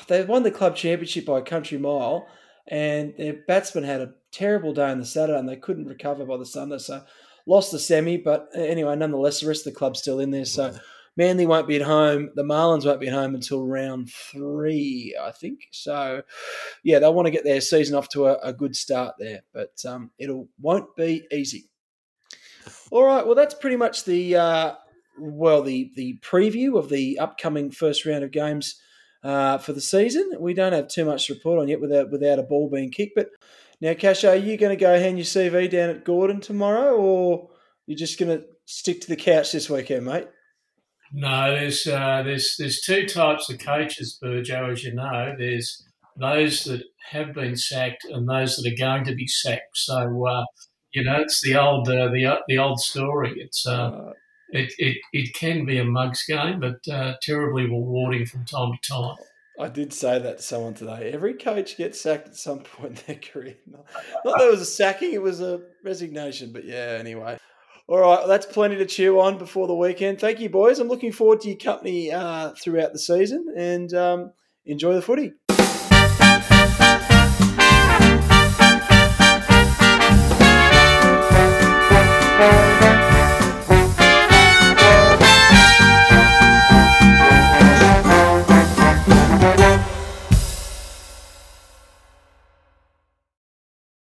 they 0.08 0.24
won 0.24 0.44
the 0.44 0.52
club 0.52 0.76
championship 0.76 1.26
by 1.26 1.40
a 1.40 1.44
country 1.44 1.78
mile, 1.78 2.28
and 2.68 3.14
their 3.18 3.38
batsmen 3.48 3.84
had 3.84 4.02
a 4.02 4.14
terrible 4.32 4.74
day 4.74 4.90
on 4.90 5.00
the 5.00 5.06
Saturday 5.06 5.40
and 5.40 5.50
they 5.50 5.56
couldn't 5.56 5.88
recover 5.88 6.26
by 6.26 6.38
the 6.38 6.46
Sunday. 6.46 6.78
So 6.78 7.04
lost 7.48 7.72
the 7.72 7.80
semi, 7.80 8.18
but 8.18 8.48
anyway, 8.54 8.96
nonetheless, 8.96 9.42
the 9.42 9.48
rest 9.48 9.66
of 9.66 9.74
the 9.74 9.80
club's 9.80 10.00
still 10.00 10.20
in 10.20 10.32
there. 10.32 10.46
So 10.46 10.74
Manly 11.18 11.46
won't 11.46 11.68
be 11.68 11.76
at 11.76 11.82
home. 11.82 12.30
The 12.36 12.44
Marlins 12.44 12.86
won't 12.86 13.02
be 13.02 13.08
at 13.08 13.14
home 13.14 13.36
until 13.36 13.66
round 13.66 14.10
three, 14.10 15.18
I 15.20 15.32
think. 15.32 15.62
So 15.72 16.22
yeah, 16.84 17.00
they'll 17.00 17.14
want 17.14 17.26
to 17.26 17.32
get 17.32 17.44
their 17.44 17.62
season 17.62 17.96
off 17.96 18.10
to 18.10 18.28
a, 18.28 18.38
a 18.44 18.54
good 18.54 18.76
start 18.76 19.16
there, 19.20 19.42
but 19.54 19.74
um, 19.86 20.12
it'll 20.18 20.48
won't 20.62 20.96
be 20.96 21.26
easy. 21.32 21.70
All 22.92 23.04
right, 23.04 23.26
well 23.26 23.36
that's 23.36 23.56
pretty 23.56 23.78
much 23.78 24.06
the 24.06 24.36
uh, 24.36 24.76
well 25.20 25.62
the 25.62 25.92
the 25.96 26.20
preview 26.22 26.78
of 26.78 26.90
the 26.90 27.20
upcoming 27.20 27.72
first 27.72 28.06
round 28.06 28.24
of 28.24 28.32
games 28.32 28.80
uh, 29.24 29.58
for 29.58 29.74
the 29.74 29.82
season. 29.82 30.32
We 30.40 30.54
don't 30.54 30.74
have 30.74 30.88
too 30.88 31.06
much 31.06 31.28
to 31.28 31.34
report 31.34 31.60
on 31.60 31.68
yet 31.68 31.82
without 31.82 32.12
without 32.12 32.40
a 32.40 32.44
ball 32.44 32.70
being 32.70 32.92
kicked. 32.92 33.16
But 33.16 33.30
now, 33.82 33.94
Cash, 33.94 34.24
are 34.24 34.36
you 34.36 34.58
going 34.58 34.78
to 34.78 34.82
go 34.82 35.00
hand 35.00 35.18
your 35.18 35.26
CV 35.26 35.70
down 35.70 35.90
at 35.90 36.06
Gordon 36.06 36.42
tomorrow, 36.42 36.96
or 36.96 37.50
you're 37.88 37.98
just 37.98 38.20
going 38.20 38.38
to 38.38 38.46
stick 38.66 39.02
to 39.02 39.08
the 39.08 39.16
couch 39.16 39.52
this 39.52 39.70
weekend, 39.70 40.06
mate? 40.06 40.28
No, 41.12 41.52
there's 41.52 41.88
uh, 41.88 42.22
there's 42.24 42.56
there's 42.60 42.82
two 42.82 43.08
types 43.08 43.50
of 43.50 43.60
coaches, 43.60 44.20
Burjo, 44.22 44.72
as 44.72 44.84
you 44.84 44.94
know. 44.94 45.34
There's 45.38 45.84
those 46.18 46.66
that 46.66 46.84
have 47.12 47.34
been 47.34 47.56
sacked 47.56 48.06
and 48.06 48.28
those 48.28 48.58
that 48.58 48.72
are 48.72 48.78
going 48.78 49.06
to 49.06 49.16
be 49.16 49.28
sacked. 49.28 49.76
So 49.76 50.28
uh, 50.28 50.46
you 50.92 51.04
know, 51.04 51.22
it's 51.22 51.42
the 51.42 51.56
old 51.56 51.90
uh, 51.90 52.10
the 52.10 52.40
the 52.48 52.58
old 52.58 52.80
story. 52.80 53.34
It's 53.38 53.66
uh, 53.66 53.72
uh 53.72 54.14
it, 54.52 54.74
it, 54.78 54.98
it 55.14 55.34
can 55.34 55.66
be 55.66 55.78
a 55.78 55.86
mugs 55.86 56.26
game, 56.26 56.60
but 56.60 56.88
uh, 56.92 57.16
terribly 57.22 57.64
rewarding 57.64 58.26
from 58.26 58.46
time 58.46 58.72
to 58.72 58.92
time. 58.92 59.16
I 59.60 59.68
did 59.68 59.92
say 59.92 60.20
that 60.20 60.38
to 60.38 60.44
someone 60.44 60.74
today. 60.74 61.12
Every 61.14 61.34
coach 61.34 61.76
gets 61.76 62.00
sacked 62.00 62.30
at 62.30 62.36
some 62.36 62.60
point 62.78 63.00
in 63.00 63.04
their 63.08 63.22
career. 63.22 63.56
Not, 63.68 63.86
that 64.24 64.46
it 64.46 64.52
was 64.52 64.62
a 64.62 64.66
sacking, 64.66 65.14
it 65.14 65.22
was 65.22 65.42
a 65.42 65.62
resignation. 65.84 66.54
But 66.54 66.66
yeah, 66.66 66.98
anyway. 67.00 67.38
All 67.88 67.98
right, 67.98 68.20
well, 68.20 68.28
that's 68.28 68.46
plenty 68.46 68.78
to 68.78 68.86
chew 68.86 69.20
on 69.20 69.38
before 69.38 69.68
the 69.68 69.76
weekend. 69.76 70.20
Thank 70.20 70.40
you, 70.40 70.50
boys. 70.50 70.80
I'm 70.80 70.88
looking 70.88 71.12
forward 71.12 71.42
to 71.42 71.50
your 71.50 71.58
company 71.58 72.12
uh, 72.12 72.52
throughout 72.62 72.94
the 72.94 73.00
season 73.00 73.48
and 73.58 73.92
um, 73.94 74.32
enjoy 74.66 74.94
the 74.94 75.02
footy. 75.02 75.34